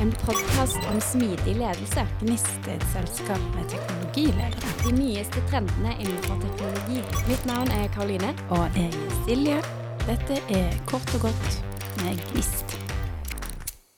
En 0.00 0.12
podkast 0.12 0.78
om 0.92 1.00
smidig 1.00 1.56
ledelse. 1.58 2.04
Gnist 2.20 2.66
er 2.70 2.76
et 2.76 2.84
selskap 2.92 3.40
med 3.56 3.64
teknologiledere. 3.72 4.68
De 4.84 4.92
nyeste 4.94 5.42
trendene 5.50 5.96
innenfor 5.98 6.38
teknologi. 6.44 7.00
Mitt 7.26 7.48
navn 7.48 7.72
er 7.74 7.88
Karoline. 7.96 8.30
Og 8.54 8.78
jeg 8.78 8.92
er 8.94 9.16
Silje. 9.26 9.56
Dette 10.04 10.36
er 10.54 10.76
Kort 10.86 11.10
og 11.18 11.24
godt 11.26 11.58
med 12.04 12.22
Gnist. 12.28 12.76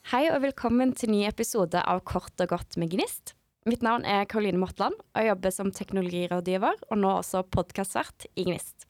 Hei 0.09 0.23
og 0.31 0.41
velkommen 0.47 0.97
til 0.97 1.13
ny 1.13 1.27
episode 1.29 1.85
av 1.85 2.01
Kort 2.09 2.33
og 2.41 2.49
godt 2.55 2.81
med 2.81 2.95
Gnist. 2.97 3.35
Mitt 3.69 3.85
navn 3.85 4.09
er 4.09 4.25
Karoline 4.25 4.63
Mortland, 4.63 4.97
og 4.97 5.21
jeg 5.21 5.35
jobber 5.35 5.53
som 5.53 5.69
teknologirådgiver 5.69 6.81
og 6.89 6.97
nå 6.97 7.13
også 7.19 7.45
podkastvert 7.53 8.25
i 8.41 8.49
Gnist. 8.49 8.89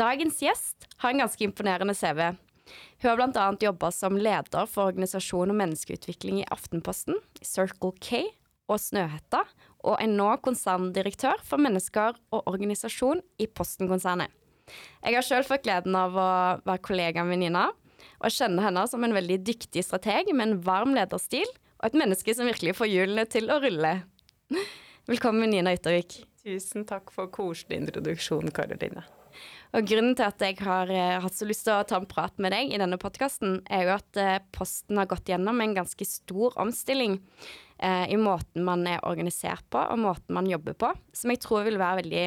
Dagens 0.00 0.40
gjest 0.40 0.88
har 1.04 1.12
en 1.12 1.26
ganske 1.26 1.44
imponerende 1.44 1.92
CV. 1.92 2.32
Hun 3.02 3.10
har 3.10 3.20
bl.a. 3.20 3.46
jobba 3.62 3.90
som 3.94 4.18
leder 4.18 4.66
for 4.70 4.90
organisasjon 4.90 5.52
og 5.52 5.58
menneskeutvikling 5.60 6.42
i 6.42 6.48
Aftenposten, 6.52 7.18
Circle 7.44 7.92
K 8.02 8.24
og 8.66 8.80
Snøhetta, 8.82 9.44
og 9.86 10.00
er 10.02 10.10
nå 10.10 10.28
konserndirektør 10.42 11.42
for 11.46 11.62
mennesker 11.62 12.16
og 12.34 12.48
organisasjon 12.50 13.22
i 13.38 13.46
Posten-konsernet. 13.46 14.32
Jeg 15.04 15.14
har 15.14 15.22
sjøl 15.22 15.46
fått 15.46 15.66
gleden 15.66 15.94
av 15.94 16.16
å 16.18 16.30
være 16.66 16.82
kollega 16.82 17.22
med 17.26 17.44
Nina, 17.44 17.68
og 18.18 18.32
kjenner 18.32 18.66
henne 18.66 18.82
som 18.90 19.04
en 19.06 19.14
veldig 19.14 19.38
dyktig 19.46 19.84
strateg 19.86 20.32
med 20.34 20.48
en 20.48 20.62
varm 20.66 20.96
lederstil, 20.96 21.46
og 21.78 21.90
et 21.90 21.98
menneske 22.00 22.34
som 22.34 22.48
virkelig 22.48 22.74
får 22.78 22.90
hjulene 22.90 23.26
til 23.30 23.52
å 23.52 23.60
rulle. 23.62 23.92
Velkommen, 25.06 25.52
Nina 25.52 25.74
Yttervik. 25.76 26.24
Tusen 26.46 26.86
takk 26.88 27.12
for 27.14 27.30
koselig 27.30 27.78
introduksjon, 27.82 28.50
Karoline. 28.54 29.04
Og 29.74 29.86
Grunnen 29.88 30.14
til 30.16 30.26
at 30.28 30.42
jeg 30.44 30.58
har 30.62 30.90
eh, 30.92 31.18
hatt 31.22 31.36
så 31.36 31.48
lyst 31.48 31.66
til 31.66 31.74
å 31.74 31.84
ta 31.88 31.98
en 32.00 32.08
prat 32.08 32.36
med 32.42 32.54
deg 32.54 32.72
i 32.72 32.80
denne 32.80 32.98
podkasten, 33.00 33.60
er 33.66 33.86
jo 33.88 33.94
at 33.96 34.20
eh, 34.20 34.38
Posten 34.54 35.00
har 35.00 35.10
gått 35.10 35.30
gjennom 35.32 35.60
en 35.62 35.76
ganske 35.76 36.08
stor 36.08 36.56
omstilling 36.62 37.18
eh, 37.78 38.06
i 38.12 38.18
måten 38.20 38.66
man 38.66 38.86
er 38.88 39.04
organisert 39.06 39.66
på, 39.72 39.82
og 39.82 40.02
måten 40.02 40.36
man 40.38 40.50
jobber 40.50 40.78
på, 40.78 40.92
som 41.16 41.32
jeg 41.34 41.42
tror 41.44 41.66
vil 41.66 41.80
være 41.82 42.04
veldig 42.04 42.26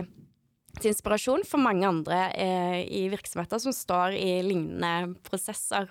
til 0.79 0.91
inspirasjon 0.91 1.45
for 1.47 1.61
mange 1.61 1.87
andre 1.87 2.19
eh, 2.37 2.81
i 2.85 3.07
virksomheter 3.11 3.61
som 3.61 3.75
står 3.75 4.15
i 4.19 4.39
lignende 4.45 5.15
prosesser. 5.25 5.89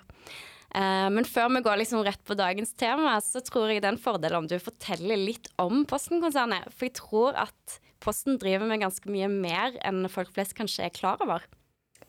Eh, 0.75 1.07
men 1.13 1.27
før 1.27 1.49
vi 1.55 1.63
går 1.65 1.81
liksom 1.81 2.03
rett 2.05 2.21
på 2.25 2.37
dagens 2.37 2.73
tema, 2.79 3.17
så 3.23 3.41
tror 3.45 3.71
jeg 3.71 3.83
det 3.83 3.89
er 3.89 3.95
en 3.97 4.01
fordel 4.01 4.37
om 4.39 4.49
du 4.49 4.57
forteller 4.61 5.19
litt 5.19 5.49
om 5.61 5.83
Posten-konsernet. 5.89 6.69
For 6.73 6.89
jeg 6.89 6.97
tror 7.01 7.37
at 7.47 7.79
Posten 8.03 8.39
driver 8.39 8.69
med 8.69 8.83
ganske 8.83 9.11
mye 9.11 9.27
mer 9.31 9.75
enn 9.85 10.05
folk 10.11 10.31
flest 10.35 10.55
kanskje 10.57 10.87
er 10.87 10.95
klar 10.95 11.19
over. 11.23 11.43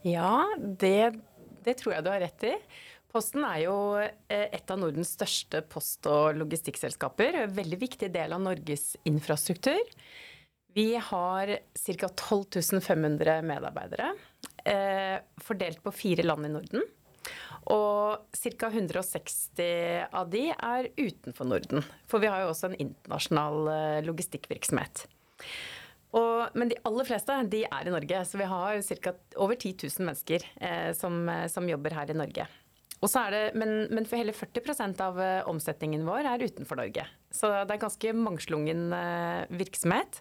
Ja, 0.07 0.47
det, 0.57 1.21
det 1.67 1.77
tror 1.81 1.97
jeg 1.97 2.07
du 2.07 2.11
har 2.13 2.23
rett 2.23 2.47
i. 2.47 2.55
Posten 3.11 3.43
er 3.43 3.65
jo 3.65 3.77
eh, 3.99 4.47
et 4.55 4.71
av 4.71 4.79
Nordens 4.79 5.17
største 5.17 5.65
post- 5.67 6.07
og 6.07 6.39
logistikkselskaper. 6.39 7.43
En 7.43 7.57
veldig 7.57 7.81
viktig 7.81 8.11
del 8.15 8.37
av 8.37 8.43
Norges 8.45 8.93
infrastruktur. 9.09 9.83
Vi 10.79 10.95
har 10.95 11.57
ca. 11.75 12.09
12 12.09 12.81
500 12.81 13.43
medarbeidere, 13.43 14.13
eh, 14.63 15.19
fordelt 15.43 15.83
på 15.83 15.91
fire 15.91 16.23
land 16.23 16.47
i 16.47 16.53
Norden. 16.55 16.87
Og 17.75 18.31
ca. 18.31 18.71
160 18.71 20.07
av 20.15 20.31
de 20.31 20.47
er 20.55 20.93
utenfor 20.97 21.51
Norden. 21.51 21.83
For 22.07 22.23
vi 22.23 22.31
har 22.31 22.45
jo 22.45 22.53
også 22.55 22.71
en 22.71 22.79
internasjonal 22.87 23.73
eh, 23.75 24.05
logistikkvirksomhet. 24.07 25.09
Og, 26.17 26.57
men 26.59 26.73
de 26.73 26.79
aller 26.89 27.07
fleste 27.07 27.37
de 27.53 27.63
er 27.69 27.87
i 27.87 27.93
Norge, 27.95 28.25
så 28.27 28.41
vi 28.41 28.49
har 28.51 28.81
ca. 29.05 29.13
over 29.37 29.55
10 29.55 29.77
000 29.87 30.09
mennesker 30.09 30.47
eh, 30.59 30.91
som, 30.99 31.23
som, 31.53 31.69
jobber 31.71 31.95
her 31.95 32.11
i 32.11 32.19
Norge. 32.19 32.49
Det, 33.01 33.45
men, 33.57 33.87
men, 33.89 34.05
for 34.05 34.21
hele 34.21 34.35
40% 34.37 35.01
av 35.01 35.21
eh, 35.23 35.49
omsetningen 35.49 36.05
vår 36.05 36.27
er 36.35 36.43
utenfor 36.45 36.83
Norge. 36.83 37.07
Så 37.33 37.49
det 37.49 37.77
er 37.77 37.85
ganske 37.87 38.13
mangslungen 38.17 38.91
eh, 38.93 39.47
virksomhet. 39.57 40.21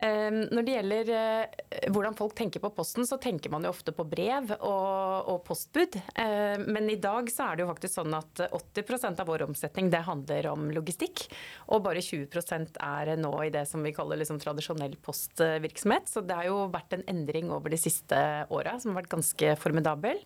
Ehm, 0.00 0.46
når 0.48 0.64
det 0.64 0.74
gjelder 0.74 1.10
eh, 1.12 1.88
hvordan 1.92 2.16
folk 2.16 2.32
tenker 2.38 2.62
på 2.62 2.70
posten, 2.72 3.04
så 3.04 3.18
tenker 3.20 3.52
man 3.52 3.66
jo 3.66 3.72
ofte 3.72 3.92
på 3.92 4.06
brev 4.08 4.54
og, 4.56 5.28
og 5.28 5.42
postbud. 5.44 5.98
Ehm, 6.22 6.64
men 6.72 6.88
i 6.88 6.96
dag 7.00 7.28
så 7.32 7.50
er 7.50 7.58
det 7.58 7.66
jo 7.66 7.70
faktisk 7.72 7.98
sånn 7.98 8.16
at 8.16 8.40
80% 8.48 9.20
av 9.20 9.28
vår 9.28 9.44
omsetning 9.50 9.90
det 9.92 10.00
handler 10.06 10.48
om 10.54 10.70
logistikk. 10.72 11.26
Og 11.68 11.84
bare 11.84 12.04
20% 12.04 12.80
er 12.86 13.12
nå 13.20 13.34
i 13.44 13.52
det 13.52 13.66
som 13.68 13.84
vi 13.84 13.92
kaller 13.96 14.22
liksom 14.22 14.40
tradisjonell 14.40 14.96
postvirksomhet. 15.04 16.08
Så 16.08 16.24
det 16.24 16.38
har 16.38 16.48
jo 16.48 16.64
vært 16.72 16.96
en 16.96 17.04
endring 17.10 17.52
over 17.52 17.72
de 17.72 17.80
siste 17.80 18.16
åra 18.48 18.78
som 18.80 18.94
har 18.94 19.02
vært 19.02 19.14
ganske 19.18 19.52
formidabel. 19.60 20.24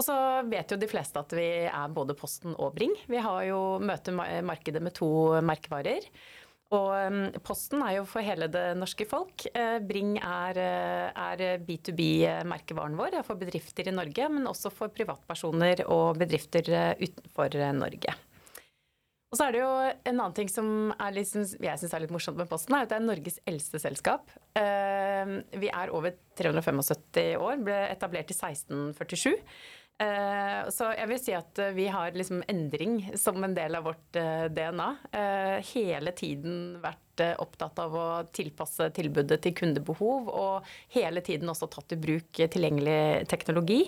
Og 0.00 0.06
så 0.06 0.16
vet 0.48 0.72
jo 0.72 0.78
de 0.80 0.88
fleste 0.88 1.20
at 1.20 1.32
vi 1.36 1.46
er 1.68 1.94
både 1.94 2.16
Posten 2.16 2.54
og 2.56 2.72
Bring. 2.74 2.94
Vi 3.10 3.20
har 3.20 3.42
jo 3.44 3.60
møter 3.84 4.16
markedet 4.16 4.80
med 4.82 4.96
to 4.96 5.10
merkevarer. 5.44 6.06
Og 6.70 7.40
Posten 7.42 7.82
er 7.82 7.96
jo 7.96 8.06
for 8.06 8.22
hele 8.22 8.46
det 8.50 8.62
norske 8.78 9.06
folk. 9.08 9.42
Eh, 9.50 9.80
Bring 9.82 10.14
er, 10.22 10.58
eh, 10.62 11.10
er 11.10 11.58
B2B-merkevaren 11.66 12.94
vår 12.98 13.24
for 13.26 13.34
bedrifter 13.34 13.88
i 13.90 13.94
Norge, 13.94 14.28
men 14.30 14.46
også 14.46 14.70
for 14.70 14.92
privatpersoner 14.94 15.82
og 15.90 16.20
bedrifter 16.20 16.70
eh, 16.70 16.94
utenfor 17.02 17.58
Norge. 17.74 18.14
Og 19.30 19.38
så 19.38 19.46
er 19.46 19.52
det 19.52 19.60
jo 19.62 19.72
en 20.10 20.14
annen 20.14 20.34
ting 20.34 20.48
som 20.50 20.94
liksom, 21.14 21.42
jeg 21.62 21.78
syns 21.78 21.92
er 21.94 22.02
litt 22.02 22.14
morsomt 22.14 22.38
med 22.38 22.48
Posten, 22.50 22.74
er 22.74 22.86
at 22.86 22.90
det 22.90 22.98
er 22.98 23.04
Norges 23.06 23.38
eldste 23.46 23.78
selskap. 23.78 24.30
Vi 24.58 25.68
er 25.70 25.92
over 25.94 26.16
375 26.34 27.38
år, 27.38 27.60
ble 27.62 27.76
etablert 27.92 28.32
i 28.34 28.34
1647. 28.34 29.36
Uh, 30.00 30.64
så 30.72 30.94
jeg 30.96 31.08
vil 31.10 31.18
si 31.20 31.32
at 31.36 31.60
uh, 31.60 31.74
vi 31.76 31.84
har 31.92 32.14
liksom 32.16 32.40
endring 32.48 33.02
som 33.20 33.36
en 33.44 33.52
del 33.56 33.76
av 33.76 33.84
vårt 33.84 34.16
uh, 34.16 34.46
DNA. 34.48 34.88
hele 35.74 36.12
tiden 36.16 36.78
vært 36.80 37.20
opptatt 37.42 37.76
av 37.82 37.94
å 38.00 38.04
tilpasse 38.32 38.86
tilbudet 38.96 39.42
til 39.44 39.52
kundebehov, 39.52 40.30
og 40.32 40.70
hele 40.94 41.20
tiden 41.20 41.52
også 41.52 41.68
tatt 41.68 41.92
i 41.92 41.98
bruk 42.00 42.32
tilgjengelig 42.32 43.26
teknologi. 43.28 43.82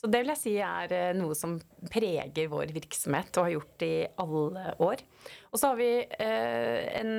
Så 0.00 0.08
det 0.08 0.22
vil 0.22 0.32
jeg 0.32 0.40
si 0.40 0.54
er 0.64 1.12
noe 1.18 1.36
som 1.36 1.58
preger 1.92 2.48
vår 2.48 2.72
virksomhet 2.72 3.36
og 3.36 3.44
har 3.44 3.52
gjort 3.58 3.84
i 3.84 3.92
alle 4.24 4.64
år. 4.80 5.04
Og 5.52 5.60
så 5.60 5.74
har 5.74 5.76
vi 5.76 5.90
en 7.02 7.12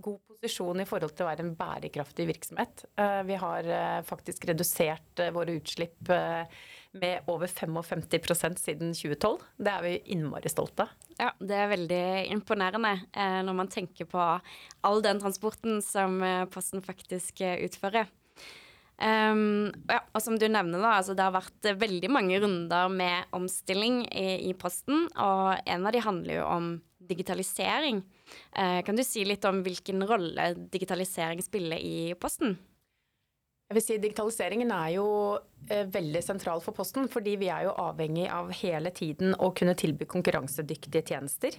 god 0.00 0.22
posisjon 0.32 0.80
i 0.80 0.88
forhold 0.88 1.12
til 1.12 1.26
å 1.26 1.28
være 1.28 1.44
en 1.44 1.52
bærekraftig 1.60 2.24
virksomhet. 2.30 2.86
vi 3.28 3.36
har 3.44 3.68
faktisk 4.08 4.48
redusert 4.48 5.26
våre 5.36 5.60
utslipp 5.60 6.14
med 6.92 7.28
over 7.30 7.46
55% 7.46 8.58
siden 8.58 8.94
2012. 8.94 9.38
Det 9.58 9.72
er 9.72 9.84
vi 9.84 9.92
innmari 10.14 10.50
stolte 10.50 10.86
av. 10.86 10.94
Ja, 11.20 11.30
det 11.38 11.56
er 11.56 11.70
veldig 11.70 12.04
imponerende 12.32 12.94
eh, 13.12 13.40
når 13.46 13.56
man 13.62 13.70
tenker 13.70 14.08
på 14.10 14.20
all 14.20 15.04
den 15.04 15.20
transporten 15.22 15.82
som 15.84 16.18
eh, 16.24 16.46
Posten 16.50 16.82
faktisk 16.82 17.42
eh, 17.44 17.60
utfører. 17.66 18.10
Um, 19.00 19.70
ja, 19.88 20.02
og 20.12 20.20
som 20.20 20.36
du 20.36 20.44
nevner, 20.44 20.76
da, 20.76 20.98
altså 20.98 21.14
det 21.16 21.24
har 21.24 21.32
vært 21.32 21.68
veldig 21.80 22.10
mange 22.12 22.36
runder 22.42 22.90
med 22.92 23.30
omstilling 23.32 24.02
i, 24.12 24.50
i 24.50 24.52
Posten, 24.52 25.06
og 25.16 25.62
en 25.64 25.86
av 25.88 25.94
de 25.94 26.02
handler 26.04 26.36
jo 26.36 26.48
om 26.50 26.66
digitalisering. 27.10 28.02
Uh, 28.52 28.82
kan 28.84 28.98
du 28.98 29.04
si 29.06 29.24
litt 29.24 29.46
om 29.48 29.62
hvilken 29.64 30.04
rolle 30.08 30.50
digitalisering 30.72 31.40
spiller 31.44 31.80
i 31.80 32.12
Posten? 32.20 32.58
Jeg 33.70 33.76
vil 33.76 33.84
si 33.86 33.96
Digitaliseringen 34.02 34.72
er 34.74 34.96
jo 34.96 35.06
eh, 35.70 35.84
veldig 35.94 36.24
sentral 36.26 36.58
for 36.64 36.74
Posten, 36.74 37.06
fordi 37.06 37.36
vi 37.38 37.52
er 37.54 37.68
jo 37.68 37.76
avhengig 37.78 38.26
av 38.34 38.50
hele 38.64 38.90
tiden 38.90 39.36
å 39.38 39.52
kunne 39.54 39.76
tilby 39.78 40.08
konkurransedyktige 40.10 41.04
tjenester. 41.06 41.54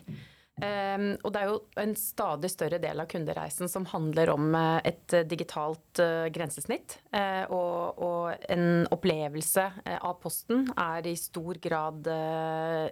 Um, 0.60 1.16
og 1.24 1.32
det 1.32 1.40
er 1.40 1.48
jo 1.48 1.56
en 1.80 1.94
stadig 1.98 2.52
større 2.52 2.78
del 2.84 3.00
av 3.00 3.08
kundereisen 3.10 3.72
som 3.72 3.88
handler 3.90 4.34
om 4.34 4.52
uh, 4.52 4.84
et 4.84 5.16
digitalt 5.32 6.04
uh, 6.04 6.28
grensesnitt. 6.36 7.00
Uh, 7.16 7.48
og, 7.48 8.04
og, 8.04 8.44
en 8.52 8.84
opplevelse 8.92 9.70
av 9.96 10.20
Posten 10.20 10.68
er 10.76 11.08
i 11.08 11.16
stor 11.16 11.64
grad 11.64 12.12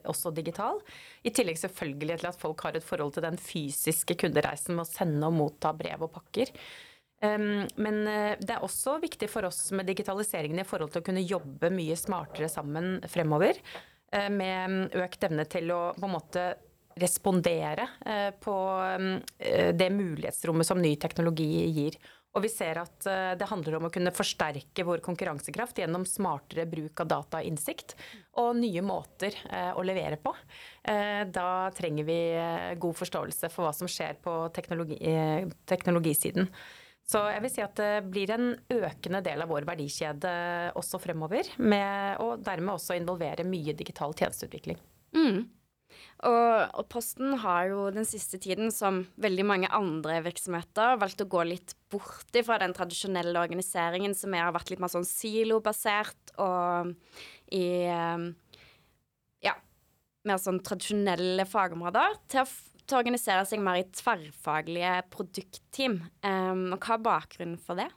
også 0.08 0.32
digital. 0.32 0.80
I 1.28 1.36
tillegg 1.36 1.60
selvfølgelig 1.60 2.22
til 2.22 2.32
at 2.32 2.40
folk 2.40 2.64
har 2.64 2.80
et 2.80 2.88
forhold 2.88 3.18
til 3.18 3.28
den 3.28 3.36
fysiske 3.36 4.16
kundereisen 4.24 4.80
med 4.80 4.88
å 4.88 4.94
sende 4.96 5.28
og 5.28 5.36
motta 5.44 5.76
brev 5.76 6.08
og 6.08 6.16
pakker. 6.16 6.56
Men 7.20 8.08
eh, 8.08 8.38
det 8.40 8.56
er 8.56 8.64
også 8.64 8.98
viktig 9.04 9.28
for 9.32 9.50
oss 9.50 9.70
med 9.76 9.90
digitaliseringen 9.90 10.62
i 10.62 10.68
forhold 10.68 10.94
til 10.94 11.04
å 11.04 11.08
kunne 11.10 11.26
jobbe 11.26 11.72
mye 11.74 11.98
smartere 12.00 12.50
sammen 12.52 13.00
fremover. 13.12 13.60
Eh, 14.12 14.30
med 14.32 14.96
økt 14.96 15.28
evne 15.28 15.46
til 15.50 15.72
å 15.76 15.82
på 15.98 16.08
en 16.08 16.16
måte 16.16 16.46
respondere 17.00 17.86
eh, 18.08 18.32
på 18.44 18.54
det 19.40 19.92
mulighetsrommet 19.94 20.68
som 20.68 20.80
ny 20.82 20.96
teknologi 21.00 21.68
gir. 21.76 22.00
Og 22.36 22.44
vi 22.44 22.50
ser 22.52 22.78
at 22.78 23.08
det 23.40 23.48
handler 23.50 23.80
om 23.80 23.88
å 23.88 23.92
kunne 23.92 24.12
forsterke 24.14 24.84
vår 24.86 25.02
konkurransekraft 25.02 25.80
gjennom 25.82 26.04
smartere 26.06 26.68
bruk 26.70 27.02
av 27.02 27.08
data 27.10 27.40
og 27.40 27.48
innsikt 27.48 27.96
og 28.38 28.60
nye 28.60 28.84
måter 28.86 29.34
å 29.74 29.82
levere 29.82 30.20
på. 30.22 30.36
Da 30.86 31.48
trenger 31.74 32.06
vi 32.06 32.20
god 32.78 33.00
forståelse 33.00 33.50
for 33.50 33.66
hva 33.66 33.74
som 33.74 33.90
skjer 33.90 34.22
på 34.22 34.36
teknologi, 34.54 35.00
teknologisiden. 35.74 36.52
Så 37.10 37.24
jeg 37.32 37.42
vil 37.42 37.52
si 37.52 37.62
at 37.66 37.78
det 37.80 37.94
blir 38.06 38.30
en 38.36 38.52
økende 38.70 39.24
del 39.26 39.42
av 39.42 39.50
vår 39.50 39.66
verdikjede 39.66 40.34
også 40.78 41.00
fremover. 41.02 41.48
Med, 41.58 42.20
og 42.22 42.44
dermed 42.46 42.76
også 42.76 43.00
involvere 43.00 43.48
mye 43.48 43.74
digital 43.78 44.14
tjenesteutvikling. 44.14 44.78
Mm. 45.18 45.48
Og, 46.28 46.52
og, 46.76 46.84
Posten 46.92 47.34
har 47.42 47.70
jo 47.72 47.88
den 47.96 48.06
siste 48.06 48.38
tiden, 48.42 48.70
som 48.76 49.02
veldig 49.24 49.46
mange 49.48 49.72
andre 49.74 50.20
virksomheter, 50.28 51.00
valgt 51.02 51.24
å 51.24 51.30
gå 51.32 51.46
litt 51.48 51.74
bort 51.90 52.36
fra 52.46 52.60
den 52.62 52.76
tradisjonelle 52.78 53.42
organiseringen 53.42 54.14
som 54.18 54.36
har 54.38 54.54
vært 54.54 54.70
litt 54.74 54.84
mer 54.84 54.92
sånn 54.94 55.08
silobasert 55.08 56.36
og 56.38 56.94
i 57.56 57.66
ja, 59.48 59.56
mer 60.28 60.42
sånn 60.44 60.62
tradisjonelle 60.62 61.48
fagområder, 61.50 62.20
til 62.30 62.44
å, 62.44 62.50
til 62.90 62.98
å 62.98 63.02
organisere 63.04 63.46
seg 63.48 63.62
mer 63.64 63.80
i 63.82 63.88
tverrfaglige 63.94 64.96
produktteam. 65.14 66.00
Um, 66.26 66.72
hva 66.76 66.98
er 66.98 67.06
bakgrunnen 67.06 67.60
for 67.62 67.80
det? 67.80 67.90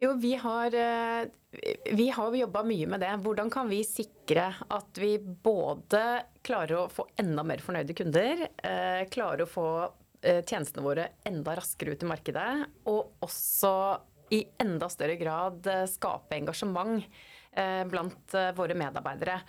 Jo, 0.00 0.14
vi 0.16 0.34
har, 0.34 0.74
eh, 0.74 1.26
vi 1.92 2.08
har 2.08 2.36
jobba 2.36 2.62
mye 2.64 2.86
med 2.88 3.00
det. 3.00 3.10
Hvordan 3.20 3.50
kan 3.52 3.68
vi 3.68 3.82
sikre 3.84 4.46
at 4.70 4.96
vi 4.96 5.18
både 5.18 6.24
klarer 6.42 6.78
å 6.78 6.88
få 6.88 7.04
enda 7.20 7.44
mer 7.44 7.60
fornøyde 7.60 7.96
kunder, 7.98 8.46
eh, 8.64 9.04
klarer 9.12 9.44
å 9.44 9.50
få 9.50 9.66
eh, 10.22 10.40
tjenestene 10.44 10.84
våre 10.84 11.08
enda 11.24 11.56
raskere 11.56 11.92
ut 11.92 12.02
i 12.02 12.08
markedet, 12.08 12.66
og 12.86 13.12
også 13.20 14.00
i 14.32 14.44
enda 14.60 14.88
større 14.88 15.16
grad 15.20 15.68
skape 15.88 16.36
engasjement 16.36 17.04
blant 17.90 18.34
eh, 18.38 18.52
våre 18.56 18.76
medarbeidere. 18.78 19.40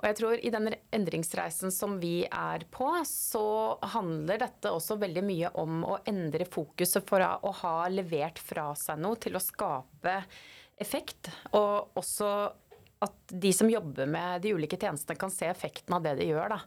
Og 0.00 0.06
jeg 0.08 0.18
tror 0.18 0.40
i 0.40 0.52
den 0.54 0.70
endringsreisen 0.94 1.74
som 1.74 1.98
vi 2.02 2.22
er 2.26 2.64
på, 2.72 2.88
så 3.08 3.78
handler 3.94 4.40
dette 4.44 4.72
også 4.72 4.96
veldig 5.02 5.24
mye 5.26 5.52
om 5.60 5.84
å 5.84 6.00
endre 6.08 6.48
fokuset 6.48 7.06
for 7.08 7.22
å 7.22 7.54
ha 7.62 7.76
levert 7.92 8.40
fra 8.40 8.70
seg 8.78 9.02
noe 9.04 9.20
til 9.20 9.36
å 9.36 9.44
skape 9.44 10.16
effekt. 10.82 11.30
Og 11.52 11.98
også 12.00 12.32
at 13.02 13.34
de 13.34 13.52
som 13.54 13.70
jobber 13.70 14.06
med 14.10 14.44
de 14.44 14.54
ulike 14.54 14.78
tjenestene 14.78 15.18
kan 15.18 15.32
se 15.32 15.48
effekten 15.50 15.96
av 15.96 16.04
det 16.04 16.16
de 16.20 16.28
gjør. 16.30 16.56
da. 16.56 16.60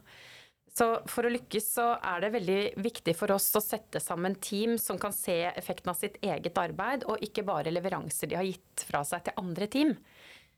Så 0.76 0.86
For 1.08 1.24
å 1.24 1.32
lykkes 1.32 1.70
så 1.78 1.86
er 2.04 2.20
det 2.20 2.34
veldig 2.34 2.60
viktig 2.84 3.14
for 3.16 3.32
oss 3.32 3.48
å 3.56 3.64
sette 3.64 4.00
sammen 4.02 4.36
team 4.44 4.76
som 4.80 4.98
kan 5.00 5.14
se 5.16 5.38
effekten 5.48 5.92
av 5.92 5.96
sitt 5.96 6.18
eget 6.20 6.58
arbeid, 6.60 7.06
og 7.08 7.22
ikke 7.24 7.46
bare 7.48 7.72
leveranser 7.72 8.28
de 8.28 8.36
har 8.36 8.44
gitt 8.44 8.84
fra 8.84 9.00
seg 9.08 9.24
til 9.24 9.40
andre 9.40 9.70
team. 9.72 9.94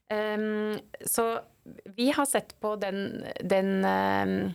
Um, 0.08 0.78
så 1.04 1.40
vi 1.84 2.10
har 2.10 2.24
sett 2.24 2.54
på 2.60 2.76
den, 2.76 3.24
den 3.44 3.84
um, 3.84 4.52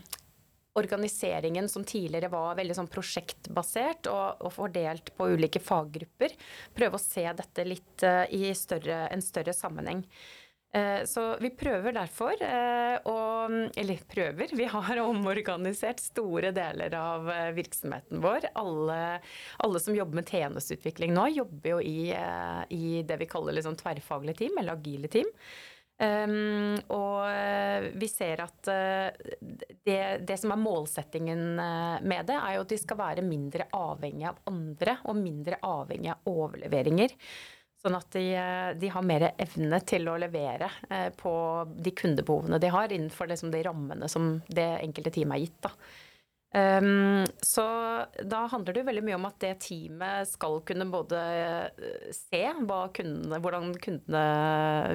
organiseringen 0.74 1.70
som 1.70 1.84
tidligere 1.86 2.32
var 2.34 2.56
veldig 2.58 2.78
sånn 2.80 2.90
prosjektbasert 2.90 4.10
og, 4.10 4.42
og, 4.42 4.54
fordelt 4.56 5.12
på 5.18 5.30
ulike 5.36 5.62
faggrupper. 5.62 6.34
Prøve 6.74 6.98
å 6.98 7.04
se 7.04 7.28
dette 7.38 7.68
litt 7.68 8.06
uh, 8.08 8.26
i 8.34 8.50
større, 8.58 9.06
en 9.14 9.22
større 9.22 9.54
sammenheng. 9.54 10.02
Eh, 10.74 11.04
så 11.06 11.24
vi 11.38 11.52
prøver 11.54 11.94
derfor 11.94 12.40
eh, 12.42 12.96
å 13.06 13.18
Eller 13.78 14.00
prøver. 14.10 14.56
Vi 14.58 14.66
har 14.66 15.02
omorganisert 15.04 16.02
store 16.02 16.50
deler 16.56 16.96
av 16.98 17.30
eh, 17.30 17.52
virksomheten 17.54 18.24
vår. 18.24 18.50
Alle, 18.58 18.98
alle 19.62 19.84
som 19.84 19.94
jobber 19.94 20.22
med 20.22 20.34
tjenesteutvikling 20.34 21.14
nå, 21.14 21.28
jobber 21.36 21.76
jo 21.76 21.84
i, 21.86 22.10
i 22.74 23.04
det 23.06 23.20
vi 23.22 23.30
kaller 23.30 23.54
liksom 23.60 23.78
tverrfaglige 23.78 24.44
team, 24.44 24.58
eller 24.60 24.80
agile 24.80 25.14
team. 25.14 25.30
Um, 26.04 26.74
og 26.92 27.94
vi 28.02 28.08
ser 28.10 28.42
at 28.42 28.66
det, 28.66 30.00
det, 30.26 30.38
som 30.42 30.52
er 30.52 30.60
målsettingen 30.60 31.44
med 31.54 32.26
det, 32.28 32.36
er 32.36 32.58
jo 32.58 32.64
at 32.66 32.74
de 32.74 32.80
skal 32.82 32.98
være 33.00 33.24
mindre 33.24 33.70
avhengig 33.78 34.26
av 34.32 34.42
andre 34.50 34.98
og 35.06 35.20
mindre 35.22 35.62
avhengig 35.70 36.12
av 36.16 36.34
overleveringer. 36.34 37.14
Sånn 37.84 37.98
at 37.98 38.16
de, 38.16 38.24
de, 38.80 38.90
har 38.94 39.04
mer 39.04 39.26
evne 39.44 39.82
til 39.84 40.08
å 40.08 40.16
levere 40.16 40.70
eh, 40.88 41.10
på 41.20 41.34
de 41.68 41.92
kundebehovene 41.92 42.60
de 42.64 42.70
har, 42.72 42.94
innenfor 42.96 43.28
liksom 43.28 43.52
de 43.52 43.60
rammene 43.68 44.08
som 44.08 44.38
det 44.48 44.70
enkelte 44.86 45.12
teamet 45.12 45.36
er 45.36 45.44
gitt. 45.44 45.58
Da. 45.66 45.74
Um, 46.54 47.26
så 47.42 47.66
da 48.30 48.44
handler 48.52 48.78
det 48.78 48.86
veldig 48.88 49.04
mye 49.04 49.18
om 49.18 49.26
at 49.28 49.40
det 49.42 49.52
teamet 49.66 50.30
skal 50.30 50.60
kunne 50.64 50.86
både 50.94 51.20
eh, 51.34 51.92
se 52.16 52.44
kundene, 52.62 53.42
kundene, 53.84 54.24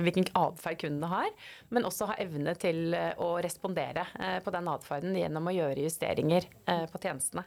hvilken 0.07 0.31
atferd 0.39 0.81
kundene 0.87 1.13
har, 1.13 1.29
men 1.75 1.89
også 1.91 2.09
ha 2.09 2.17
evne 2.25 2.57
til 2.57 2.97
eh, 2.97 3.11
å 3.21 3.35
respondere 3.45 4.07
på 4.47 4.55
den 4.55 4.73
atferden 4.73 5.19
gjennom 5.19 5.53
å 5.53 5.57
gjøre 5.59 5.85
justeringer 5.85 6.49
på 6.65 7.05
tjenestene. 7.05 7.45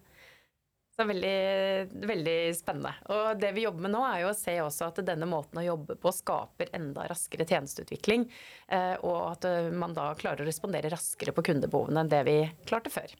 Så 0.91 1.05
veldig, 1.07 1.87
veldig 2.03 2.37
spennende. 2.55 2.91
Og 3.15 3.39
det 3.39 3.53
vi 3.55 3.63
jobber 3.63 3.85
med 3.85 3.93
nå, 3.93 4.01
er 4.03 4.25
jo 4.25 4.31
å 4.33 4.35
se 4.35 4.57
også 4.59 4.89
at 4.89 4.99
denne 5.07 5.29
måten 5.29 5.61
å 5.61 5.65
jobbe 5.65 5.95
på 6.01 6.11
skaper 6.11 6.73
enda 6.75 7.05
raskere 7.07 7.47
tjenesteutvikling. 7.47 8.27
Eh, 8.67 8.97
og 8.99 9.19
at 9.29 9.47
eh, 9.47 9.71
man 9.71 9.95
da 9.95 10.09
klarer 10.19 10.43
å 10.43 10.49
respondere 10.49 10.91
raskere 10.91 11.31
på 11.35 11.45
kundebehovene 11.47 12.03
enn 12.03 12.11
det 12.11 12.23
vi 12.27 12.37
klarte 12.67 12.91
før. 12.91 13.15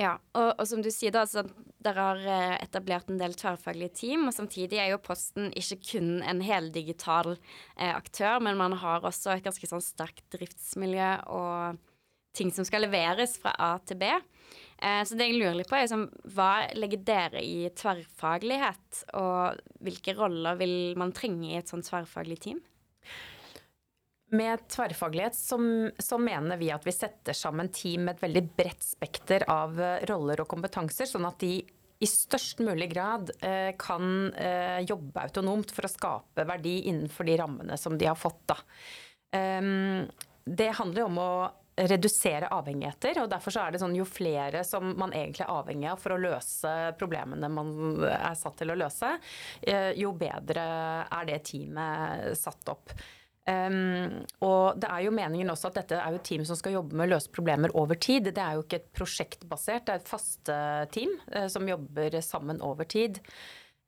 Ja, 0.00 0.14
og, 0.38 0.54
og 0.54 0.64
som 0.70 0.80
du 0.80 0.88
sier, 0.92 1.12
da, 1.12 1.26
altså, 1.26 1.42
dere 1.84 2.06
har 2.06 2.24
eh, 2.24 2.56
etablert 2.64 3.10
en 3.10 3.20
del 3.20 3.34
tverrfaglige 3.36 3.92
team. 4.00 4.24
Og 4.30 4.36
samtidig 4.36 4.80
er 4.80 4.94
jo 4.94 5.02
Posten 5.02 5.50
ikke 5.58 5.80
kun 5.90 6.10
en 6.24 6.40
heldigital 6.44 7.34
eh, 7.34 7.92
aktør, 7.92 8.40
men 8.44 8.58
man 8.60 8.78
har 8.80 9.04
også 9.04 9.34
et 9.34 9.44
ganske 9.44 9.68
sånn 9.68 9.84
sterkt 9.84 10.24
driftsmiljø 10.32 11.12
og 11.36 11.80
ting 12.36 12.52
som 12.54 12.64
skal 12.64 12.86
leveres 12.86 13.36
fra 13.42 13.52
A 13.58 13.74
til 13.84 13.98
B. 14.00 14.08
Eh, 14.80 15.02
så 15.04 15.16
det 15.16 15.28
jeg 15.28 15.38
lurer 15.40 15.58
litt 15.58 15.68
på, 15.70 15.76
er 15.76 15.84
liksom, 15.84 16.06
hva 16.34 16.50
legger 16.76 17.04
dere 17.04 17.44
i 17.44 17.68
tverrfaglighet? 17.76 19.04
Og 19.20 19.60
hvilke 19.84 20.16
roller 20.16 20.56
vil 20.60 20.76
man 21.00 21.12
trenge 21.16 21.52
i 21.52 21.58
et 21.60 21.70
sånt 21.70 21.88
tverrfaglig 21.88 22.40
team? 22.46 22.62
Med 24.30 24.62
tverrfaglighet 24.70 25.34
så, 25.34 25.58
så, 25.98 26.16
mener 26.22 26.58
vi 26.60 26.70
at 26.70 26.84
vi 26.86 26.94
setter 26.94 27.34
sammen 27.34 27.68
team 27.74 28.06
med 28.06 28.14
et 28.14 28.24
veldig 28.28 28.44
bredt 28.56 28.86
spekter 28.86 29.44
av 29.50 29.74
eh, 29.80 30.06
roller 30.08 30.44
og 30.44 30.48
kompetanser, 30.50 31.10
sånn 31.10 31.28
at 31.28 31.40
de 31.42 31.58
i 32.00 32.08
størst 32.08 32.62
mulig 32.64 32.88
grad 32.94 33.28
eh, 33.44 33.74
kan 33.78 34.30
eh, 34.32 34.80
jobbe 34.88 35.20
autonomt 35.20 35.74
for 35.74 35.84
å 35.84 35.92
skape 35.92 36.46
verdi 36.48 36.78
innenfor 36.88 37.28
de 37.28 37.36
rammene 37.42 37.76
som 37.76 37.98
de 38.00 38.08
har 38.08 38.16
fått. 38.16 38.54
Um, 39.36 40.06
det 40.48 40.70
handler 40.78 41.04
om 41.04 41.18
å 41.20 41.32
redusere 41.88 42.50
avhengigheter. 42.52 43.22
og 43.22 43.30
Derfor 43.32 43.56
er 43.62 43.72
det 43.72 43.80
sånn 43.82 43.96
jo 43.96 44.06
flere 44.08 44.64
som 44.66 44.92
man 44.98 45.14
egentlig 45.16 45.46
er 45.46 45.54
avhengig 45.54 45.88
av 45.92 46.02
for 46.02 46.16
å 46.16 46.20
løse 46.20 46.74
problemene 47.00 47.52
man 47.52 47.72
er 48.08 48.36
satt 48.38 48.58
til 48.60 48.72
å 48.72 48.78
løse, 48.78 49.14
eh, 49.62 49.92
jo 50.00 50.12
bedre 50.18 50.66
er 51.06 51.30
det 51.30 51.40
teamet 51.50 52.36
satt 52.38 52.72
opp. 52.72 52.94
Um, 53.50 54.20
og 54.44 54.76
det 54.78 54.90
er 54.92 55.06
jo 55.06 55.14
meningen 55.16 55.48
også 55.50 55.70
at 55.70 55.78
dette 55.80 55.96
er 55.96 56.12
jo 56.12 56.18
et 56.20 56.26
team 56.28 56.42
som 56.46 56.58
skal 56.58 56.74
jobbe 56.76 56.94
med 56.94 57.08
å 57.08 57.14
løse 57.14 57.32
problemer 57.32 57.72
over 57.78 57.98
tid. 57.98 58.28
Det 58.36 58.42
er 58.42 58.58
jo 58.58 58.66
ikke 58.66 58.82
et 58.82 58.90
prosjektbasert, 58.94 59.86
det 59.86 59.94
er 59.94 60.02
et 60.02 60.10
faste 60.10 60.58
team 60.94 61.16
uh, 61.32 61.48
som 61.50 61.66
jobber 61.68 62.20
sammen 62.24 62.60
over 62.62 62.86
tid. 62.86 63.18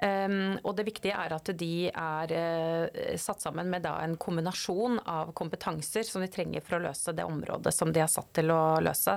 Og 0.03 0.75
det 0.75 0.87
viktige 0.89 1.15
er 1.15 1.35
at 1.37 1.51
de 1.59 1.87
er 1.87 2.33
uh, 2.35 3.17
satt 3.21 3.45
sammen 3.45 3.69
med 3.71 3.87
en 3.87 4.17
kombinasjon 4.19 4.99
av 5.07 5.31
kompetanser 5.39 6.07
som 6.07 6.25
de 6.25 6.31
trenger 6.33 6.65
for 6.65 6.79
å 6.79 6.89
løse 6.89 7.15
det 7.15 7.27
området 7.29 7.71
som 7.75 7.93
de 7.95 8.03
er 8.03 8.11
satt 8.11 8.33
til 8.35 8.51
å 8.51 8.81
løse. 8.83 9.15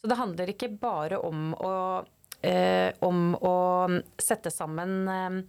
Så 0.00 0.10
det 0.10 0.18
handler 0.20 0.52
ikke 0.52 0.68
bare 0.80 1.20
om 1.24 1.54
å, 1.56 1.72
uh, 2.04 2.90
om 3.06 3.32
å 3.36 3.56
sette 4.20 4.52
sammen 4.52 5.08
uh, 5.08 5.40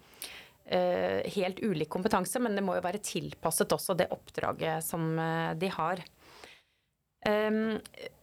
helt 1.36 1.60
ulik 1.60 1.92
kompetanse, 1.92 2.40
men 2.40 2.56
det 2.56 2.64
må 2.64 2.78
jo 2.78 2.88
være 2.88 3.04
tilpasset 3.04 3.76
også 3.76 3.98
det 4.00 4.08
oppdraget 4.16 4.86
som 4.86 5.18
de 5.60 5.68
har. 5.74 6.00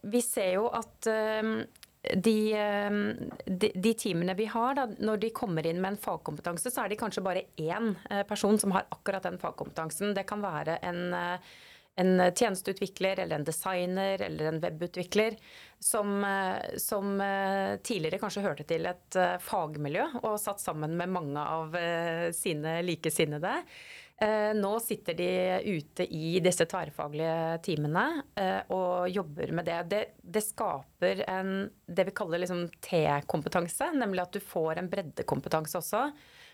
Vi 0.01 0.21
ser 0.25 0.55
jo 0.55 0.63
at 0.73 1.05
de, 2.01 2.53
eh, 2.53 2.89
de, 3.45 3.71
de, 3.75 3.93
teamene 3.93 4.33
vi 4.33 4.45
har, 4.45 4.75
da, 4.75 4.87
når 4.99 5.17
de 5.17 5.31
kommer 5.35 5.67
inn 5.67 5.81
med 5.81 5.93
en 5.93 5.99
fagkompetanse, 5.99 6.71
så 6.71 6.85
er 6.85 6.93
de 6.93 6.99
kanskje 6.99 7.23
bare 7.25 7.47
én 7.59 7.91
eh, 8.09 8.23
person 8.27 8.59
som 8.59 8.71
har 8.75 8.87
akkurat 8.95 9.25
den 9.27 9.39
fagkompetansen. 9.41 10.13
Det 10.15 10.23
kan 10.29 10.39
være 10.43 10.77
en, 10.87 11.01
eh, 11.13 11.49
en 11.99 12.23
tjenesteutvikler 12.31 13.19
eller 13.19 13.41
en 13.41 13.47
designer 13.47 14.21
eller 14.23 14.53
en 14.53 14.61
webutvikler 14.63 15.35
som, 15.83 16.21
som, 16.79 17.09
tidligere 17.83 18.19
kanskje 18.21 18.43
hørte 18.45 18.63
til 18.67 18.87
et 18.87 19.17
fagmiljø 19.43 20.05
og 20.21 20.37
satt 20.39 20.63
sammen 20.63 20.95
med 20.95 21.11
mange 21.11 21.43
av 21.43 21.75
sine 22.35 22.77
likesinnede. 22.87 23.51
Eh, 24.21 24.53
nå 24.53 24.73
sitter 24.83 25.15
de 25.15 25.27
ute 25.63 26.03
i 26.03 26.39
disse 26.43 26.65
tverrfaglige 26.67 27.59
teamene 27.63 28.03
eh, 28.35 28.65
og 28.75 29.07
jobber 29.07 29.53
med 29.55 29.69
det. 29.69 29.77
Det, 29.87 30.01
det 30.19 30.43
skaper 30.43 31.23
en, 31.23 31.53
det 31.87 32.09
vi 32.09 32.15
kaller 32.17 32.43
liksom 32.43 32.65
T-kompetanse, 32.83 33.93
nemlig 33.95 34.25
at 34.25 34.35
du 34.35 34.43
får 34.43 34.81
en 34.81 34.91
breddekompetanse 34.91 35.79
også. 35.79 36.03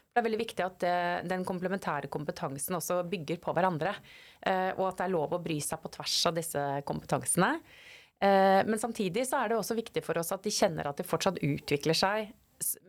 Det 0.06 0.22
er 0.22 0.28
veldig 0.28 0.42
viktig 0.44 0.66
at 0.68 0.78
det, 0.86 0.94
den 1.32 1.48
komplementære 1.48 2.12
kompetansen 2.14 2.78
også 2.78 3.02
bygger 3.10 3.42
på 3.42 3.58
hverandre. 3.58 3.96
Eh, 4.46 4.70
og 4.78 4.92
at 4.92 5.02
det 5.02 5.10
er 5.10 5.16
lov 5.18 5.34
å 5.34 5.42
bry 5.42 5.58
seg 5.58 5.82
på 5.82 5.96
tvers 5.98 6.22
av 6.30 6.38
disse 6.38 6.70
kompetansene. 6.86 7.52
Men 8.26 8.80
samtidig 8.80 9.26
så 9.28 9.42
er 9.42 9.52
det 9.52 9.58
også 9.60 9.76
viktig 9.76 10.00
for 10.02 10.18
oss 10.18 10.32
at 10.32 10.46
de 10.46 10.50
kjenner 10.56 10.88
at 10.88 10.98
de 10.98 11.04
fortsatt 11.06 11.42
utvikler 11.44 11.98
seg 12.00 12.30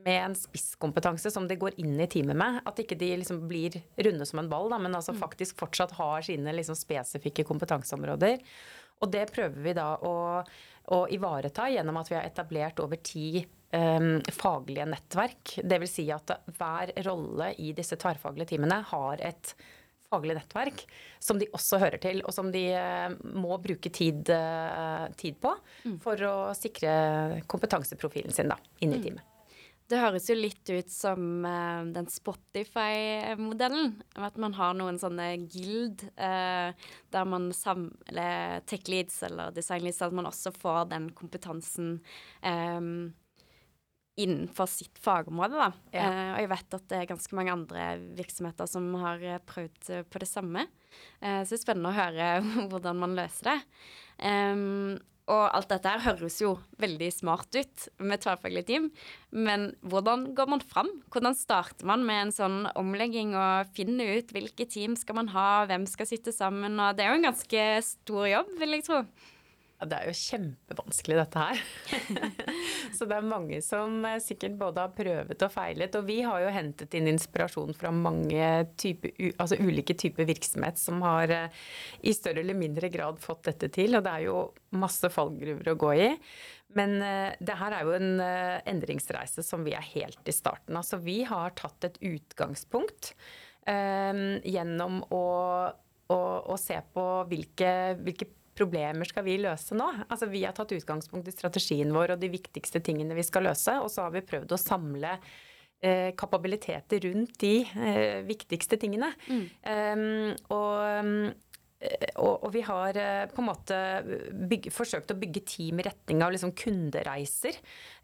med 0.04 0.18
en 0.20 0.34
spisskompetanse 0.38 1.30
som 1.30 1.48
de 1.48 1.58
går 1.58 1.76
inn 1.82 1.98
i 2.00 2.08
teamet 2.10 2.38
med. 2.38 2.60
At 2.68 2.80
ikke 2.82 2.98
de 2.98 3.10
liksom 3.22 3.44
blir 3.50 3.80
runde 3.96 4.26
som 4.28 4.42
en 4.42 4.50
ball, 4.50 4.70
da, 4.72 4.78
men 4.82 4.94
altså 4.94 5.14
mm. 5.16 5.20
faktisk 5.22 5.60
fortsatt 5.60 5.96
har 5.98 6.26
sine 6.26 6.54
liksom 6.56 6.78
spesifikke 6.78 7.46
kompetanseområder. 7.48 8.42
Og 9.04 9.12
det 9.12 9.26
prøver 9.34 9.60
vi 9.64 9.76
da 9.76 9.90
å, 10.00 10.16
å 10.96 11.00
ivareta 11.12 11.68
gjennom 11.72 11.98
at 12.00 12.10
vi 12.10 12.16
har 12.18 12.28
etablert 12.28 12.80
over 12.84 13.00
ti 13.04 13.44
um, 13.76 14.20
faglige 14.32 14.86
nettverk. 14.88 15.58
Dvs. 15.62 15.96
Si 15.98 16.06
at 16.14 16.36
hver 16.56 16.94
rolle 17.06 17.52
i 17.62 17.72
disse 17.76 17.98
tverrfaglige 18.00 18.54
teamene 18.54 18.80
har 18.92 19.22
et 19.24 19.56
faglig 20.06 20.36
nettverk 20.38 20.84
som 21.18 21.38
de 21.40 21.48
også 21.56 21.80
hører 21.82 22.00
til, 22.02 22.22
og 22.24 22.34
som 22.34 22.50
de 22.54 22.68
uh, 22.78 23.12
må 23.36 23.58
bruke 23.62 23.90
tid, 23.92 24.30
uh, 24.30 25.08
tid 25.18 25.38
på 25.42 25.52
mm. 25.84 25.96
for 26.04 26.28
å 26.28 26.36
sikre 26.56 27.42
kompetanseprofilen 27.50 28.34
sin 28.34 28.52
da, 28.52 28.60
inn 28.80 28.94
i 28.94 29.00
mm. 29.00 29.08
teamet. 29.08 29.32
Det 29.86 29.98
høres 30.02 30.24
jo 30.26 30.34
litt 30.34 30.66
ut 30.66 30.88
som 30.90 31.44
uh, 31.46 31.86
den 31.94 32.08
Spotify-modellen. 32.10 33.92
At 34.18 34.38
man 34.42 34.56
har 34.58 34.74
noen 34.74 34.98
sånne 34.98 35.28
guild 35.46 36.02
uh, 36.18 36.74
der 37.14 37.28
man 37.28 37.52
samler 37.54 38.64
tech 38.66 38.90
leads 38.90 39.20
eller 39.28 39.54
design 39.54 39.86
leads, 39.86 40.02
at 40.02 40.16
man 40.16 40.26
også 40.26 40.50
får 40.56 40.90
den 40.90 41.12
kompetansen 41.14 42.00
um, 42.42 43.14
innenfor 44.18 44.66
sitt 44.72 44.98
fagområde. 44.98 45.54
Da. 45.54 45.70
Ja. 45.94 46.10
Uh, 46.10 46.30
og 46.34 46.42
jeg 46.42 46.52
vet 46.56 46.78
at 46.80 46.90
det 46.90 47.00
er 47.00 47.10
ganske 47.14 47.38
mange 47.38 47.54
andre 47.54 47.88
virksomheter 48.18 48.70
som 48.70 48.90
har 49.04 49.22
prøvd 49.46 49.92
på 50.10 50.24
det 50.24 50.30
samme. 50.30 50.66
så 51.20 51.46
det 51.46 51.60
er 51.60 51.62
spennende 51.62 51.94
å 51.94 52.00
høre 52.00 52.32
hvordan 52.72 53.04
man 53.06 53.14
løser 53.22 53.52
det. 53.52 53.60
Um, 54.18 54.96
og 55.26 55.44
alt 55.50 55.70
dette 55.72 55.90
her 55.90 56.04
høres 56.04 56.36
jo 56.38 56.52
veldig 56.82 57.08
smart 57.10 57.56
ut 57.58 57.86
med 57.98 58.22
tverrfaglig 58.22 58.62
team, 58.68 58.88
men 59.34 59.72
hvordan 59.82 60.28
går 60.38 60.50
man 60.52 60.62
fram? 60.62 60.90
Hvordan 61.10 61.34
starter 61.34 61.88
man 61.88 62.04
med 62.06 62.26
en 62.26 62.34
sånn 62.34 62.58
omlegging 62.78 63.34
og 63.34 63.72
finner 63.74 64.20
ut 64.20 64.30
hvilke 64.34 64.68
team 64.70 64.94
skal 64.98 65.18
man 65.18 65.32
ha, 65.34 65.64
hvem 65.66 65.88
skal 65.90 66.08
sitte 66.10 66.34
sammen, 66.34 66.78
og 66.78 66.94
det 66.94 67.06
er 67.06 67.14
jo 67.14 67.20
en 67.20 67.30
ganske 67.30 67.64
stor 67.88 68.28
jobb, 68.30 68.54
vil 68.62 68.78
jeg 68.78 68.86
tro. 68.86 69.02
Det 69.76 69.92
er 69.92 70.08
jo 70.08 70.16
kjempevanskelig, 70.16 71.16
dette 71.18 71.40
her. 71.42 71.58
så 72.96 73.04
det 73.04 73.18
er 73.18 73.26
mange 73.28 73.58
som 73.64 73.98
eh, 74.08 74.22
sikkert 74.24 74.54
både 74.56 74.86
har 74.86 74.94
prøvet 74.96 75.42
og 75.44 75.52
feilet. 75.52 75.98
Og 75.98 76.06
vi 76.08 76.22
har 76.24 76.40
jo 76.46 76.52
hentet 76.54 76.96
inn 76.96 77.10
inspirasjon 77.10 77.76
fra 77.76 77.90
mange 77.92 78.46
type, 78.80 79.12
altså 79.36 79.58
ulike 79.60 79.92
typer 80.00 80.28
virksomhet 80.30 80.80
som 80.80 81.04
har 81.04 81.32
eh, 81.34 81.58
i 82.08 82.14
større 82.16 82.40
eller 82.40 82.56
mindre 82.56 82.88
grad 82.92 83.20
fått 83.20 83.50
dette 83.50 83.68
til. 83.74 83.98
Og 83.98 84.06
det 84.06 84.14
er 84.14 84.24
jo 84.30 84.38
masse 84.80 85.10
fallgruver 85.12 85.74
å 85.74 85.76
gå 85.84 85.92
i. 86.06 86.08
Men 86.76 86.96
uh, 87.00 87.36
det 87.36 87.58
her 87.60 87.76
er 87.76 87.84
jo 87.86 87.92
en 87.96 88.22
endringsreise 88.68 89.44
som 89.46 89.62
vi 89.64 89.76
er 89.76 89.84
helt 89.92 90.28
i 90.28 90.34
starten 90.34 90.76
av. 90.76 90.88
Så 90.88 90.98
vi 91.04 91.20
har 91.28 91.52
tatt 91.56 91.84
et 91.88 92.00
utgangspunkt 92.00 93.12
uh, 93.68 94.40
gjennom 94.40 95.02
å, 95.12 95.22
å, 96.08 96.18
å, 96.48 96.58
se 96.60 96.80
på 96.96 97.06
hvilke, 97.30 97.70
hvilke 98.00 98.32
problemer 98.56 99.08
skal 99.08 99.26
vi 99.26 99.38
løse 99.40 99.76
nå? 99.76 99.86
Altså, 100.06 100.28
vi 100.30 100.44
har 100.46 100.54
tatt 100.56 100.74
utgangspunkt 100.76 101.28
i 101.28 101.34
strategien 101.34 101.92
vår 101.94 102.14
og 102.14 102.22
de 102.22 102.30
viktigste 102.32 102.82
tingene 102.84 103.16
vi 103.16 103.24
skal 103.26 103.46
løse, 103.48 103.78
og 103.82 103.90
så 103.92 104.06
har 104.06 104.14
vi 104.14 104.24
prøvd 104.26 104.54
å 104.56 104.60
samle 104.60 105.16
eh, 105.16 106.12
kapabiliteter 106.18 107.04
rundt 107.08 107.36
de 107.42 107.56
eh, 107.64 108.22
viktigste 108.26 108.80
tingene. 108.82 109.12
Mm. 109.28 109.44
Um, 109.72 110.30
og 110.56 111.42
og, 112.16 112.40
og, 112.40 112.46
vi 112.54 112.62
har 112.64 112.96
eh, 112.96 113.26
på 113.28 113.42
en 113.42 113.46
måte 113.50 113.78
bygge, 114.48 114.70
forsøkt 114.72 115.10
å 115.12 115.18
bygge 115.20 115.42
team 115.46 115.82
i 115.82 115.84
retning 115.84 116.22
av 116.24 116.32
liksom 116.32 116.54
kundereiser. 116.56 117.58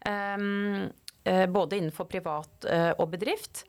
Um, 0.05 0.91
både 1.23 1.79
innenfor 1.79 2.05
privat 2.11 2.67
og 2.99 3.05
bedrift. 3.13 3.63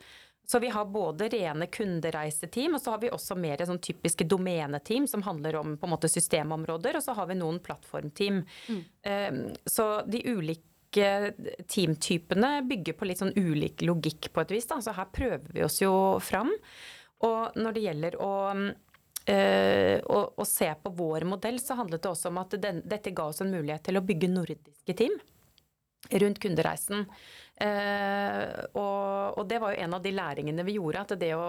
Så 0.45 0.59
vi 0.59 0.69
har 0.69 0.85
både 0.85 1.29
rene 1.29 1.67
kundereiseteam, 1.67 2.75
og 2.75 2.81
så 2.81 2.93
har 2.93 3.01
vi 3.01 3.11
også 3.13 3.37
mer 3.39 3.63
sånn 3.65 3.81
typiske 3.81 4.27
domeneteam 4.29 5.07
som 5.09 5.25
handler 5.25 5.57
om 5.61 5.75
på 5.77 5.87
en 5.87 5.93
måte 5.95 6.09
systemområder, 6.11 6.99
og 6.99 7.05
så 7.05 7.15
har 7.17 7.29
vi 7.31 7.39
noen 7.39 7.59
plattformteam. 7.65 8.43
Mm. 8.69 8.81
Um, 9.09 9.41
så 9.65 9.89
de 10.05 10.21
ulike 10.29 11.07
teamtypene 11.67 12.51
bygger 12.69 12.95
på 12.95 13.09
litt 13.09 13.23
sånn 13.23 13.33
ulik 13.35 13.81
logikk 13.83 14.29
på 14.33 14.45
et 14.45 14.53
vis. 14.55 14.69
Da. 14.69 14.79
Så 14.85 14.93
her 14.95 15.09
prøver 15.11 15.49
vi 15.49 15.65
oss 15.65 15.81
jo 15.81 15.93
fram. 16.23 16.53
Og 17.25 17.57
når 17.59 17.77
det 17.77 17.87
gjelder 17.89 18.19
å 18.23 18.33
Uh, 19.25 19.97
å, 20.05 20.45
se 20.45 20.67
på 20.83 20.89
vår 20.93 21.23
modell, 21.25 21.55
så 21.57 21.73
handlet 21.79 22.03
det 22.03 22.11
også 22.11 22.29
om 22.29 22.35
at 22.43 22.51
den, 22.61 22.83
dette 22.85 23.09
ga 23.09 23.23
oss 23.31 23.41
en 23.41 23.49
mulighet 23.49 23.81
til 23.87 23.97
å 23.97 24.03
bygge 24.05 24.29
nordiske 24.29 24.93
team 24.99 25.15
rundt 26.11 26.39
kundereisen. 26.43 27.05
Uh, 27.55 28.51
og, 28.75 29.37
og, 29.39 29.45
det 29.47 29.61
var 29.63 29.71
jo 29.71 29.83
en 29.85 29.93
av 29.95 30.01
de 30.03 30.11
læringene 30.11 30.63
vi 30.67 30.75
gjorde. 30.75 31.03
At 31.05 31.13
det 31.21 31.31
å, 31.39 31.45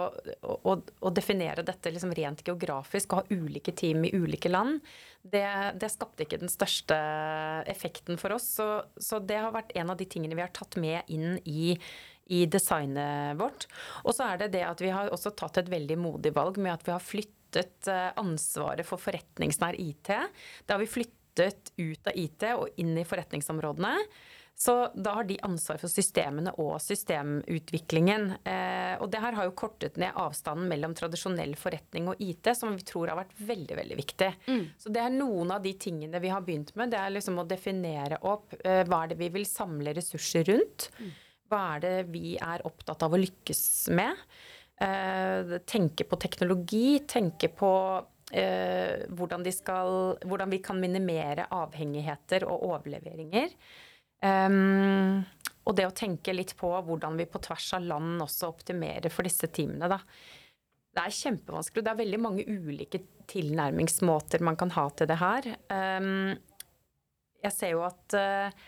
å, 0.46 0.76
å 0.76 1.10
definere 1.10 1.64
dette 1.66 1.90
liksom 1.90 2.12
rent 2.14 2.44
geografisk 2.46 3.14
og 3.16 3.22
ha 3.24 3.38
ulike 3.40 3.74
team 3.74 4.06
i 4.06 4.12
ulike 4.14 4.52
land, 4.52 4.78
det, 5.26 5.48
det, 5.80 5.90
skapte 5.90 6.22
ikke 6.22 6.38
den 6.44 6.52
største 6.52 6.98
effekten 7.66 8.20
for 8.22 8.36
oss. 8.36 8.46
Så, 8.60 8.68
så, 8.94 9.18
det 9.18 9.40
har 9.42 9.54
vært 9.54 9.74
en 9.74 9.90
av 9.90 9.98
de 9.98 10.06
tingene 10.06 10.38
vi 10.38 10.44
har 10.44 10.54
tatt 10.54 10.78
med 10.78 11.10
inn 11.10 11.40
i, 11.42 11.74
i 12.30 12.44
designet 12.46 13.34
vårt. 13.40 13.66
Og 14.04 14.14
så 14.14 14.30
er 14.30 14.44
det 14.44 14.52
det 14.54 14.62
at 14.68 14.82
vi 14.82 14.94
har 14.94 15.10
også 15.10 15.34
tatt 15.34 15.58
et 15.64 15.74
veldig 15.74 15.98
modig 15.98 16.34
valg 16.38 16.62
med 16.62 16.76
at 16.76 16.86
vi 16.86 16.94
har 16.94 17.02
flyttet 17.02 17.90
eh, 17.90 18.14
ansvaret 18.22 18.86
for 18.86 19.02
forretningsnær 19.02 19.78
IT. 19.82 20.14
Det 20.14 20.70
har 20.70 20.82
vi 20.82 20.90
flyttet 20.90 21.74
ut 21.82 22.06
av 22.06 22.14
IT 22.14 22.50
og 22.54 22.78
inn 22.82 22.94
i 22.94 23.06
forretningsområdene. 23.08 23.96
Så 24.58 24.88
da 24.94 25.10
har 25.18 25.26
de 25.28 25.36
ansvar 25.44 25.76
for 25.76 25.92
systemene 25.92 26.54
og 26.62 26.78
systemutviklingen. 26.80 28.30
Eh, 28.40 28.94
og 29.04 29.10
det 29.12 29.20
her 29.20 29.36
har 29.36 29.44
jo 29.44 29.52
kortet 29.58 29.98
ned 30.00 30.16
avstanden 30.16 30.70
mellom 30.70 30.94
tradisjonell 30.96 31.52
forretning 31.60 32.08
og 32.08 32.22
IT, 32.24 32.48
som 32.56 32.72
vi 32.72 32.86
tror 32.88 33.12
har 33.12 33.20
vært 33.20 33.36
veldig, 33.36 33.76
veldig 33.82 33.98
viktig. 34.00 34.30
Mm. 34.48 34.64
Så 34.80 34.94
det 34.96 35.02
er 35.04 35.12
noen 35.12 35.52
av 35.52 35.60
de 35.66 35.74
tingene 35.76 36.22
vi 36.24 36.32
har 36.32 36.40
begynt 36.46 36.72
med. 36.72 36.94
Det 36.94 37.02
er 37.02 37.12
liksom 37.12 37.42
å 37.42 37.44
definere 37.48 38.22
opp 38.24 38.56
eh, 38.62 38.80
hva 38.88 39.04
er 39.04 39.12
det 39.12 39.20
vi 39.20 39.28
vil 39.36 39.44
samle 39.44 39.92
ressurser 39.98 40.48
rundt. 40.48 40.88
Mm. 40.96 41.14
Hva 41.52 41.62
er 41.76 41.84
det 41.84 41.94
vi 42.16 42.34
er 42.40 42.64
opptatt 42.66 43.04
av 43.04 43.12
å 43.12 43.20
lykkes 43.20 43.64
med? 43.92 44.26
Eh, 44.80 45.56
tenke 45.68 46.08
på 46.08 46.16
teknologi, 46.20 47.02
tenke 47.04 47.52
på 47.52 47.72
eh, 48.32 49.04
hvordan, 49.12 49.44
skal, 49.52 50.16
hvordan 50.24 50.56
vi 50.56 50.64
kan 50.64 50.80
minimere 50.80 51.44
avhengigheter 51.52 52.48
og 52.48 52.70
overleveringer. 52.72 53.52
Um, 54.24 55.24
og 55.66 55.74
det 55.76 55.86
å 55.88 55.94
tenke 55.96 56.34
litt 56.34 56.54
på 56.58 56.70
hvordan 56.70 57.18
vi 57.18 57.26
på 57.28 57.40
tvers 57.42 57.72
av 57.76 57.86
land 57.88 58.22
også 58.22 58.50
optimerer 58.52 59.12
for 59.12 59.26
disse 59.26 59.50
teamene, 59.50 59.90
da. 59.90 59.98
Det 60.96 61.02
er 61.02 61.12
kjempevanskelig. 61.12 61.84
Det 61.84 61.92
er 61.92 61.98
veldig 61.98 62.20
mange 62.22 62.44
ulike 62.48 63.02
tilnærmingsmåter 63.28 64.44
man 64.46 64.56
kan 64.56 64.72
ha 64.72 64.86
til 64.96 65.10
det 65.10 65.18
her. 65.20 65.50
Um, 65.68 66.30
jeg 67.42 67.52
ser 67.52 67.74
jo 67.74 67.82
at 67.84 68.16
uh, 68.16 68.64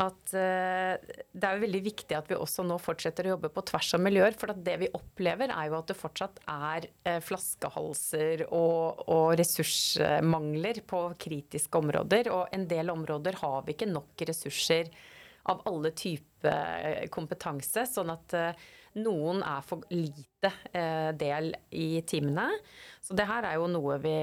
at 0.00 0.32
uh, 0.32 0.96
det 1.36 1.44
er 1.44 1.56
jo 1.58 1.64
veldig 1.66 1.80
viktig 1.84 2.16
at 2.16 2.30
vi 2.30 2.36
også 2.38 2.64
nå 2.64 2.78
fortsetter 2.80 3.26
å 3.28 3.34
jobbe 3.34 3.50
på 3.52 3.64
tvers 3.68 3.90
av 3.98 4.00
miljøer. 4.00 4.36
For 4.40 4.54
det 4.56 4.76
vi 4.80 4.90
opplever, 4.96 5.52
er 5.52 5.68
jo 5.68 5.76
at 5.76 5.90
det 5.90 5.98
fortsatt 5.98 6.40
er 6.48 6.88
uh, 7.08 7.18
flaskehalser 7.20 8.46
og, 8.48 9.04
og, 9.04 9.26
ressursmangler 9.40 10.80
på 10.88 11.04
kritiske 11.20 11.82
områder. 11.82 12.32
Og 12.32 12.54
en 12.56 12.64
del 12.70 12.92
områder 12.94 13.36
har 13.42 13.66
vi 13.66 13.76
ikke 13.76 13.90
nok 13.92 14.24
ressurser 14.32 14.88
av 15.52 15.60
alle 15.68 15.92
typer 15.98 17.04
kompetanse. 17.12 17.84
Sånn 17.90 18.12
at 18.14 18.34
noen 19.02 19.42
er 19.42 19.64
for 19.66 19.82
lite 19.90 20.50
del 21.18 21.50
i 21.74 22.02
timene. 22.06 22.46
Så 23.02 23.16
det 23.18 23.26
her 23.26 23.48
er 23.48 23.58
jo 23.58 23.66
noe 23.70 23.98
vi 24.02 24.14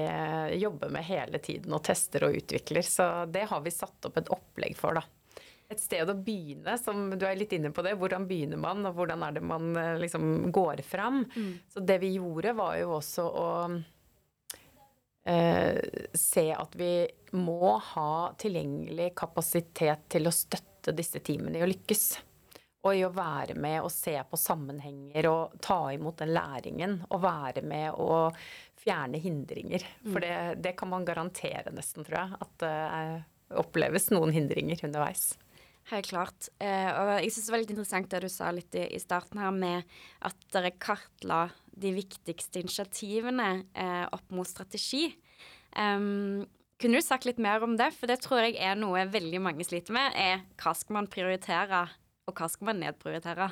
jobber 0.60 0.92
med 0.92 1.04
hele 1.08 1.40
tiden 1.44 1.76
og 1.76 1.84
tester 1.84 2.24
og 2.28 2.40
utvikler. 2.40 2.84
Så 2.88 3.06
det 3.28 3.46
har 3.52 3.64
vi 3.64 3.74
satt 3.74 4.08
opp 4.08 4.20
et 4.20 4.32
opplegg 4.32 4.78
for, 4.80 4.96
da 4.96 5.04
et 5.70 5.80
sted 5.80 6.10
å 6.10 6.16
begynne, 6.18 6.74
som 6.78 7.08
du 7.14 7.24
er 7.26 7.38
litt 7.38 7.52
inne 7.54 7.70
på 7.74 7.84
det. 7.86 7.94
Hvordan 7.98 8.26
begynner 8.30 8.58
man, 8.60 8.82
og 8.88 8.96
hvordan 8.98 9.22
er 9.26 9.36
det 9.36 9.44
man 9.46 9.70
eh, 9.78 9.96
liksom 10.02 10.50
går 10.54 10.82
fram. 10.86 11.22
Mm. 11.34 11.52
Så 11.70 11.82
det 11.86 12.00
vi 12.02 12.14
gjorde, 12.16 12.56
var 12.58 12.76
jo 12.80 12.96
også 12.96 13.26
å 13.28 13.50
eh, 15.30 15.78
se 16.14 16.48
at 16.54 16.74
vi 16.78 16.94
må 17.38 17.76
ha 17.92 18.14
tilgjengelig 18.40 19.12
kapasitet 19.20 20.08
til 20.10 20.26
å 20.26 20.34
støtte 20.34 20.96
disse 20.96 21.22
teamene 21.22 21.60
i 21.60 21.64
å 21.64 21.70
lykkes. 21.70 22.08
Og 22.80 22.96
i 22.96 23.04
å 23.04 23.12
være 23.12 23.54
med 23.60 23.82
og 23.84 23.92
se 23.92 24.14
på 24.24 24.38
sammenhenger 24.40 25.26
og 25.28 25.58
ta 25.60 25.82
imot 25.92 26.22
den 26.22 26.32
læringen. 26.32 26.96
Og 27.12 27.20
være 27.22 27.62
med 27.62 27.92
og 28.00 28.38
fjerne 28.80 29.20
hindringer. 29.20 29.84
For 30.06 30.16
mm. 30.16 30.24
det, 30.24 30.38
det 30.64 30.72
kan 30.80 30.90
man 30.90 31.04
garantere 31.04 31.74
nesten, 31.76 32.06
tror 32.08 32.22
jeg. 32.22 32.40
At 32.40 32.56
det 32.64 32.72
eh, 32.72 33.20
oppleves 33.60 34.08
noen 34.14 34.32
hindringer 34.34 34.80
underveis. 34.88 35.34
Helt 35.90 36.06
klart. 36.06 36.48
Eh, 36.62 36.88
og 36.94 37.08
jeg 37.18 37.32
syns 37.34 37.48
det 37.48 37.52
var 37.54 37.62
litt 37.64 37.72
interessant 37.74 38.12
det 38.12 38.22
du 38.22 38.30
sa 38.30 38.52
litt 38.54 38.76
i, 38.78 38.84
i 38.94 39.00
starten 39.02 39.40
her, 39.42 39.50
med 39.50 39.96
at 40.26 40.46
dere 40.54 40.70
kartla 40.78 41.48
de 41.80 41.90
viktigste 41.96 42.62
initiativene 42.62 43.50
eh, 43.74 44.04
opp 44.14 44.30
mot 44.34 44.46
strategi. 44.46 45.08
Um, 45.74 46.46
kunne 46.80 47.00
du 47.00 47.04
sagt 47.04 47.26
litt 47.26 47.40
mer 47.42 47.64
om 47.66 47.74
det? 47.78 47.90
For 47.96 48.10
det 48.10 48.20
tror 48.24 48.44
jeg 48.44 48.56
er 48.62 48.78
noe 48.78 49.02
veldig 49.10 49.42
mange 49.42 49.66
sliter 49.66 49.96
med. 49.96 50.14
er 50.14 50.46
Hva 50.60 50.76
skal 50.78 51.00
man 51.00 51.10
prioritere, 51.10 51.82
og 52.30 52.38
hva 52.38 52.48
skal 52.50 52.70
man 52.70 52.80
nedprioritere? 52.84 53.50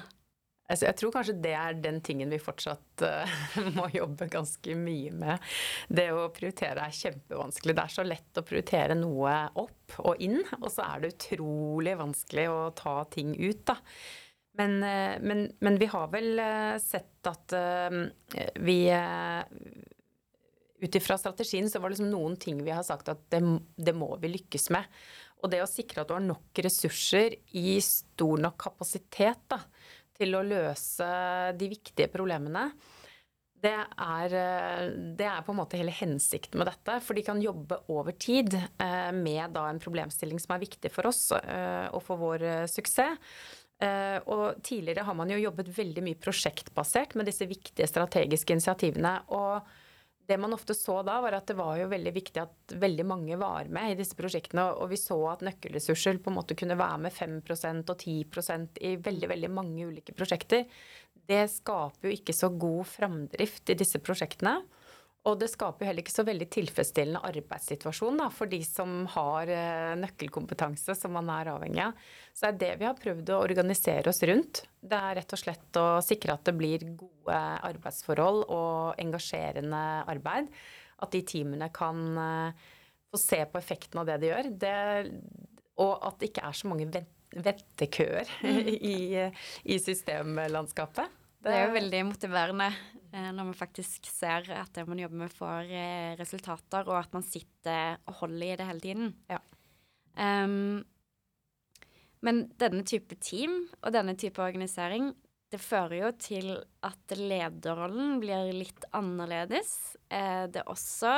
Altså, 0.68 0.84
jeg 0.84 0.98
tror 1.00 1.12
kanskje 1.14 1.38
det 1.40 1.54
er 1.56 1.76
den 1.80 1.98
tingen 2.04 2.28
vi 2.32 2.40
fortsatt 2.42 3.04
uh, 3.06 3.36
må 3.78 3.88
jobbe 3.94 4.28
ganske 4.28 4.76
mye 4.76 5.14
med. 5.16 5.50
Det 5.88 6.10
å 6.12 6.26
prioritere 6.34 6.84
er 6.84 6.96
kjempevanskelig. 6.98 7.76
Det 7.76 7.84
er 7.86 7.94
så 7.94 8.04
lett 8.04 8.40
å 8.40 8.44
prioritere 8.44 8.98
noe 8.98 9.34
opp 9.62 9.98
og 10.04 10.20
inn, 10.24 10.42
og 10.60 10.68
så 10.72 10.84
er 10.90 11.04
det 11.04 11.14
utrolig 11.14 11.96
vanskelig 11.96 12.48
å 12.52 12.58
ta 12.76 12.98
ting 13.08 13.32
ut, 13.38 13.64
da. 13.70 13.78
Men, 14.60 14.76
uh, 14.84 15.16
men, 15.24 15.46
men 15.64 15.80
vi 15.80 15.88
har 15.88 16.10
vel 16.12 16.34
uh, 16.36 16.76
sett 16.82 17.32
at 17.32 17.54
vi 18.64 18.76
Ut 20.78 20.94
ifra 20.94 21.16
strategien 21.18 21.66
så 21.66 21.80
var 21.82 21.90
det 21.90 21.96
liksom 21.96 22.12
noen 22.12 22.36
ting 22.38 22.60
vi 22.62 22.70
har 22.70 22.84
sagt 22.86 23.08
at 23.10 23.24
det, 23.34 23.40
det 23.74 23.90
må 23.98 24.12
vi 24.22 24.30
lykkes 24.30 24.68
med. 24.70 24.86
Og 25.42 25.50
det 25.50 25.58
å 25.64 25.66
sikre 25.66 26.04
at 26.04 26.10
du 26.10 26.14
har 26.14 26.22
nok 26.22 26.60
ressurser 26.62 27.34
i 27.58 27.80
stor 27.82 28.38
nok 28.44 28.54
kapasitet, 28.62 29.42
da 29.50 29.58
til 30.18 30.34
å 30.34 30.44
løse 30.46 31.08
de 31.58 31.68
viktige 31.70 32.10
problemene, 32.12 32.68
det 33.58 33.74
er, 33.74 34.34
det 35.18 35.26
er, 35.26 35.40
på 35.42 35.50
en 35.50 35.58
måte 35.58 35.78
hele 35.80 35.94
hensikten 35.94 36.60
med 36.60 36.68
dette. 36.70 36.98
For 37.02 37.18
de 37.18 37.24
kan 37.26 37.40
jobbe 37.42 37.80
over 37.90 38.14
tid 38.14 38.54
eh, 38.54 39.10
med 39.14 39.56
en 39.58 39.80
problemstilling 39.82 40.38
som 40.38 40.54
er 40.54 40.62
viktig 40.62 40.92
for 40.94 41.10
oss 41.10 41.24
eh, 41.34 41.88
og 41.90 42.04
for 42.06 42.22
vår 42.22 42.44
eh, 42.46 42.66
suksess. 42.70 43.18
Og 43.78 44.56
tidligere 44.66 45.04
har 45.06 45.14
man 45.14 45.30
jo 45.30 45.36
jobbet 45.38 45.68
veldig 45.70 46.02
mye 46.02 46.18
prosjektbasert 46.18 47.12
med 47.14 47.28
disse 47.30 47.46
viktige 47.46 47.86
strategiske 47.86 48.56
initiativene. 48.56 49.12
og 49.30 49.68
det 50.28 50.36
man 50.36 50.52
ofte 50.52 50.74
så 50.76 50.98
da, 51.06 51.16
var 51.24 51.32
at 51.38 51.48
det 51.48 51.56
var 51.56 51.78
jo 51.80 51.88
veldig 51.88 52.12
viktig 52.12 52.40
at 52.42 52.74
veldig 52.76 53.04
mange 53.08 53.36
var 53.40 53.70
med 53.72 53.94
i 53.94 53.98
disse 53.98 54.16
prosjektene. 54.18 54.66
Og 54.76 54.90
vi 54.92 54.98
så 55.00 55.16
at 55.30 55.44
nøkkelressurser 55.46 56.20
på 56.20 56.28
en 56.28 56.36
måte 56.36 56.56
kunne 56.58 56.76
være 56.76 56.98
med 57.06 57.14
5% 57.16 57.92
og 57.94 58.04
10% 58.04 58.82
i 58.84 58.94
veldig, 59.08 59.30
veldig 59.32 59.50
mange 59.56 59.86
ulike 59.88 60.12
prosjekter. 60.16 60.66
Det 61.28 61.46
skaper 61.52 62.10
jo 62.10 62.12
ikke 62.12 62.36
så 62.36 62.52
god 62.52 62.84
framdrift 62.88 63.72
i 63.72 63.78
disse 63.80 64.02
prosjektene. 64.04 64.58
Og 65.28 65.36
det 65.40 65.50
skaper 65.52 65.84
jo 65.84 65.88
heller 65.90 66.04
ikke 66.04 66.14
så 66.14 66.24
veldig 66.24 66.46
tilfredsstillende 66.54 67.20
arbeidssituasjon 67.28 68.20
da, 68.22 68.28
for 68.32 68.48
de 68.50 68.60
som 68.64 69.02
har 69.12 69.50
eh, 69.52 69.92
nøkkelkompetanse 70.00 70.96
som 70.96 71.12
man 71.16 71.28
er 71.34 71.50
avhengig 71.52 71.82
av. 71.84 72.06
Så 72.32 72.46
det 72.46 72.48
er 72.48 72.58
det 72.62 72.70
vi 72.80 72.88
har 72.88 72.96
prøvd 72.96 73.32
å 73.34 73.40
organisere 73.44 74.12
oss 74.12 74.22
rundt. 74.28 74.62
Det 74.80 75.00
er 75.10 75.18
rett 75.18 75.34
og 75.34 75.42
slett 75.42 75.80
å 75.80 75.86
sikre 76.04 76.38
at 76.38 76.48
det 76.48 76.56
blir 76.56 76.86
gode 76.94 77.42
arbeidsforhold 77.68 78.46
og 78.46 79.02
engasjerende 79.02 79.84
arbeid. 80.08 80.48
At 81.04 81.12
de 81.14 81.22
teamene 81.28 81.68
kan 81.74 82.02
eh, 82.24 82.66
få 83.12 83.20
se 83.20 83.42
på 83.44 83.60
effekten 83.60 84.00
av 84.00 84.08
det 84.08 84.20
de 84.22 84.32
gjør. 84.32 84.50
Det, 84.64 84.74
og 85.82 85.94
at 86.08 86.20
det 86.20 86.32
ikke 86.32 86.48
er 86.48 86.56
så 86.56 86.72
mange 86.72 86.88
ventekøer 87.36 88.30
mm. 88.46 88.70
i, 88.78 88.98
i 89.68 89.80
systemlandskapet. 89.82 91.18
Det 91.44 91.52
er 91.54 91.68
jo 91.68 91.76
veldig 91.76 92.00
motiverende 92.08 92.72
når 93.12 93.48
man 93.50 93.56
faktisk 93.56 94.08
ser 94.10 94.50
at 94.52 94.74
det 94.76 94.84
man 94.88 95.00
jobber 95.00 95.22
med, 95.24 95.32
får 95.32 95.70
eh, 95.72 96.16
resultater, 96.20 96.88
og 96.88 96.98
at 97.00 97.14
man 97.16 97.24
sitter 97.24 97.96
og 98.08 98.20
holder 98.22 98.52
i 98.52 98.58
det 98.60 98.68
hele 98.68 98.84
tiden. 98.84 99.14
Ja. 99.30 99.40
Um, 100.18 100.84
men 102.26 102.48
denne 102.58 102.82
type 102.86 103.16
team 103.22 103.60
og 103.78 103.94
denne 103.94 104.16
type 104.18 104.42
organisering, 104.42 105.12
det 105.48 105.60
fører 105.62 105.94
jo 106.02 106.08
til 106.20 106.50
at 106.84 107.14
lederrollen 107.16 108.18
blir 108.20 108.50
litt 108.52 108.84
annerledes. 108.96 109.96
Eh, 110.12 110.44
det 110.50 110.60
er 110.60 110.72
også 110.72 111.12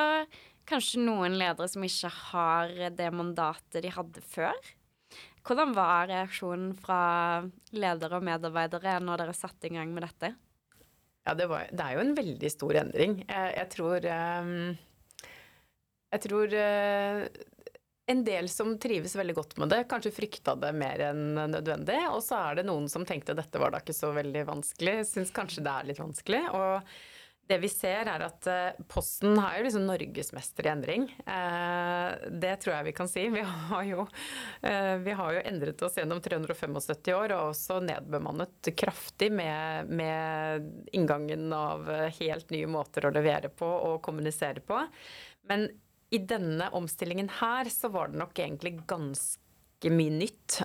kanskje 0.70 1.02
noen 1.02 1.34
ledere 1.40 1.66
som 1.72 1.82
ikke 1.86 2.12
har 2.30 2.76
det 2.94 3.08
mandatet 3.16 3.82
de 3.82 3.90
hadde 3.90 4.22
før. 4.22 4.54
Hvordan 5.46 5.72
var 5.74 6.06
reaksjonen 6.10 6.76
fra 6.78 7.00
ledere 7.74 8.20
og 8.20 8.26
medarbeidere 8.28 8.98
når 9.02 9.24
dere 9.24 9.34
satte 9.34 9.66
i 9.66 9.74
gang 9.74 9.90
med 9.96 10.04
dette? 10.06 10.34
Ja, 11.30 11.34
det, 11.38 11.46
var, 11.46 11.68
det 11.70 11.84
er 11.84 11.94
jo 11.94 12.02
en 12.02 12.16
veldig 12.16 12.48
stor 12.50 12.76
endring. 12.80 13.12
Jeg, 13.22 13.50
jeg 13.54 13.70
tror 13.70 14.06
um, 14.10 14.48
Jeg 16.10 16.22
tror 16.24 16.56
uh, 16.58 17.20
en 18.10 18.24
del 18.26 18.48
som 18.50 18.72
trives 18.82 19.14
veldig 19.14 19.36
godt 19.36 19.54
med 19.62 19.70
det, 19.70 19.84
kanskje 19.92 20.10
frykta 20.16 20.56
det 20.58 20.72
mer 20.74 21.04
enn 21.12 21.38
nødvendig. 21.52 22.00
Og 22.10 22.18
så 22.26 22.40
er 22.48 22.58
det 22.58 22.66
noen 22.66 22.90
som 22.90 23.06
tenkte 23.06 23.36
dette 23.38 23.62
var 23.62 23.70
da 23.70 23.78
ikke 23.78 23.94
så 23.94 24.10
veldig 24.16 24.42
vanskelig. 24.48 24.96
Syns 25.06 25.30
kanskje 25.36 25.62
det 25.62 25.76
er 25.76 25.86
litt 25.92 26.02
vanskelig. 26.02 26.42
Og 26.50 26.90
det 27.50 27.58
vi 27.58 27.68
ser, 27.70 28.06
er 28.06 28.22
at 28.22 28.46
uh, 28.46 28.82
Posten 28.90 29.38
har 29.40 29.58
jo 29.58 29.66
liksom 29.66 29.86
norgesmester 29.88 30.66
i 30.68 30.70
endring. 30.70 31.06
Uh, 31.26 32.14
det 32.30 32.54
tror 32.62 32.76
jeg 32.76 32.88
vi 32.90 32.94
kan 32.96 33.10
si. 33.10 33.26
Vi 33.34 33.42
har, 33.42 33.82
jo, 33.88 34.06
uh, 34.06 34.96
vi 35.02 35.16
har 35.18 35.34
jo 35.34 35.42
endret 35.50 35.82
oss 35.86 35.98
gjennom 35.98 36.22
375 36.22 37.10
år 37.16 37.34
og 37.34 37.50
også 37.50 37.80
nedbemannet 37.88 38.70
kraftig 38.78 39.32
med, 39.34 39.90
med 39.90 40.70
inngangen 40.94 41.50
av 41.56 41.90
helt 42.20 42.54
nye 42.54 42.70
måter 42.70 43.08
å 43.08 43.14
levere 43.14 43.50
på 43.50 43.66
og 43.66 44.00
kommunisere 44.06 44.62
på. 44.62 44.80
Men 45.50 45.66
i 46.14 46.22
denne 46.22 46.70
omstillingen 46.74 47.30
her 47.40 47.70
så 47.70 47.90
var 47.90 48.10
det 48.10 48.20
nok 48.22 48.38
egentlig 48.38 48.76
ganske 48.90 49.90
mye 49.90 50.12
nytt. 50.12 50.58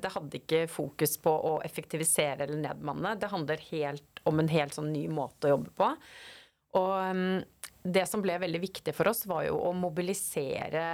Det 0.00 0.10
hadde 0.14 0.38
ikke 0.38 0.60
fokus 0.70 1.16
på 1.20 1.32
å 1.50 1.56
effektivisere 1.66 2.46
eller 2.46 2.62
nedmanne. 2.62 3.16
Det 3.20 3.30
handler 3.30 3.66
helt 3.68 4.11
om 4.28 4.40
en 4.42 4.50
helt 4.52 4.76
sånn 4.76 4.92
ny 4.94 5.06
måte 5.12 5.48
å 5.48 5.54
jobbe 5.56 5.74
på. 5.78 5.90
Og 6.80 6.92
um, 7.12 7.40
det 7.82 8.04
som 8.08 8.22
ble 8.24 8.38
veldig 8.40 8.62
viktig 8.62 8.94
for 8.96 9.10
oss, 9.10 9.24
var 9.28 9.46
jo 9.48 9.58
å 9.60 9.72
mobilisere 9.76 10.84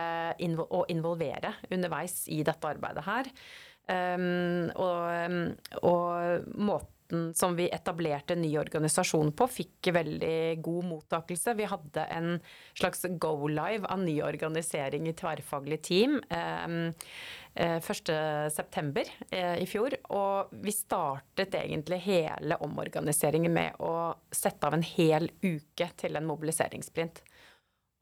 og 0.65 0.91
involvere 0.91 1.55
underveis 1.71 2.23
i 2.33 2.41
dette 2.47 2.71
arbeidet 2.71 3.05
her. 3.07 3.33
Um, 3.89 4.69
og, 4.75 5.03
um, 5.29 5.43
og 5.83 6.55
måten 6.59 6.98
måten 7.09 7.35
som 7.35 7.57
vi 7.57 7.69
etablerte 7.69 8.37
ny 8.37 8.59
organisasjon 8.59 9.33
på, 9.33 9.47
fikk 9.47 9.93
veldig 9.93 10.61
god 10.63 10.85
mottakelse. 10.85 11.55
Vi 11.55 11.65
hadde 11.65 12.05
en 12.05 12.41
slags 12.75 13.05
go-live 13.19 13.87
av 13.87 13.99
ny 13.99 14.23
organisering 14.23 15.09
i 15.09 15.13
tverrfaglig 15.13 15.83
team. 15.83 16.21
Eh, 16.31 16.93
1.9. 17.55 19.05
Eh, 19.31 19.63
i 19.63 19.67
fjor. 19.67 19.95
Og 20.11 20.49
vi 20.51 20.73
startet 20.73 21.55
egentlig 21.55 21.99
hele 22.05 22.57
omorganiseringen 22.61 23.53
med 23.53 23.75
å 23.81 24.15
sette 24.31 24.67
av 24.67 24.75
en 24.75 24.83
hel 24.83 25.31
uke 25.43 25.91
til 25.97 26.17
en 26.17 26.27
mobiliseringssprint. 26.27 27.23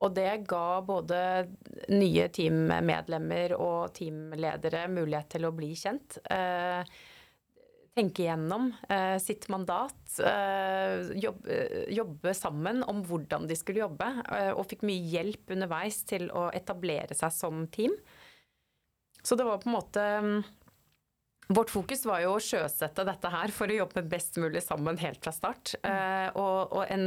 Og 0.04 0.12
det 0.12 0.44
ga 0.46 0.82
både 0.84 1.48
nye 1.88 2.28
teammedlemmer 2.28 3.54
og 3.56 3.94
teamledere 3.96 4.88
mulighet 4.92 5.30
til 5.30 5.46
å 5.46 5.54
bli 5.56 5.72
kjent. 5.72 6.18
Eh, 6.28 6.84
tenke 7.96 8.26
gjennom 8.26 8.68
eh, 8.92 9.16
sitt 9.22 9.48
mandat, 9.52 10.18
eh, 10.20 11.12
jobbe, 11.16 11.56
jobbe, 11.96 12.34
sammen 12.36 12.82
om 12.84 13.00
hvordan 13.06 13.48
de 13.48 13.56
skulle 13.56 13.80
jobbe, 13.84 14.10
eh, 14.36 14.52
og 14.52 14.66
fikk 14.68 14.84
mye 14.86 15.00
hjelp 15.14 15.54
underveis 15.56 16.02
til 16.08 16.28
å 16.28 16.50
etablere 16.56 17.16
seg 17.16 17.32
som 17.32 17.64
team. 17.72 17.96
Så 19.24 19.38
det 19.38 19.46
var 19.48 19.62
på 19.62 19.70
en 19.70 19.78
måte 19.78 20.04
Vårt 21.48 21.70
fokus 21.70 22.02
var 22.06 22.24
jo 22.24 22.32
å 22.34 22.42
sjøsette 22.42 23.04
dette 23.06 23.30
her 23.30 23.52
for 23.54 23.70
å 23.70 23.76
jobbe 23.76 24.02
best 24.10 24.38
mulig 24.42 24.64
sammen 24.64 24.96
helt 24.98 25.20
fra 25.22 25.30
start. 25.34 25.76
Mm. 25.86 26.34
og, 26.42 26.72
og, 26.74 26.82
en 26.90 27.04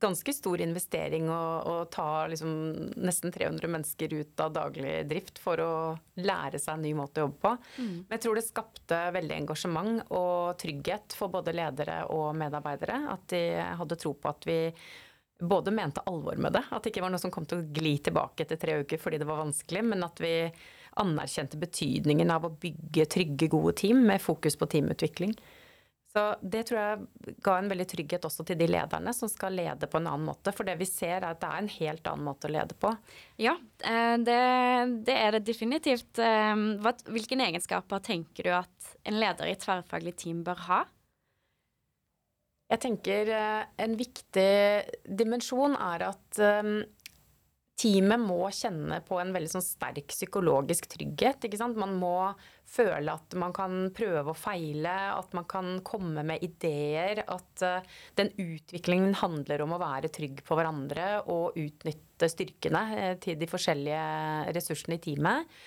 ganske 0.00 0.32
stor 0.32 0.62
investering 0.64 1.28
å, 1.28 1.82
ta 1.92 2.26
liksom 2.32 2.52
nesten 2.96 3.34
300 3.34 3.68
mennesker 3.68 4.14
ut 4.14 4.40
av 4.40 4.54
daglig 4.56 4.94
drift 5.10 5.40
for 5.42 5.60
å 5.60 5.72
lære 6.16 6.60
seg 6.62 6.78
en 6.78 6.86
ny 6.86 6.94
måte 6.96 7.20
å 7.20 7.26
jobbe 7.26 7.42
på. 7.44 7.52
Mm. 7.76 7.92
Men 8.06 8.16
jeg 8.16 8.24
tror 8.24 8.40
det 8.40 8.46
skapte 8.46 9.02
veldig 9.18 9.36
engasjement 9.42 10.00
og 10.16 10.56
trygghet 10.62 11.18
for 11.18 11.32
både 11.36 11.56
ledere 11.56 12.00
og 12.14 12.32
medarbeidere. 12.40 13.02
At 13.12 13.28
de 13.34 13.42
hadde 13.82 14.00
tro 14.00 14.14
på 14.16 14.32
at 14.32 14.48
vi 14.48 14.58
både 15.38 15.70
mente 15.70 16.02
alvor 16.08 16.40
med 16.40 16.56
det, 16.56 16.64
at 16.70 16.82
det 16.82 16.90
ikke 16.90 17.04
var 17.04 17.12
noe 17.14 17.22
som 17.22 17.30
kom 17.30 17.44
til 17.46 17.60
å 17.60 17.68
gli 17.70 17.98
tilbake 18.02 18.42
etter 18.42 18.58
tre 18.58 18.80
uker 18.82 18.98
fordi 18.98 19.20
det 19.20 19.28
var 19.28 19.44
vanskelig, 19.44 19.84
men 19.86 20.02
at 20.02 20.18
vi 20.22 20.32
anerkjente 21.00 21.60
betydningen 21.60 22.30
av 22.34 22.48
å 22.48 22.54
bygge 22.60 23.06
trygge, 23.14 23.50
gode 23.52 23.76
team 23.80 24.04
med 24.08 24.22
fokus 24.22 24.58
på 24.58 24.68
teamutvikling. 24.70 25.36
Så 26.08 26.22
det 26.40 26.62
tror 26.68 26.78
jeg 26.80 27.34
ga 27.44 27.54
en 27.58 27.68
veldig 27.68 27.84
trygghet 27.90 28.24
også 28.24 28.46
til 28.48 28.56
de 28.58 28.66
lederne 28.70 29.12
som 29.14 29.28
skal 29.28 29.54
lede 29.58 29.86
på 29.90 30.00
en 30.00 30.08
annen 30.08 30.28
måte. 30.30 30.54
For 30.56 30.66
det 30.66 30.78
vi 30.80 30.88
ser 30.88 31.18
er 31.18 31.30
at 31.30 31.42
det 31.42 31.50
er 31.50 31.62
en 31.62 31.72
helt 31.74 32.08
annen 32.08 32.28
måte 32.30 32.48
å 32.48 32.54
lede 32.54 32.76
på. 32.80 32.94
Ja, 33.38 33.54
eh, 33.84 34.14
det, 34.24 34.38
det 35.06 35.16
er 35.18 35.36
det 35.36 35.44
definitivt. 35.46 36.18
Eh, 36.18 36.54
hvilke 37.12 37.36
egenskaper 37.36 38.00
tenker 38.04 38.48
du 38.48 38.54
at 38.56 38.94
en 39.04 39.20
leder 39.20 39.50
i 39.50 39.54
et 39.54 39.62
tverrfaglig 39.62 40.16
team 40.24 40.40
bør 40.46 40.64
ha? 40.70 40.80
Jeg 42.72 42.82
tenker 42.84 43.32
eh, 43.32 43.62
en 43.84 43.96
viktig 44.00 44.50
dimensjon 45.20 45.76
er 45.76 46.08
at 46.08 46.40
teamet 47.78 48.20
må 48.20 48.48
kjenne 48.54 48.98
på 49.06 49.20
en 49.22 49.30
veldig 49.34 49.50
sånn 49.52 49.64
sterk 49.64 50.10
psykologisk 50.10 50.88
trygghet. 50.90 51.44
ikke 51.46 51.60
sant? 51.60 51.78
Man 51.78 51.94
må 52.00 52.32
føle 52.68 53.14
at 53.14 53.36
man 53.38 53.54
kan 53.56 53.88
prøve 53.96 54.34
og 54.34 54.38
feile, 54.38 54.94
at 55.14 55.34
man 55.36 55.46
kan 55.48 55.78
komme 55.86 56.24
med 56.26 56.42
ideer. 56.44 57.22
At 57.30 57.64
uh, 57.64 57.98
den 58.18 58.32
utviklingen 58.34 59.14
handler 59.20 59.62
om 59.64 59.76
å 59.76 59.82
være 59.82 60.10
trygg 60.14 60.42
på 60.46 60.58
hverandre 60.58 61.10
og 61.30 61.58
utnytte 61.58 62.30
styrkene 62.32 62.84
uh, 62.94 63.12
til 63.22 63.38
de 63.38 63.50
forskjellige 63.50 64.56
ressursene 64.58 64.98
i 64.98 65.04
teamet. 65.06 65.58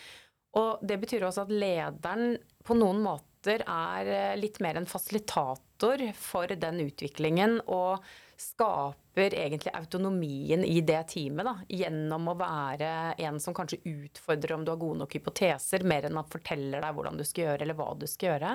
Og 0.59 0.83
det 0.83 0.99
betyr 0.99 1.23
også 1.23 1.45
at 1.45 1.53
lederen 1.53 2.35
på 2.67 2.75
noen 2.75 2.99
måter 3.03 3.63
er 3.63 4.09
eh, 4.11 4.39
litt 4.39 4.59
mer 4.61 4.77
en 4.77 4.89
fasilitator 4.89 6.03
for 6.17 6.51
den 6.59 6.83
utviklingen 6.83 7.61
og 7.71 8.03
skaper 8.41 9.35
egentlig 9.37 9.73
autonomien 9.77 10.63
i 10.65 10.79
det 10.85 11.01
teamet, 11.13 11.45
da, 11.45 11.53
gjennom 11.69 12.31
å 12.31 12.37
være 12.39 12.91
en 13.21 13.39
som 13.43 13.55
kanskje 13.55 13.81
utfordrer 13.85 14.55
om 14.55 14.65
du 14.65 14.73
har 14.73 14.81
gode 14.81 15.03
nok 15.03 15.15
hypoteser, 15.17 15.85
mer 15.87 16.07
enn 16.09 16.19
at 16.21 16.31
forteller 16.31 16.83
deg 16.83 16.97
hvordan 16.97 17.19
du 17.19 17.25
skal 17.27 17.49
gjøre, 17.49 17.65
eller 17.65 17.77
hva 17.77 17.89
du 17.99 18.07
skal 18.09 18.33
gjøre. 18.33 18.53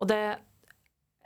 Og 0.00 0.10
det 0.10 0.22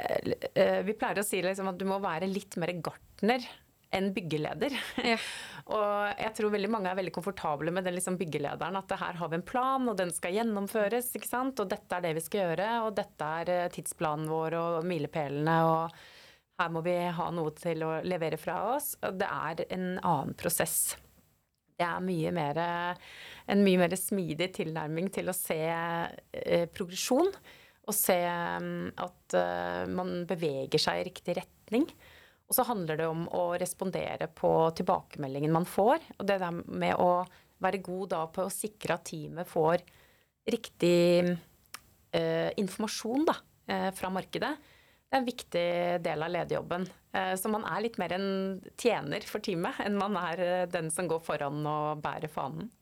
eh, 0.03 0.81
Vi 0.85 0.97
pleier 0.99 1.23
å 1.23 1.27
si 1.27 1.43
liksom 1.45 1.71
at 1.71 1.79
du 1.81 1.87
må 1.89 2.01
være 2.03 2.31
litt 2.31 2.59
mer 2.61 2.75
gartner 2.85 3.47
enn 3.95 4.11
byggeleder. 4.15 4.75
Ja. 5.07 5.19
og 5.77 6.19
jeg 6.19 6.33
tror 6.37 6.53
veldig 6.55 6.71
mange 6.73 6.91
er 6.91 6.99
veldig 6.99 7.15
komfortable 7.15 7.73
med 7.75 7.87
den 7.87 7.97
liksom 7.97 8.19
byggelederen. 8.21 8.81
At 8.81 8.97
her 9.01 9.21
har 9.21 9.31
vi 9.31 9.39
en 9.39 9.47
plan, 9.47 9.87
og 9.91 9.97
den 10.01 10.11
skal 10.15 10.35
gjennomføres. 10.35 11.13
ikke 11.15 11.31
sant? 11.31 11.63
Og 11.63 11.71
dette 11.71 11.97
er 11.97 12.05
det 12.09 12.17
vi 12.19 12.25
skal 12.25 12.49
gjøre, 12.49 12.69
og 12.89 12.99
dette 12.99 13.31
er 13.41 13.55
eh, 13.55 13.71
tidsplanen 13.75 14.29
vår 14.31 14.59
og 14.59 14.91
milepælene. 14.91 15.57
og 15.71 16.03
her 16.61 16.71
må 16.71 16.85
vi 16.87 16.95
ha 17.17 17.31
noe 17.35 17.55
til 17.59 17.83
å 17.87 17.97
levere 18.07 18.39
fra 18.41 18.61
oss. 18.75 18.95
Og 19.03 19.19
det 19.19 19.29
er 19.29 19.65
en 19.75 19.89
annen 19.99 20.35
prosess. 20.39 20.95
Det 21.75 21.83
er 21.83 22.03
mye 22.05 22.31
mer, 22.35 22.61
en 23.51 23.65
mye 23.67 23.81
mer 23.81 23.97
smidig 23.99 24.53
tilnærming 24.61 25.11
til 25.15 25.31
å 25.31 25.37
se 25.37 25.61
eh, 25.67 26.67
progresjon. 26.71 27.33
Og 27.85 27.93
se 27.93 28.17
um, 28.25 28.87
at 28.97 29.35
uh, 29.37 29.83
man 29.93 30.23
beveger 30.25 30.81
seg 30.81 31.03
i 31.03 31.09
riktig 31.11 31.35
retning. 31.37 31.85
Og 32.49 32.57
så 32.57 32.65
handler 32.65 32.97
det 33.01 33.09
om 33.11 33.27
å 33.29 33.43
respondere 33.61 34.31
på 34.33 34.53
tilbakemeldingen 34.79 35.53
man 35.53 35.69
får. 35.69 36.07
Og 36.17 36.25
det 36.29 36.39
der 36.41 36.63
med 36.65 36.97
å 37.01 37.27
være 37.65 37.83
god 37.85 38.15
da 38.15 38.23
på 38.33 38.47
å 38.47 38.53
sikre 38.53 38.97
at 38.97 39.05
teamet 39.09 39.49
får 39.49 39.85
riktig 40.53 41.29
eh, 41.29 42.51
informasjon 42.61 43.29
da, 43.29 43.37
eh, 43.69 43.91
fra 43.97 44.11
markedet. 44.13 44.53
En 45.15 45.27
viktig 45.27 45.67
del 46.03 46.25
av 46.27 46.33
lederjobben. 46.35 46.89
Eh, 47.15 47.35
så 47.39 47.51
man 47.53 47.67
er 47.71 47.85
litt 47.85 47.99
mer 48.03 48.17
en 48.17 48.29
tjener 48.81 49.27
for 49.29 49.45
teamet 49.45 49.79
enn 49.85 49.99
man 50.01 50.17
er 50.19 50.43
eh, 50.43 50.65
den 50.71 50.91
som 50.91 51.07
går 51.11 51.23
foran 51.23 51.61
og 51.71 52.03
bærer 52.03 52.33
fanen. 52.33 52.73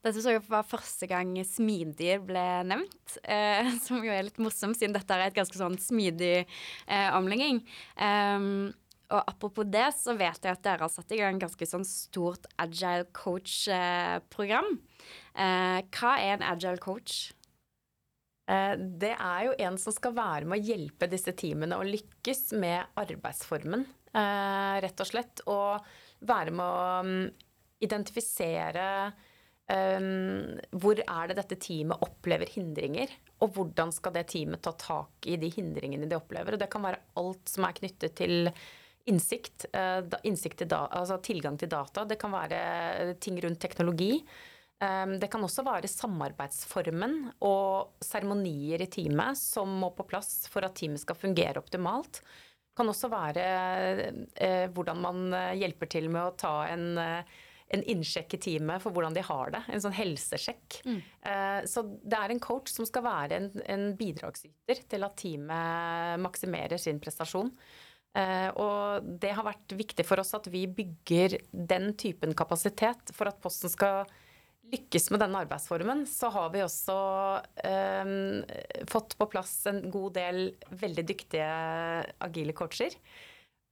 Dette 0.00 0.22
så 0.24 0.32
jeg 0.32 0.44
var 0.46 0.64
første 0.64 1.04
gang 1.10 1.34
smidig 1.44 2.14
ble 2.24 2.44
nevnt, 2.64 3.16
eh, 3.20 3.68
som 3.84 4.00
jo 4.04 4.12
er 4.14 4.24
litt 4.28 4.38
morsomt, 4.40 4.78
siden 4.78 4.94
dette 4.96 5.16
er 5.16 5.26
et 5.26 5.36
ganske 5.36 5.60
sånn 5.60 5.76
smidig 5.82 6.38
eh, 6.40 7.10
omlegging. 7.16 7.60
Um, 7.98 8.70
og 9.10 9.26
apropos 9.26 9.66
det, 9.66 9.88
så 9.98 10.14
vet 10.14 10.38
jeg 10.46 10.54
at 10.54 10.62
dere 10.64 10.86
har 10.86 10.92
satt 10.92 11.12
i 11.12 11.18
gang 11.18 11.36
et 11.36 11.42
ganske 11.42 11.66
sånn 11.66 11.84
stort 11.84 12.46
agile 12.62 13.08
coach-program. 13.16 14.76
Eh, 15.34 15.78
hva 15.98 16.14
er 16.22 16.36
en 16.38 16.46
agile 16.52 16.80
coach? 16.80 17.32
Eh, 18.50 18.74
det 18.76 19.12
er 19.14 19.46
jo 19.46 19.56
en 19.66 19.78
som 19.78 19.94
skal 19.94 20.14
være 20.16 20.48
med 20.48 20.58
å 20.58 20.68
hjelpe 20.72 21.08
disse 21.10 21.34
teamene 21.38 21.78
å 21.78 21.86
lykkes 21.86 22.50
med 22.58 22.98
arbeidsformen, 22.98 23.84
eh, 24.10 24.76
rett 24.82 25.02
og 25.04 25.10
slett. 25.10 25.44
Og 25.50 25.90
være 26.26 26.52
med 26.52 26.64
å 26.66 26.80
um, 27.00 27.12
identifisere 27.80 28.86
um, 29.72 30.58
hvor 30.82 31.00
er 31.00 31.30
det 31.30 31.38
dette 31.38 31.56
teamet 31.62 32.02
opplever 32.04 32.50
hindringer, 32.52 33.14
og 33.40 33.54
hvordan 33.56 33.94
skal 33.96 34.12
det 34.18 34.26
teamet 34.34 34.60
ta 34.66 34.74
tak 34.76 35.30
i 35.30 35.38
de 35.40 35.48
hindringene 35.54 36.10
de 36.10 36.18
opplever. 36.18 36.56
Og 36.56 36.60
det 36.60 36.68
kan 36.72 36.84
være 36.84 37.00
alt 37.22 37.48
som 37.48 37.64
er 37.64 37.78
knyttet 37.78 38.18
til 38.20 38.52
innsikt, 39.08 39.70
eh, 39.72 40.02
innsikt 40.28 40.60
til 40.60 40.68
da, 40.68 40.84
altså 40.92 41.16
tilgang 41.24 41.56
til 41.58 41.70
data. 41.72 42.04
Det 42.04 42.18
kan 42.20 42.34
være 42.34 43.14
ting 43.22 43.40
rundt 43.40 43.62
teknologi. 43.62 44.12
Eh, 44.80 45.06
det 45.20 45.28
kan 45.32 45.44
også 45.44 45.64
være 45.66 45.90
samarbeidsformen 45.90 47.18
og 47.46 48.04
seremonier 48.04 48.84
i 48.84 48.88
teamet 48.92 49.38
som 49.38 49.72
må 49.82 49.92
på 49.96 50.06
plass 50.08 50.46
for 50.52 50.66
at 50.66 50.78
teamet 50.80 51.02
skal 51.02 51.18
fungere 51.18 51.60
optimalt. 51.60 52.22
Det 52.22 52.80
kan 52.80 52.88
også 52.88 53.10
være 53.12 53.44
eh, 54.40 54.66
hvordan 54.72 55.04
man 55.04 55.38
hjelper 55.58 55.90
til 55.90 56.08
med 56.12 56.22
å 56.22 56.36
ta 56.38 56.54
en, 56.70 56.94
en 56.96 57.84
innsjekk 57.92 58.38
i 58.38 58.40
teamet 58.46 58.80
for 58.80 58.94
hvordan 58.94 59.16
de 59.16 59.26
har 59.26 59.52
det. 59.52 59.60
En 59.68 59.84
sånn 59.84 59.96
helsesjekk. 59.98 60.80
Mm. 60.86 61.00
Så 61.68 61.82
det 61.84 62.16
er 62.16 62.32
en 62.32 62.40
coach 62.40 62.72
som 62.72 62.86
skal 62.88 63.04
være 63.04 63.36
en, 63.36 63.50
en 63.68 63.84
bidragsyter 63.98 64.80
til 64.88 65.04
at 65.04 65.18
teamet 65.20 66.24
maksimerer 66.24 66.80
sin 66.80 67.02
prestasjon. 67.02 67.52
Uh, 68.10 68.50
og 68.58 69.10
det 69.22 69.30
har 69.36 69.46
vært 69.46 69.70
viktig 69.78 70.02
for 70.06 70.18
oss 70.18 70.32
at 70.34 70.48
vi 70.50 70.64
bygger 70.66 71.36
den 71.52 71.92
typen 71.94 72.34
kapasitet 72.34 73.12
for 73.14 73.30
at 73.30 73.38
Posten 73.42 73.70
skal 73.70 74.10
lykkes 74.70 75.10
med 75.12 75.22
denne 75.22 75.42
arbeidsformen. 75.44 76.04
Så 76.08 76.30
har 76.34 76.52
vi 76.54 76.62
også 76.64 76.96
um, 77.42 78.14
fått 78.90 79.16
på 79.18 79.28
plass 79.32 79.54
en 79.70 79.82
god 79.92 80.16
del 80.18 80.40
veldig 80.82 81.04
dyktige 81.10 81.50
agile 82.26 82.56
coacher. 82.56 82.96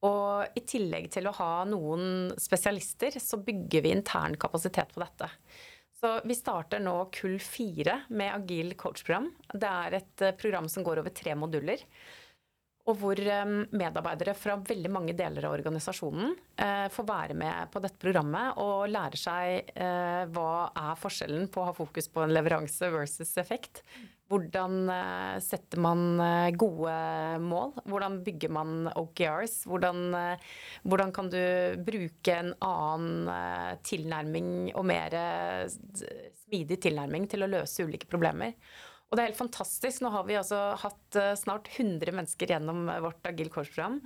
Og 0.06 0.58
i 0.58 0.62
tillegg 0.62 1.08
til 1.10 1.26
å 1.26 1.34
ha 1.40 1.52
noen 1.66 2.30
spesialister, 2.38 3.18
så 3.18 3.40
bygger 3.42 3.82
vi 3.82 3.94
intern 3.96 4.36
kapasitet 4.38 4.94
på 4.94 5.02
dette. 5.02 5.30
Så 5.98 6.12
vi 6.22 6.36
starter 6.38 6.78
nå 6.82 6.94
kull 7.14 7.40
fire 7.42 8.04
med 8.14 8.30
agil 8.30 8.76
coach-program. 8.78 9.32
Det 9.50 9.70
er 9.82 9.96
et 9.98 10.22
eh, 10.22 10.36
program 10.38 10.68
som 10.70 10.84
går 10.86 11.02
over 11.02 11.10
tre 11.10 11.34
moduler 11.34 11.82
og 12.88 12.96
hvor 12.96 13.20
medarbeidere 13.76 14.32
fra 14.36 14.56
veldig 14.64 14.90
mange 14.92 15.14
deler 15.16 15.44
av 15.44 15.54
organisasjonen 15.58 16.30
eh, 16.56 16.86
får 16.92 17.06
være 17.08 17.36
med 17.36 17.68
på 17.72 17.82
dette 17.84 18.00
programmet 18.00 18.60
og 18.62 18.88
lære 18.88 19.20
seg 19.20 19.72
eh, 19.74 20.22
hva 20.32 20.52
er 20.72 21.00
forskjellen 21.00 21.50
på 21.52 21.60
å 21.60 21.66
ha 21.68 21.74
fokus 21.76 22.08
på 22.12 22.24
en 22.24 22.32
leveranse 22.32 22.88
versus 22.94 23.34
effekt. 23.42 23.82
Hvordan 24.32 24.88
eh, 24.92 25.36
setter 25.44 25.84
man 25.84 26.22
gode 26.56 26.96
mål? 27.44 27.76
Hvordan 27.84 28.22
bygger 28.24 28.56
man 28.56 28.74
OKRs? 28.94 29.60
Hvordan, 29.68 30.02
hvordan 30.88 31.14
kan 31.16 31.28
du 31.32 31.40
bruke 31.84 32.40
en 32.40 32.54
annen 32.64 33.80
tilnærming 33.84 34.52
og 34.72 34.88
mer 34.88 35.16
smidig 35.68 36.80
tilnærming 36.88 37.28
til 37.28 37.44
å 37.44 37.52
løse 37.52 37.84
ulike 37.84 38.08
problemer? 38.08 38.56
Og 39.08 39.16
det 39.16 39.22
er 39.22 39.30
helt 39.30 39.40
fantastisk. 39.40 40.02
Nå 40.04 40.12
har 40.12 40.26
vi 40.28 40.36
altså 40.36 40.58
hatt 40.82 41.16
uh, 41.16 41.32
snart 41.38 41.70
100 41.72 42.12
mennesker 42.12 42.52
gjennom 42.52 42.90
vårt 43.04 43.28
Agil 43.30 43.48
Kors-program. 43.52 44.02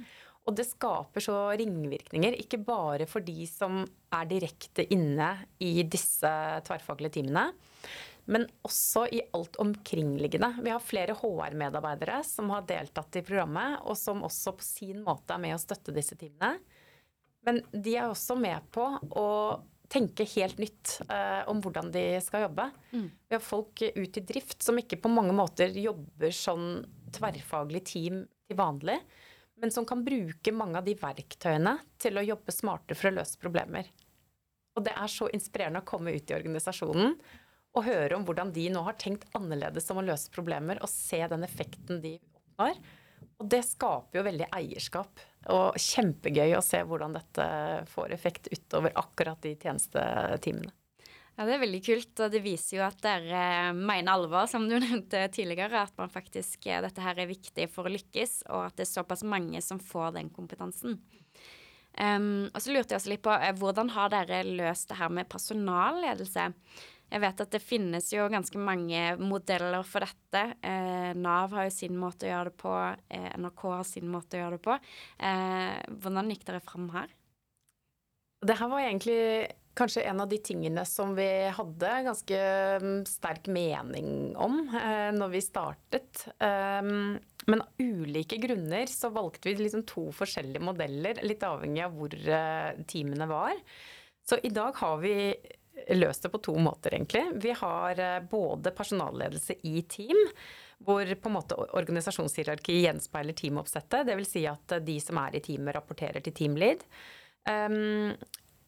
Og 0.47 0.57
det 0.59 0.67
skaper 0.67 1.23
så 1.23 1.37
ringvirkninger, 1.59 2.35
ikke 2.43 2.59
bare 2.67 3.07
for 3.11 3.23
de 3.23 3.45
som 3.47 3.85
er 4.15 4.31
direkte 4.31 4.85
inne 4.91 5.29
i 5.63 5.85
disse 5.87 6.31
tverrfaglige 6.67 7.21
teamene, 7.21 7.53
men 8.31 8.49
også 8.67 9.05
i 9.15 9.21
alt 9.35 9.59
omkringliggende. 9.63 10.53
Vi 10.63 10.73
har 10.75 10.83
flere 10.83 11.15
HR-medarbeidere 11.19 12.21
som 12.27 12.51
har 12.55 12.67
deltatt 12.67 13.19
i 13.19 13.25
programmet, 13.27 13.79
og 13.87 13.99
som 13.99 14.23
også 14.27 14.55
på 14.59 14.67
sin 14.67 15.03
måte 15.07 15.35
er 15.35 15.43
med 15.43 15.57
å 15.57 15.63
støtte 15.63 15.95
disse 15.95 16.19
teamene. 16.19 16.57
Men 17.47 17.59
de 17.75 17.97
er 17.99 18.11
også 18.11 18.37
med 18.39 18.67
på 18.75 18.87
å 19.19 19.29
tenke 19.93 20.25
helt 20.35 20.61
nytt 20.63 20.95
eh, 21.09 21.43
om 21.51 21.61
hvordan 21.63 21.91
de 21.93 22.05
skal 22.25 22.47
jobbe. 22.47 22.69
Mm. 22.93 23.09
Vi 23.29 23.37
har 23.37 23.45
folk 23.45 23.83
ut 23.83 24.19
i 24.19 24.25
drift 24.33 24.65
som 24.65 24.79
ikke 24.81 25.01
på 25.03 25.13
mange 25.13 25.35
måter 25.37 25.75
jobber 25.77 26.33
sånn 26.35 26.83
tverrfaglig 27.13 27.85
team 27.91 28.23
til 28.49 28.59
vanlig, 28.59 28.99
men 29.61 29.75
som 29.75 29.87
kan 29.87 30.03
bruke 30.05 30.55
mange 30.57 30.81
av 30.81 30.89
de 30.89 30.97
verktøyene 30.99 31.77
til 32.01 32.19
å 32.19 32.25
jobbe 32.25 32.55
smartere 32.55 32.99
for 32.99 33.11
å 33.11 33.17
løse 33.21 33.39
problemer. 33.41 33.91
Og 34.73 34.87
det 34.87 34.95
er 34.97 35.13
så 35.13 35.29
inspirerende 35.37 35.83
å 35.83 35.89
komme 35.89 36.15
ut 36.17 36.31
i 36.31 36.37
organisasjonen 36.39 37.17
og 37.73 37.87
høre 37.87 38.17
om 38.17 38.25
hvordan 38.29 38.53
de 38.53 38.67
nå 38.73 38.83
har 38.85 38.97
tenkt 39.01 39.29
annerledes 39.37 39.89
om 39.93 40.01
å 40.01 40.05
løse 40.05 40.33
problemer, 40.33 40.81
og 40.85 40.91
se 40.93 41.21
den 41.29 41.45
effekten 41.47 42.01
de 42.05 42.17
oppnår. 42.19 42.81
Og 43.41 43.49
det 43.53 43.63
skaper 43.65 44.21
jo 44.21 44.27
veldig 44.27 44.49
eierskap. 44.55 45.21
Og 45.51 45.79
kjempegøy 45.81 46.55
å 46.55 46.63
se 46.63 46.83
hvordan 46.87 47.17
dette 47.17 47.47
får 47.91 48.15
effekt 48.15 48.47
utover 48.53 48.95
akkurat 48.95 49.41
de 49.43 49.57
tjenestetimene. 49.59 50.71
Ja, 51.33 51.47
Det 51.49 51.55
er 51.55 51.63
veldig 51.63 51.81
kult, 51.85 52.13
og 52.21 52.33
det 52.35 52.43
viser 52.45 52.77
jo 52.77 52.85
at 52.85 52.99
dere 53.03 53.73
mener 53.73 54.13
alvor, 54.13 54.45
som 54.51 54.69
du 54.69 54.77
nevnte 54.83 55.25
tidligere. 55.33 55.87
At 55.89 55.97
man 55.99 56.13
faktisk, 56.13 56.67
eh, 56.67 56.83
dette 56.85 57.03
her 57.03 57.19
er 57.19 57.31
viktig 57.31 57.69
for 57.73 57.89
å 57.89 57.95
lykkes, 57.95 58.43
og 58.53 58.69
at 58.69 58.77
det 58.79 58.87
er 58.87 58.93
såpass 58.93 59.25
mange 59.25 59.63
som 59.65 59.81
får 59.83 60.19
den 60.19 60.31
kompetansen. 60.35 61.01
Um, 61.93 62.49
og 62.55 62.63
så 62.65 62.73
lurte 62.73 62.95
jeg 62.95 63.03
også 63.03 63.11
litt 63.13 63.25
på, 63.25 63.33
eh, 63.37 63.53
Hvordan 63.53 63.91
har 63.93 64.13
dere 64.13 64.39
løst 64.49 64.89
det 64.89 64.97
her 64.97 65.11
med 65.13 65.29
personalledelse? 65.29 66.47
Jeg 67.13 67.21
vet 67.21 67.41
at 67.45 67.53
det 67.53 67.61
finnes 67.61 68.07
jo 68.15 68.25
ganske 68.33 68.57
mange 68.57 69.01
modeller 69.21 69.85
for 69.85 70.05
dette. 70.05 70.45
Eh, 70.65 71.11
Nav 71.19 71.53
har 71.53 71.69
jo 71.69 71.75
sin 71.75 71.99
måte 72.01 72.25
å 72.25 72.31
gjøre 72.31 72.53
det 72.53 72.59
på. 72.63 72.77
Eh, 73.13 73.33
NRK 73.37 73.65
har 73.69 73.89
sin 73.89 74.09
måte 74.09 74.39
å 74.39 74.45
gjøre 74.45 74.57
det 74.57 74.65
på. 74.65 74.77
Eh, 75.29 75.83
hvordan 75.93 76.33
gikk 76.33 76.47
dere 76.49 76.63
fram 76.65 76.89
her? 76.95 77.13
Det 78.43 78.57
her 78.59 78.73
var 78.73 78.87
egentlig 78.87 79.21
kanskje 79.79 80.05
en 80.09 80.21
av 80.21 80.29
de 80.29 80.39
tingene 80.45 80.85
som 80.89 81.15
vi 81.17 81.29
hadde 81.55 81.93
ganske 82.09 82.41
mm, 82.83 83.05
sterk 83.09 83.49
mening 83.53 84.35
om 84.37 84.59
eh, 84.69 85.13
når 85.15 85.33
vi 85.37 85.45
startet. 85.45 86.27
Um, 86.41 87.17
men 87.49 87.65
av 87.65 87.81
ulike 87.81 88.39
grunner 88.43 88.89
så 88.91 89.13
valgte 89.15 89.51
vi 89.51 89.57
liksom 89.61 89.85
to 89.89 90.09
forskjellige 90.17 90.65
modeller, 90.65 91.23
litt 91.27 91.43
avhengig 91.47 91.85
av 91.87 91.97
hvor 91.97 92.15
uh, 92.15 92.85
teamene 92.89 93.27
var. 93.31 93.57
Så 94.29 94.39
i 94.45 94.53
dag 94.55 94.77
har 94.79 95.01
vi 95.03 95.17
løst 95.97 96.23
det 96.23 96.33
på 96.33 96.41
to 96.43 96.55
måter, 96.59 96.95
egentlig. 96.95 97.25
Vi 97.43 97.55
har 97.59 98.01
eh, 98.01 98.21
både 98.31 98.71
personalledelse 98.71 99.55
i 99.63 99.83
team, 99.83 100.19
hvor 100.83 101.07
på 101.15 101.31
en 101.31 101.37
måte 101.37 101.57
organisasjonshierarki 101.57 102.81
gjenspeiler 102.83 103.37
teamoppsettet. 103.39 104.07
Dvs. 104.09 104.31
Si 104.35 104.45
at 104.51 104.77
de 104.83 104.99
som 105.01 105.21
er 105.23 105.39
i 105.39 105.43
teamet, 105.45 105.77
rapporterer 105.77 106.25
til 106.25 106.35
teamlead. 106.35 106.83
Um, 107.47 108.13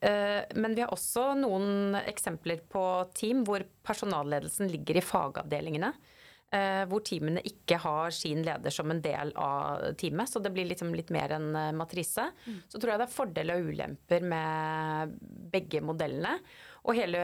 uh, 0.03 0.43
men 0.55 0.75
vi 0.75 0.83
har 0.83 0.90
også 0.95 1.33
noen 1.38 1.99
eksempler 2.01 2.62
på 2.71 2.85
team 3.14 3.43
hvor 3.47 3.62
personalledelsen 3.87 4.71
ligger 4.71 4.99
i 4.99 5.05
fagavdelingene. 5.05 5.90
Uh, 6.55 6.85
hvor 6.87 7.01
teamene 7.03 7.43
ikke 7.43 7.81
har 7.83 8.12
sin 8.14 8.45
leder 8.47 8.71
som 8.71 8.93
en 8.93 9.01
del 9.03 9.33
av 9.40 9.97
teamet. 9.99 10.31
Så 10.31 10.43
det 10.45 10.53
blir 10.55 10.69
liksom 10.71 10.93
litt 10.95 11.11
mer 11.14 11.35
en 11.35 11.49
matrise. 11.75 12.29
Mm. 12.45 12.61
Så 12.71 12.79
tror 12.79 12.95
jeg 12.95 13.03
det 13.03 13.09
er 13.09 13.17
fordeler 13.17 13.59
og 13.59 13.73
ulemper 13.73 14.29
med 14.35 15.19
begge 15.51 15.83
modellene. 15.83 16.38
Og 16.85 16.99
hele 16.99 17.21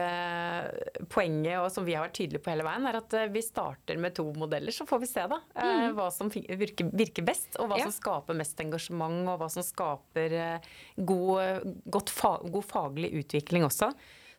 poenget, 1.13 1.59
og 1.61 1.67
som 1.69 1.85
vi 1.85 1.93
har 1.93 2.07
vært 2.07 2.15
tydelige 2.17 2.41
på 2.41 2.49
hele 2.49 2.65
veien, 2.65 2.85
er 2.89 2.97
at 2.97 3.13
eh, 3.13 3.29
vi 3.29 3.43
starter 3.45 3.99
med 4.01 4.15
to 4.17 4.25
modeller, 4.33 4.73
så 4.73 4.87
får 4.89 5.03
vi 5.03 5.09
se 5.11 5.25
da 5.29 5.37
eh, 5.53 5.83
mm. 5.83 5.97
hva 5.99 6.07
som 6.13 6.31
virker, 6.33 6.89
virker, 6.89 7.25
best, 7.27 7.59
og 7.61 7.69
hva 7.69 7.77
ja. 7.77 7.85
som 7.85 7.93
skaper 7.93 8.39
mest 8.39 8.63
engasjement, 8.63 9.21
og 9.29 9.37
hva 9.37 9.51
som 9.53 9.65
skaper 9.65 10.33
eh, 10.33 10.71
god, 10.97 12.09
fa 12.09 12.33
god 12.41 12.65
faglig 12.65 13.13
utvikling 13.21 13.67
også. 13.67 13.91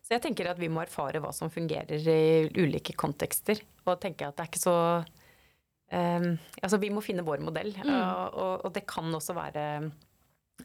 Så 0.03 0.17
jeg 0.17 0.23
tenker 0.25 0.49
at 0.51 0.59
vi 0.59 0.69
må 0.71 0.83
erfare 0.83 1.21
hva 1.23 1.31
som 1.35 1.51
fungerer 1.51 2.07
i 2.11 2.49
ulike 2.59 2.95
kontekster. 2.99 3.61
Og 3.87 4.01
tenke 4.03 4.27
at 4.27 4.35
det 4.35 4.43
er 4.43 4.51
ikke 4.51 4.61
så 4.63 4.77
um, 4.99 6.31
Altså 6.59 6.79
vi 6.81 6.91
må 6.91 7.03
finne 7.03 7.23
vår 7.23 7.43
modell, 7.45 7.71
mm. 7.79 7.93
og, 7.93 8.33
og, 8.33 8.55
og, 8.65 8.71
det 8.75 8.83
kan 8.89 9.07
også 9.15 9.35
være 9.37 9.67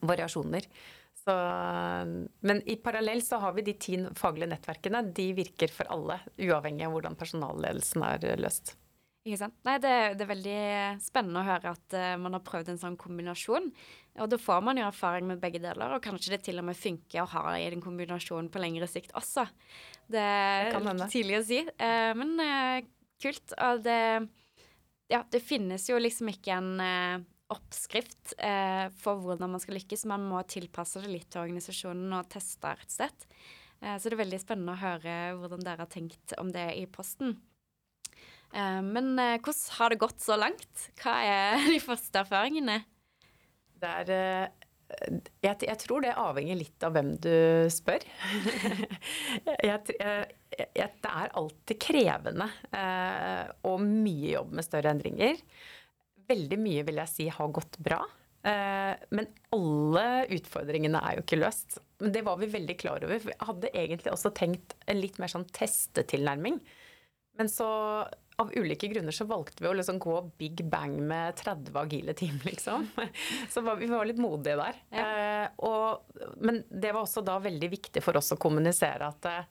variasjoner. 0.03 0.67
Så, 1.19 1.35
men 2.47 2.61
i 2.71 2.77
parallell 2.83 3.23
så 3.23 3.39
har 3.43 3.55
vi 3.55 3.65
de 3.67 3.75
ti 3.79 3.97
faglige 4.19 4.51
nettverkene. 4.53 5.03
De 5.15 5.31
virker 5.37 5.71
for 5.71 5.89
alle, 5.91 6.19
uavhengig 6.39 6.87
av 6.87 6.95
hvordan 6.95 7.17
personalledelsen 7.19 8.05
er 8.07 8.29
løst. 8.39 8.75
Ikke 9.29 9.43
sant. 9.43 9.57
Nei, 9.67 9.75
det, 9.77 9.93
det, 10.17 10.25
er 10.25 10.31
veldig 10.31 10.59
spennende 11.03 11.43
å 11.43 11.45
høre 11.45 11.73
at 11.75 11.95
uh, 11.95 12.13
man 12.17 12.33
har 12.33 12.41
prøvd 12.45 12.71
en 12.73 12.79
sånn 12.81 12.97
kombinasjon. 12.97 13.67
Og 14.19 14.29
da 14.31 14.39
får 14.41 14.63
man 14.65 14.79
jo 14.79 14.87
erfaring 14.87 15.27
med 15.29 15.41
begge 15.43 15.61
deler, 15.61 15.93
og 15.93 16.01
kanskje 16.03 16.33
det 16.33 16.41
til 16.47 16.57
og 16.59 16.65
med 16.71 16.77
funker 16.77 17.21
å 17.21 17.29
ha 17.35 17.43
i 17.59 17.67
den 17.69 17.83
kombinasjonen 17.83 18.49
på 18.51 18.61
lengre 18.63 18.89
sikt 18.89 19.13
også. 19.19 19.45
Det 20.09 20.25
kan 20.73 20.89
litt 20.89 21.13
tidlig 21.13 21.37
å 21.37 21.43
si, 21.45 21.61
uh, 21.61 22.11
men 22.17 22.33
uh, 22.41 22.79
kult. 23.21 23.53
Og 23.53 23.83
det 23.85 23.99
Ja, 25.09 25.23
det 25.33 25.41
finnes 25.41 25.87
jo 25.89 25.97
liksom 25.97 26.29
ikke 26.29 26.53
en 26.53 27.23
oppskrift 27.49 28.35
for 29.01 29.23
hvordan 29.23 29.55
man 29.55 29.61
skal 29.63 29.73
lykkes. 29.79 30.03
Man 30.05 30.27
må 30.29 30.43
tilpasse 30.45 31.01
det 31.01 31.09
litt 31.09 31.31
til 31.33 31.41
organisasjonen 31.41 32.13
og 32.13 32.29
teste, 32.29 32.75
rett 32.77 32.85
og 32.85 32.93
slett. 32.93 33.25
Så 33.81 34.05
det 34.05 34.13
er 34.13 34.21
veldig 34.21 34.39
spennende 34.43 34.75
å 34.75 34.83
høre 34.83 35.15
hvordan 35.39 35.65
dere 35.65 35.81
har 35.81 35.89
tenkt 35.89 36.35
om 36.37 36.53
det 36.53 36.67
i 36.77 36.85
posten. 36.93 37.33
Eh, 38.53 38.81
men 38.85 39.13
eh, 39.19 39.37
hvordan 39.37 39.77
har 39.77 39.93
det 39.93 40.01
gått 40.01 40.23
så 40.23 40.37
langt? 40.39 40.87
Hva 41.01 41.19
er 41.25 41.59
de 41.73 41.79
første 41.83 42.23
erfaringene? 42.23 42.81
Det 43.79 43.93
er 44.01 44.13
eh, 44.15 44.67
jeg, 45.45 45.55
jeg, 45.67 45.77
tror 45.83 46.01
det 46.01 46.15
avhenger 46.17 46.57
litt 46.57 46.85
av 46.85 46.95
hvem 46.95 47.11
du 47.21 47.33
spør. 47.69 48.05
jeg, 49.69 49.81
jeg, 49.93 50.87
det 51.05 51.11
er 51.11 51.35
alltid 51.37 51.81
krevende 51.81 52.47
eh, 52.73 53.51
og 53.69 53.83
mye 53.85 54.33
jobb 54.33 54.55
med 54.57 54.65
større 54.65 54.95
endringer 54.95 55.37
veldig 56.29 56.57
mye 56.61 56.81
vil 56.85 56.99
jeg 57.01 57.09
si 57.09 57.25
har 57.33 57.53
gått 57.53 57.79
bra. 57.81 58.03
Men 58.45 59.25
alle 59.49 60.03
utfordringene 60.37 60.99
er 61.01 61.15
jo 61.17 61.23
ikke 61.23 61.39
løst. 61.39 61.79
Men 61.97 62.13
det 62.13 62.21
var 62.27 62.37
vi 62.37 62.51
veldig 62.53 62.75
klar 62.77 63.01
over. 63.01 63.17
For 63.17 63.31
vi 63.31 63.47
hadde 63.47 63.71
egentlig 63.81 64.13
også 64.13 64.29
tenkt 64.37 64.75
en 64.85 65.01
litt 65.01 65.17
mer 65.17 65.33
sånn 65.33 65.47
testetilnærming. 65.57 66.59
Men 67.39 67.49
så 67.51 67.69
av 68.39 68.51
ulike 68.55 68.87
grunner 68.87 69.15
så 69.15 69.25
valgte 69.27 69.63
vi 69.63 69.67
å 69.67 69.75
liksom 69.75 69.99
gå 69.99 70.15
big 70.39 70.61
bang 70.71 70.93
med 71.03 71.35
30 71.39 71.75
agile 71.81 72.13
team, 72.15 72.37
liksom. 72.47 72.85
Så 73.51 73.63
vi 73.63 73.89
var 73.91 74.07
litt 74.07 74.21
modige 74.21 74.55
der. 74.59 74.79
Ja. 74.95 75.07
Eh, 75.07 75.47
og, 75.67 76.21
men 76.39 76.61
det 76.71 76.93
var 76.93 77.03
også 77.03 77.23
da 77.25 77.35
veldig 77.43 77.71
viktig 77.73 78.03
for 78.03 78.19
oss 78.19 78.31
å 78.35 78.39
kommunisere 78.39 79.11
at 79.11 79.27
eh, 79.27 79.49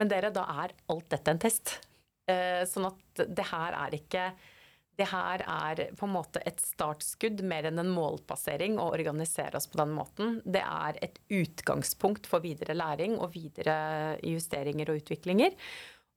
Men 0.00 0.10
dere, 0.10 0.32
da 0.34 0.46
er 0.64 0.72
alt 0.90 1.10
dette 1.12 1.30
en 1.30 1.40
test. 1.42 1.76
Sånn 2.24 2.86
at 2.88 3.20
det 3.36 3.44
her 3.50 3.74
er 3.76 3.94
ikke 3.94 4.22
det 4.98 5.06
her 5.10 5.42
er 5.42 5.80
på 5.98 6.06
en 6.06 6.14
måte 6.14 6.42
et 6.46 6.60
startskudd 6.62 7.42
mer 7.46 7.66
enn 7.68 7.80
en 7.82 7.90
målpassering 7.90 8.76
å 8.78 8.90
organisere 8.94 9.58
oss 9.58 9.66
på 9.70 9.80
den 9.80 9.94
måten. 9.96 10.36
Det 10.46 10.62
er 10.62 10.98
et 11.02 11.18
utgangspunkt 11.34 12.28
for 12.30 12.44
videre 12.44 12.76
læring 12.78 13.16
og 13.18 13.32
videre 13.34 13.76
justeringer 14.22 14.92
og 14.92 15.02
utviklinger. 15.02 15.56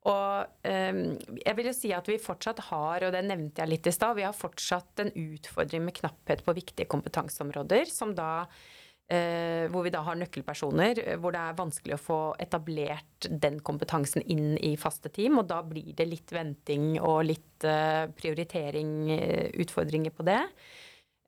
Og 0.07 0.63
um, 0.63 1.03
jeg 1.41 1.57
vil 1.57 1.67
jo 1.67 1.75
si 1.75 1.91
at 1.95 2.07
vi 2.07 2.15
fortsatt 2.21 2.61
har, 2.69 3.03
og 3.03 3.13
det 3.15 3.25
nevnte 3.27 3.63
jeg 3.63 3.73
litt 3.73 3.89
i 3.89 3.95
stad, 3.95 4.15
vi 4.15 4.23
har 4.23 4.35
fortsatt 4.35 5.03
en 5.03 5.11
utfordring 5.11 5.83
med 5.83 5.97
knapphet 5.97 6.45
på 6.45 6.55
viktige 6.55 6.87
kompetanseområder, 6.91 7.89
som 7.91 8.15
da 8.15 8.45
Eh, 9.07 9.69
hvor 9.71 9.85
vi 9.85 9.91
da 9.93 10.01
har 10.03 10.17
nøkkelpersoner, 10.19 10.99
eh, 10.99 11.15
hvor 11.15 11.31
det 11.31 11.39
er 11.39 11.55
vanskelig 11.55 11.95
å 11.95 12.01
få 12.01 12.19
etablert 12.43 13.27
den 13.31 13.61
kompetansen 13.63 14.25
inn 14.27 14.57
i 14.59 14.73
faste 14.75 15.07
team. 15.07 15.37
Og 15.39 15.47
da 15.47 15.61
blir 15.63 15.93
det 15.95 16.09
litt 16.09 16.33
venting 16.35 16.97
og 16.99 17.21
litt 17.29 17.63
eh, 17.63 18.11
prioritering, 18.19 18.91
utfordringer 19.63 20.11
på 20.11 20.27
det. 20.27 20.41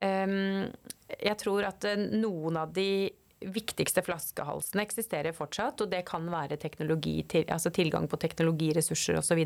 Ehm, 0.03 0.67
jeg 1.15 1.37
tror 1.39 1.69
at 1.71 1.87
noen 2.11 2.59
av 2.59 2.75
de 2.75 3.07
viktigste 3.39 4.03
flaskehalsene 4.03 4.83
eksisterer 4.83 5.35
fortsatt, 5.35 5.83
og 5.83 5.91
det 5.91 6.03
kan 6.07 6.25
være 6.31 6.59
altså 6.59 7.71
tilgang 7.71 8.07
på 8.11 8.19
teknologiressurser 8.19 9.19
osv. 9.19 9.43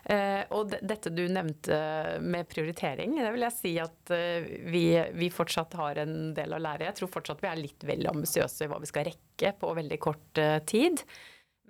Uh, 0.00 0.46
og 0.56 0.72
dette 0.80 1.10
du 1.12 1.26
nevnte 1.28 1.76
med 2.24 2.48
prioritering, 2.48 3.18
det 3.20 3.32
vil 3.34 3.44
jeg 3.44 3.56
si 3.56 3.72
at 3.82 4.12
uh, 4.14 4.46
vi, 4.72 4.84
vi, 5.12 5.28
fortsatt 5.32 5.76
har 5.76 6.00
en 6.00 6.32
del 6.36 6.56
å 6.56 6.62
lære. 6.62 6.88
Jeg 6.88 7.00
tror 7.00 7.12
fortsatt 7.18 7.42
vi 7.44 7.50
er 7.50 7.60
litt 7.60 7.84
vel 7.84 8.08
ambisiøse 8.08 8.64
i 8.64 8.70
hva 8.70 8.80
vi 8.80 8.88
skal 8.88 9.10
rekke 9.10 9.52
på 9.60 9.74
veldig 9.76 10.00
kort 10.00 10.40
uh, 10.40 10.56
tid. 10.64 11.04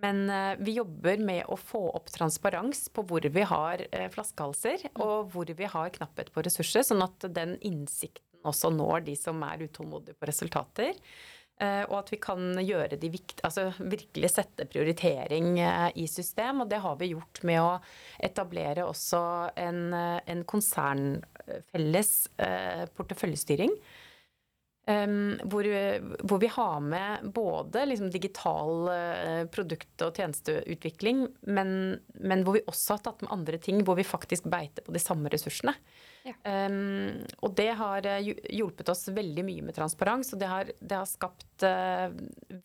Men 0.00 0.30
vi 0.64 0.78
jobber 0.78 1.20
med 1.20 1.42
å 1.52 1.58
få 1.60 1.82
opp 1.92 2.06
transparens 2.08 2.86
på 2.88 3.02
hvor 3.04 3.20
vi 3.20 3.42
har 3.44 3.82
flaskehalser, 4.14 4.86
og 4.94 5.28
hvor 5.34 5.50
vi 5.52 5.66
har 5.68 5.92
knapphet 5.92 6.30
på 6.32 6.40
ressurser, 6.46 6.86
sånn 6.88 7.04
at 7.04 7.26
den 7.36 7.58
innsikten 7.60 8.29
også 8.46 8.70
når 8.72 9.04
de 9.10 9.16
som 9.18 9.42
er 9.46 9.66
utålmodige 9.66 10.16
på 10.18 10.28
resultater. 10.30 10.96
Eh, 11.60 11.82
og 11.90 11.98
at 11.98 12.10
vi 12.14 12.16
kan 12.22 12.56
gjøre 12.56 12.96
de 12.96 13.10
viktige 13.12 13.44
Altså 13.44 13.66
virkelig 13.76 14.30
sette 14.32 14.64
prioritering 14.70 15.58
eh, 15.60 15.88
i 16.00 16.06
system. 16.08 16.64
Og 16.64 16.70
det 16.70 16.80
har 16.80 16.96
vi 17.00 17.12
gjort 17.12 17.42
med 17.44 17.60
å 17.60 17.72
etablere 18.24 18.86
også 18.88 19.22
en, 19.60 19.82
eh, 19.96 20.20
en 20.32 20.44
konsernfelles 20.48 22.14
porteføljestyring. 22.96 23.74
Hvor, 24.90 25.66
hvor, 26.26 26.38
vi 26.42 26.48
har 26.50 26.78
med 26.82 27.26
både 27.36 27.84
liksom, 27.86 28.08
digital 28.10 28.88
produkt- 29.54 30.02
og 30.02 30.16
tjenesteutvikling, 30.18 31.20
men, 31.46 31.70
men, 32.18 32.42
hvor 32.42 32.56
vi 32.56 32.64
også 32.66 32.96
har 32.96 33.04
tatt 33.04 33.22
med 33.22 33.30
andre 33.36 33.60
ting 33.62 33.84
hvor 33.86 34.00
vi 34.00 34.08
faktisk 34.08 34.48
beiter 34.50 34.82
på 34.82 34.96
de 34.96 35.02
samme 35.02 35.30
ressursene. 35.30 35.76
Um, 36.44 37.22
og 37.40 37.54
det 37.56 37.70
har 37.78 38.04
uh, 38.04 38.30
hjulpet 38.52 38.90
oss 38.92 39.06
veldig 39.16 39.44
mye 39.46 39.64
med 39.64 39.76
transparens, 39.76 40.34
og 40.34 40.42
det 40.42 40.50
har, 40.50 40.72
det 40.78 40.98
har 40.98 41.08
skapt 41.08 41.64
uh, 41.64 42.12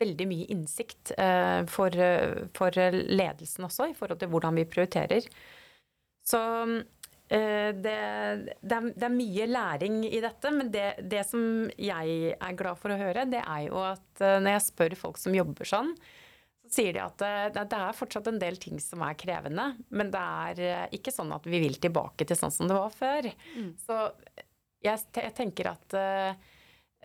veldig 0.02 0.28
mye 0.30 0.50
innsikt 0.52 1.14
for, 1.72 1.96
for, 2.58 2.82
ledelsen 2.92 3.68
også, 3.68 3.92
i 3.92 3.96
forhold 3.98 4.20
til 4.22 4.32
hvordan 4.34 4.60
vi 4.60 4.68
prioriterer. 4.70 5.30
Så 6.26 6.42
Eh, 7.28 7.72
det, 7.74 7.94
det, 8.62 8.76
er, 8.76 8.92
det, 8.94 9.06
er, 9.08 9.14
mye 9.14 9.48
læring 9.50 10.04
i 10.06 10.20
dette, 10.22 10.52
men 10.54 10.70
det, 10.74 10.92
det, 11.10 11.24
som 11.26 11.66
jeg 11.74 12.36
er 12.36 12.58
glad 12.58 12.78
for 12.78 12.94
å 12.94 13.00
høre, 13.00 13.26
det 13.32 13.42
er 13.42 13.64
jo 13.66 13.82
at 13.82 14.22
eh, 14.22 14.38
når 14.44 14.60
jeg 14.60 14.66
spør 14.68 14.96
folk 15.00 15.18
som 15.18 15.34
jobber 15.34 15.66
sånn, 15.66 15.96
så 16.66 16.82
sier 16.82 16.98
de 16.98 17.04
at 17.04 17.24
eh, 17.26 17.46
det, 17.56 17.66
er 17.78 17.98
fortsatt 17.98 18.28
en 18.32 18.42
del 18.42 18.60
ting 18.62 18.82
som 18.84 19.04
er 19.06 19.18
krevende. 19.20 19.72
Men 19.90 20.12
det 20.14 20.26
er 20.26 20.92
ikke 20.96 21.14
sånn 21.14 21.34
at 21.36 21.48
vi 21.48 21.62
vil 21.64 21.80
tilbake 21.82 22.28
til 22.28 22.40
sånn 22.40 22.54
som 22.54 22.70
det 22.70 22.78
var 22.78 22.94
før. 22.94 23.30
Mm. 23.56 23.72
Så 23.86 24.02
jeg, 24.86 25.08
jeg, 25.18 25.34
tenker 25.38 25.72
at 25.74 25.98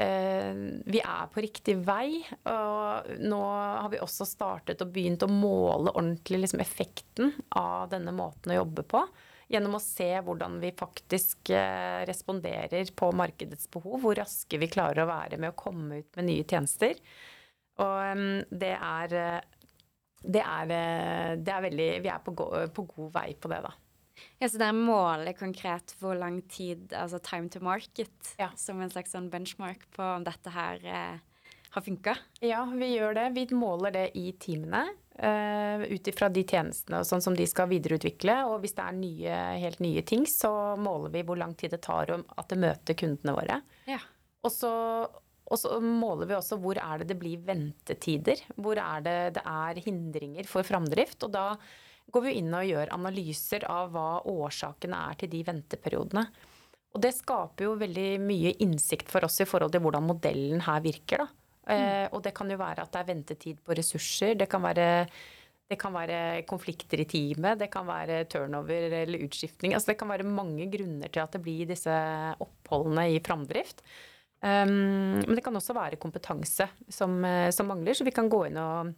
vi 0.00 1.00
er 1.04 1.26
på 1.28 1.42
riktig 1.44 1.74
vei. 1.84 2.22
Og 2.48 3.10
nå 3.20 3.40
har 3.44 3.90
vi 3.92 4.00
også 4.00 4.24
startet 4.28 4.80
og 4.80 4.94
begynt 4.94 5.26
å 5.26 5.28
måle 5.28 5.92
ordentlig 5.92 6.46
liksom, 6.46 6.62
effekten 6.64 7.34
av 7.60 7.90
denne 7.92 8.14
måten 8.16 8.54
å 8.54 8.62
jobbe 8.62 8.86
på 8.88 9.04
gjennom 9.50 9.74
å 9.74 9.82
se 9.82 10.08
hvordan 10.24 10.60
vi 10.62 10.70
faktisk 10.78 11.50
eh, 11.50 12.06
responderer 12.06 12.92
på 12.94 13.10
markedets 13.18 13.66
behov, 13.72 13.98
hvor 14.04 14.18
raske 14.18 14.60
vi 14.62 14.70
klarer 14.70 15.02
å 15.02 15.10
være 15.10 15.40
med 15.42 15.52
å 15.52 15.58
komme 15.58 16.02
ut 16.02 16.18
med 16.18 16.28
nye 16.28 16.46
tjenester. 16.46 16.94
Og 17.80 18.54
det 18.62 18.72
er, 18.76 19.14
eh, 19.16 19.40
det 20.20 20.42
er, 20.44 20.74
eh, 20.76 21.36
det 21.40 21.54
er 21.54 21.64
veldig 21.64 21.90
Vi 22.04 22.10
er 22.12 22.24
på, 22.24 22.34
på, 22.36 22.86
god 22.96 23.14
vei 23.14 23.30
på 23.34 23.52
det, 23.52 23.62
da. 23.64 23.72
Ja, 24.40 24.48
Så 24.48 24.60
dere 24.60 24.76
måler 24.76 25.32
konkret 25.32 25.94
hvor 26.00 26.18
lang 26.18 26.42
tid, 26.52 26.92
altså 26.92 27.22
time 27.24 27.48
to 27.48 27.62
market, 27.64 28.34
ja. 28.38 28.50
som 28.56 28.80
en 28.80 28.92
slags 28.92 29.14
sånn 29.16 29.30
benchmark 29.32 29.86
på 29.96 30.04
om 30.04 30.26
dette 30.26 30.52
her 30.52 30.84
har 31.70 31.84
funka? 31.84 32.16
Ja, 32.42 32.64
vi 32.64 32.90
gjør 32.96 33.14
det. 33.14 33.26
Vi 33.36 33.46
måler 33.54 33.94
det 33.94 34.06
i 34.18 34.32
teamene. 34.32 34.88
Uh, 35.20 35.84
Ut 35.90 36.08
ifra 36.08 36.30
de 36.32 36.42
tjenestene 36.48 37.02
og 37.02 37.06
sånn 37.08 37.22
som 37.22 37.36
de 37.36 37.46
skal 37.48 37.70
videreutvikle. 37.70 38.36
Og 38.50 38.64
hvis 38.64 38.74
det 38.76 38.86
er 38.86 38.96
nye, 38.98 39.40
helt 39.62 39.82
nye 39.84 40.02
ting, 40.06 40.26
så 40.28 40.50
måler 40.80 41.14
vi 41.14 41.24
hvor 41.26 41.38
lang 41.40 41.54
tid 41.58 41.74
det 41.76 41.82
tar 41.86 42.10
om 42.16 42.24
at 42.36 42.50
det 42.50 42.60
møter 42.60 42.98
kundene 42.98 43.36
våre. 43.36 43.60
Ja. 43.90 44.00
Og 44.42 44.52
så, 44.54 44.72
og 45.50 45.58
så 45.58 45.80
måler 45.82 46.28
vi 46.30 46.36
også 46.36 46.58
hvor 46.62 46.78
er 46.78 47.02
det 47.02 47.10
det 47.10 47.18
blir 47.18 47.40
ventetider. 47.42 48.38
Hvor 48.54 48.78
er 48.78 49.02
det 49.02 49.16
det 49.40 49.42
er 49.42 49.80
hindringer 49.82 50.46
for 50.46 50.66
framdrift. 50.66 51.26
Og 51.26 51.32
da 51.34 51.46
går 52.10 52.26
vi 52.28 52.36
inn 52.38 52.54
og 52.54 52.68
gjør 52.68 52.92
analyser 52.94 53.66
av 53.70 53.90
hva 53.94 54.22
årsakene 54.30 55.00
er 55.10 55.18
til 55.18 55.32
de 55.32 55.42
venteperiodene. 55.48 56.24
Og 56.94 57.02
det 57.02 57.12
skaper 57.14 57.66
jo 57.66 57.74
veldig 57.78 58.08
mye 58.22 58.54
innsikt 58.62 59.10
for 59.10 59.26
oss 59.26 59.42
i 59.42 59.46
forhold 59.46 59.74
til 59.74 59.82
hvordan 59.82 60.06
modellen 60.06 60.62
her 60.66 60.80
virker. 60.86 61.24
da. 61.24 61.28
Eh, 61.70 62.06
og 62.10 62.22
det 62.24 62.32
kan 62.34 62.50
jo 62.50 62.58
være 62.58 62.86
at 62.86 62.94
det 62.94 63.02
er 63.02 63.10
ventetid 63.10 63.60
på 63.66 63.76
ressurser. 63.78 64.34
Det 64.38 64.48
kan 64.50 64.62
være, 64.64 64.86
det 65.70 65.78
kan 65.78 65.94
være 65.94 66.20
konflikter 66.50 67.02
i 67.02 67.08
teamet. 67.10 67.58
Det 67.62 67.70
kan 67.74 67.86
være 67.90 68.24
turnover 68.30 68.90
eller 69.02 69.26
utskiftning. 69.26 69.74
Altså 69.74 69.92
det 69.92 69.98
kan 70.00 70.10
være 70.10 70.26
mange 70.26 70.70
grunner 70.72 71.10
til 71.10 71.22
at 71.22 71.34
det 71.34 71.42
blir 71.42 71.70
disse 71.70 71.98
oppholdene 72.42 73.06
i 73.14 73.20
framdrift. 73.22 73.84
Um, 74.40 75.20
men 75.20 75.36
det 75.36 75.44
kan 75.44 75.56
også 75.56 75.76
være 75.76 76.00
kompetanse 76.00 76.64
som, 76.88 77.18
eh, 77.24 77.50
som, 77.52 77.68
mangler, 77.68 77.92
så 77.94 78.06
vi 78.06 78.14
kan 78.16 78.30
gå 78.32 78.46
inn 78.48 78.56
og, 78.56 78.94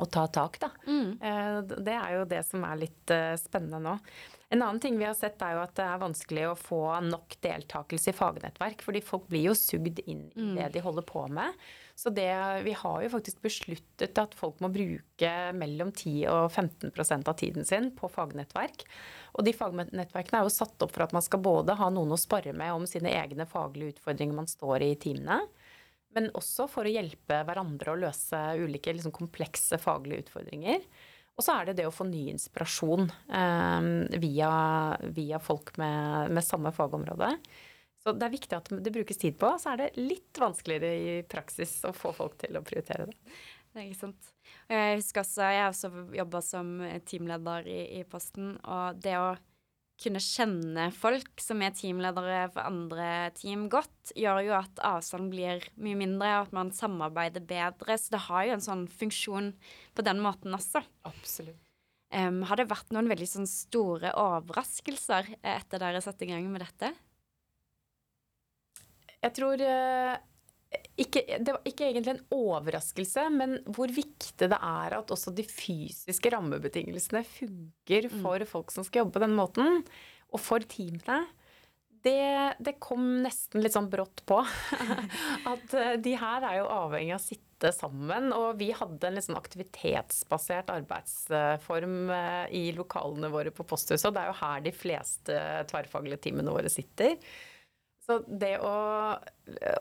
og 0.00 0.08
ta 0.08 0.24
tak, 0.32 0.56
da. 0.62 0.70
Mm. 0.88 1.10
Uh, 1.20 1.80
det 1.84 1.96
er 1.98 2.14
jo 2.16 2.28
det 2.30 2.40
som 2.48 2.64
er 2.64 2.80
litt 2.80 3.12
uh, 3.12 3.34
spennende 3.40 3.82
nå. 3.84 3.98
En 4.50 4.64
annen 4.64 4.80
ting 4.82 4.96
vi 4.98 5.06
har 5.06 5.14
sett 5.14 5.42
er 5.46 5.54
jo 5.54 5.62
at 5.62 5.76
det 5.78 5.84
er 5.86 6.00
vanskelig 6.00 6.48
å 6.48 6.56
få 6.58 6.82
nok 7.06 7.36
deltakelse 7.44 8.10
i 8.10 8.16
fagnettverk. 8.16 8.80
Fordi 8.82 9.04
folk 9.04 9.28
blir 9.30 9.44
jo 9.46 9.54
sugd 9.54 10.00
inn 10.02 10.24
i 10.32 10.48
mm. 10.48 10.56
det 10.56 10.72
de 10.74 10.82
holder 10.82 11.06
på 11.06 11.22
med. 11.30 11.54
Så 12.00 12.08
det, 12.16 12.32
vi 12.64 12.72
har 12.72 13.02
jo 13.04 13.10
faktisk 13.12 13.42
besluttet 13.44 14.16
at 14.22 14.32
folk 14.38 14.62
må 14.64 14.70
bruke 14.72 15.32
mellom 15.52 15.90
10 15.92 16.14
og 16.32 16.46
15% 16.48 17.28
av 17.28 17.36
tiden 17.36 17.66
sin 17.68 17.90
på 17.92 18.08
fagnettverk. 18.08 18.86
Og 19.36 19.44
de 19.44 19.52
fagnettverkene 19.52 20.40
er 20.40 20.48
jo 20.48 20.54
satt 20.54 20.80
opp 20.80 20.94
for 20.94 21.04
at 21.04 21.12
man 21.12 21.24
skal 21.26 21.42
både 21.44 21.76
ha 21.76 21.90
noen 21.92 22.16
å 22.16 22.20
spare 22.20 22.54
med 22.56 22.72
om 22.72 22.88
sine 22.88 23.12
egne 23.12 23.44
faglige 23.44 23.98
utfordringer 23.98 24.38
man 24.38 24.48
står 24.48 24.86
i 24.86 24.94
i 24.94 24.98
timene. 25.02 25.42
Men 26.16 26.32
også 26.40 26.70
for 26.72 26.88
å 26.88 26.94
hjelpe 26.94 27.42
hverandre 27.46 27.92
å 27.92 28.00
løse 28.00 28.38
ulike 28.56 28.96
liksom, 28.96 29.12
komplekse 29.14 29.76
faglige 29.82 30.24
utfordringer. 30.24 30.80
Og 31.36 31.44
så 31.44 31.58
er 31.58 31.68
det 31.68 31.82
det 31.82 31.86
å 31.88 31.94
få 31.94 32.08
ny 32.08 32.30
inspirasjon 32.32 33.06
eh, 33.28 33.90
via, 34.24 34.52
via, 35.16 35.38
folk 35.40 35.76
med, 35.80 36.32
med, 36.32 36.44
samme 36.48 36.72
fagområde. 36.76 37.34
Så 38.00 38.14
det 38.16 38.26
er 38.26 38.32
viktig 38.32 38.56
at 38.56 38.70
det 38.80 38.92
brukes 38.94 39.20
tid 39.20 39.36
på. 39.40 39.52
Så 39.60 39.74
er 39.74 39.82
det 39.82 39.90
litt 40.00 40.40
vanskeligere 40.40 40.92
i 40.96 41.16
praksis 41.28 41.82
å 41.84 41.92
få 41.96 42.14
folk 42.16 42.38
til 42.40 42.56
å 42.56 42.64
prioritere 42.64 43.10
det. 43.10 43.16
Det 43.70 43.82
er 43.82 43.86
ikke 43.86 44.00
sant. 44.00 44.32
Jeg 44.70 44.96
husker 44.98 45.22
også, 45.22 45.46
jeg 45.46 45.62
har 45.62 45.70
også 45.70 45.90
jobba 46.16 46.40
som 46.42 46.72
teamleder 47.06 47.68
i, 47.70 47.80
i 48.00 48.02
Posten, 48.08 48.56
og 48.64 48.98
det 49.04 49.14
å 49.20 49.30
kunne 50.00 50.20
kjenne 50.24 50.86
folk 50.96 51.42
som 51.42 51.60
er 51.62 51.74
teamledere 51.76 52.46
for 52.54 52.64
andre 52.64 53.30
team 53.36 53.66
godt, 53.72 54.14
gjør 54.16 54.40
jo 54.46 54.54
at 54.56 54.80
avstanden 54.86 55.28
blir 55.32 55.66
mye 55.76 55.98
mindre, 56.00 56.30
og 56.38 56.48
at 56.48 56.54
man 56.56 56.72
samarbeider 56.74 57.44
bedre. 57.44 57.98
Så 58.00 58.16
det 58.16 58.24
har 58.30 58.46
jo 58.48 58.54
en 58.56 58.64
sånn 58.64 58.86
funksjon 58.90 59.52
på 59.94 60.06
den 60.06 60.22
måten 60.24 60.56
også. 60.56 60.82
Absolutt. 61.08 61.60
Um, 62.10 62.40
har 62.48 62.58
det 62.58 62.66
vært 62.72 62.88
noen 62.90 63.06
veldig 63.06 63.28
sånn 63.28 63.46
store 63.46 64.10
overraskelser 64.18 65.28
etter 65.46 65.78
dere 65.78 66.00
satte 66.02 66.26
i 66.26 66.32
gang 66.32 66.48
med 66.50 66.64
dette? 66.64 66.90
Jeg 69.20 69.34
tror 69.36 69.60
uh, 69.60 70.14
ikke, 71.00 71.24
Det 71.40 71.54
var 71.56 71.66
ikke 71.66 71.88
egentlig 71.88 72.14
en 72.14 72.22
overraskelse, 72.36 73.26
men 73.34 73.58
hvor 73.74 73.90
viktig 73.92 74.48
det 74.52 74.56
er 74.56 74.96
at 75.00 75.12
også 75.12 75.32
de 75.34 75.44
fysiske 75.46 76.32
rammebetingelsene 76.32 77.24
funker 77.26 78.08
mm. 78.10 78.16
for 78.22 78.46
folk 78.48 78.72
som 78.74 78.86
skal 78.86 79.04
jobbe 79.04 79.18
på 79.18 79.24
den 79.24 79.36
måten, 79.38 79.84
og 80.30 80.42
for 80.42 80.62
teamene. 80.62 81.24
Det, 82.00 82.56
det, 82.64 82.78
kom 82.80 83.02
nesten 83.20 83.60
litt 83.60 83.74
sånn 83.76 83.90
brått 83.92 84.22
på. 84.28 84.38
At 85.52 85.74
eh, 85.76 85.96
de 86.00 86.14
her 86.16 86.46
er 86.48 86.54
jo 86.62 86.70
avhengig 86.72 87.12
av 87.12 87.20
å 87.20 87.24
sitte 87.26 87.72
sammen. 87.76 88.30
Og 88.32 88.56
vi 88.60 88.70
hadde 88.72 89.04
en 89.04 89.18
litt 89.18 89.26
sånn 89.26 89.36
aktivitetsbasert 89.36 90.72
arbeidsform 90.72 91.98
eh, 92.16 92.46
i 92.56 92.62
lokalene 92.76 93.28
våre 93.32 93.52
på 93.52 93.68
posthuset. 93.68 94.08
Og 94.08 94.16
det 94.16 94.22
er 94.22 94.32
jo 94.32 94.38
her 94.40 94.64
de 94.64 94.72
fleste 94.72 95.42
tverrfaglige 95.68 96.22
teamene 96.24 96.56
våre 96.56 96.72
sitter. 96.72 97.18
Så 98.00 98.16
det 98.26 98.54
å, 98.64 98.72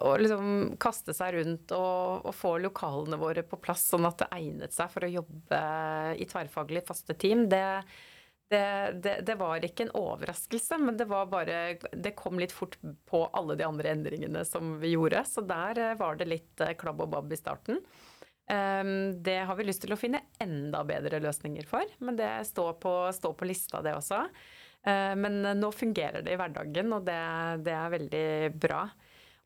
å 0.03 0.09
liksom 0.19 0.75
kaste 0.81 1.15
seg 1.15 1.37
rundt 1.37 1.71
og, 1.71 2.27
og, 2.27 2.33
få 2.35 2.57
lokalene 2.59 3.19
våre 3.19 3.45
på 3.47 3.59
plass 3.63 3.85
sånn 3.93 4.07
at 4.09 4.19
det 4.19 4.27
egnet 4.35 4.75
seg 4.75 4.91
for 4.91 5.07
å 5.07 5.11
jobbe 5.13 5.61
i 6.19 6.27
tverrfaglig 6.27 6.83
faste 6.87 7.15
team, 7.15 7.45
det, 7.49 7.63
det, 8.51 8.65
det, 9.05 9.15
det, 9.25 9.37
var 9.39 9.63
ikke 9.63 9.87
en 9.87 9.95
overraskelse, 9.95 10.81
men 10.83 10.99
det 10.99 11.07
var 11.07 11.31
bare 11.31 11.77
Det 11.93 12.15
kom 12.19 12.41
litt 12.41 12.53
fort 12.55 12.75
på 13.07 13.23
alle 13.31 13.55
de 13.55 13.67
andre 13.67 13.95
endringene 13.95 14.43
som 14.45 14.75
vi 14.83 14.95
gjorde. 14.97 15.23
Så 15.29 15.45
der 15.47 15.79
eh, 15.79 15.97
var 15.99 16.19
det 16.19 16.27
litt 16.27 16.63
eh, 16.65 16.75
klabb 16.77 17.05
og 17.05 17.13
babb 17.15 17.33
i 17.33 17.39
starten. 17.39 17.79
Ehm, 18.49 19.23
det 19.23 19.39
har 19.45 19.55
vi 19.55 19.67
lyst 19.67 19.83
til 19.85 19.93
å 19.93 19.99
finne 19.99 20.23
enda 20.41 20.81
bedre 20.87 21.21
løsninger 21.21 21.67
for, 21.69 21.85
men 22.01 22.17
det 22.17 22.31
står 22.49 22.79
på, 22.81 22.93
står 23.13 23.35
på 23.37 23.47
lista, 23.47 23.83
det 23.85 23.93
også. 23.93 24.23
Eh, 24.87 25.15
men 25.19 25.41
nå 25.59 25.71
fungerer 25.75 26.23
det 26.23 26.33
i 26.33 26.39
hverdagen, 26.39 26.91
og 26.95 27.05
det, 27.07 27.19
det 27.65 27.75
er 27.75 27.95
veldig 27.95 28.25
bra. 28.61 28.83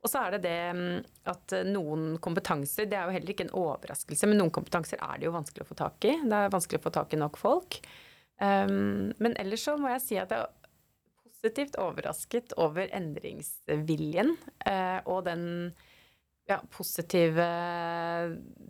Og 0.04 0.12
så 0.12 0.26
er 0.26 0.36
det 0.36 0.42
det 0.44 0.58
mm, 0.76 0.98
at 1.32 1.54
noen 1.70 2.18
kompetanser 2.24 2.90
Det 2.92 2.98
er 3.00 3.08
jo 3.08 3.16
heller 3.16 3.32
ikke 3.32 3.46
en 3.48 3.56
overraskelse, 3.62 4.28
men 4.28 4.42
noen 4.42 4.52
kompetanser 4.54 5.00
er 5.00 5.20
det 5.20 5.30
jo 5.30 5.36
vanskelig 5.36 5.64
å 5.64 5.70
få 5.70 5.80
tak 5.80 6.10
i. 6.10 6.18
Det 6.20 6.42
er 6.42 6.52
vanskelig 6.54 6.82
å 6.82 6.88
få 6.90 6.92
tak 6.98 7.16
i 7.16 7.22
nok 7.22 7.40
folk. 7.40 7.80
Um, 8.42 9.14
men 9.24 9.38
ellers 9.40 9.64
så 9.64 9.78
må 9.80 9.94
jeg 9.94 10.04
si 10.04 10.20
at 10.20 10.34
jeg 10.34 10.44
er 10.44 10.52
positivt 11.24 11.78
overrasket 11.80 12.56
over 12.60 12.92
endringsviljen 12.98 14.34
uh, 14.68 15.00
og 15.06 15.24
den 15.30 15.46
ja, 16.50 16.58
positive 16.74 17.46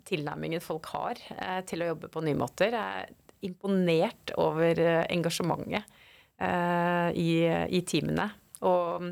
tilnærmingen 0.06 0.62
folk 0.62 0.86
har 0.94 1.18
uh, 1.40 1.60
til 1.66 1.82
å 1.82 1.90
jobbe 1.90 2.12
på 2.14 2.22
nye 2.22 2.38
måter. 2.38 2.76
Jeg 2.76 3.08
er 3.08 3.48
imponert 3.48 4.36
over 4.38 4.78
engasjementet 5.08 5.82
Eh, 5.82 6.03
i, 6.40 7.28
i 7.46 7.80
teamene. 7.86 8.26
Og 8.66 9.04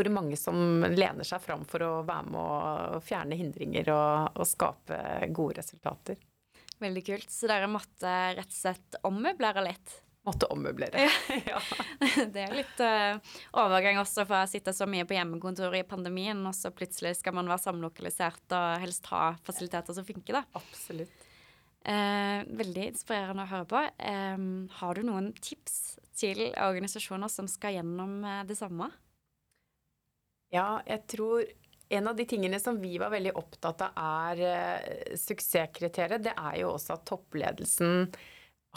hvor 0.00 0.10
mange 0.12 0.36
som 0.38 0.84
lener 0.84 1.26
seg 1.26 1.42
fram 1.44 1.64
for 1.68 1.84
å 1.84 1.92
være 2.06 2.32
med 2.32 2.40
å 2.40 3.00
fjerne 3.04 3.38
hindringer 3.38 3.90
og, 3.94 4.36
og 4.40 4.48
skape 4.48 5.00
gode 5.36 5.60
resultater. 5.60 6.20
Veldig 6.80 7.02
kult. 7.04 7.32
Så 7.32 7.50
dere 7.50 7.68
måtte 7.68 8.12
rett 8.38 8.48
og 8.48 8.56
slett 8.56 9.00
ommøblere 9.04 9.64
litt? 9.66 9.98
Måtte 10.24 10.48
ommøblere. 10.52 11.06
ja. 11.50 11.60
Det 12.28 12.42
er 12.44 12.56
litt 12.56 12.80
uh, 12.84 13.36
overgang 13.60 14.00
også 14.00 14.26
for 14.28 14.42
å 14.42 14.48
sitte 14.48 14.72
så 14.76 14.88
mye 14.88 15.06
på 15.08 15.16
hjemmekontor 15.16 15.76
i 15.76 15.84
pandemien, 15.88 16.40
og 16.48 16.56
så 16.56 16.72
plutselig 16.72 17.18
skal 17.20 17.36
man 17.36 17.48
være 17.48 17.64
samlokalisert 17.64 18.56
og 18.56 18.84
helst 18.84 19.08
ha 19.12 19.30
fasiliteter 19.44 19.96
som 19.96 20.08
funker, 20.08 20.40
da. 20.40 20.44
Absolutt. 20.60 21.26
Uh, 21.80 22.44
veldig 22.60 22.90
inspirerende 22.90 23.46
å 23.46 23.52
høre 23.54 23.68
på. 23.68 23.80
Eh, 24.04 24.42
har 24.80 24.96
du 24.96 25.06
noen 25.08 25.32
tips 25.40 25.96
til 26.20 26.42
organisasjoner 26.52 27.32
som 27.32 27.48
skal 27.50 27.78
gjennom 27.78 28.20
eh, 28.24 28.42
det 28.48 28.58
samme? 28.58 28.90
Ja, 30.50 30.80
jeg 30.86 31.06
tror 31.10 31.44
en 31.90 32.10
av 32.10 32.18
de 32.18 32.26
tingene 32.26 32.60
som 32.62 32.78
vi 32.80 32.96
var 33.02 33.10
veldig 33.10 33.32
opptatt 33.38 33.82
av 33.86 34.02
er 34.02 34.42
eh, 34.46 35.16
suksesskriteriet, 35.18 36.22
det 36.22 36.34
er 36.36 36.60
jo 36.62 36.74
også 36.76 36.94
at 36.96 37.08
toppledelsen 37.10 38.04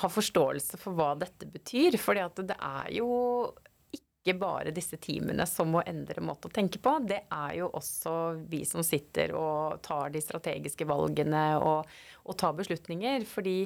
har 0.02 0.10
forståelse 0.10 0.80
for 0.82 0.98
hva 0.98 1.12
dette 1.22 1.46
betyr. 1.50 2.00
fordi 2.02 2.26
det 2.50 2.58
er 2.58 2.90
jo 2.98 3.10
ikke 3.94 4.38
bare 4.40 4.72
disse 4.74 4.98
teamene 5.04 5.46
som 5.50 5.70
må 5.74 5.84
endre 5.86 6.24
måte 6.24 6.48
å 6.48 6.54
tenke 6.54 6.80
på. 6.82 6.96
Det 7.06 7.26
er 7.28 7.58
jo 7.60 7.68
også 7.76 8.14
vi 8.50 8.64
som 8.66 8.82
sitter 8.86 9.36
og 9.38 9.84
tar 9.86 10.14
de 10.14 10.22
strategiske 10.24 10.88
valgene 10.90 11.44
og, 11.60 11.90
og 12.24 12.38
tar 12.40 12.56
beslutninger. 12.58 13.28
Fordi 13.30 13.58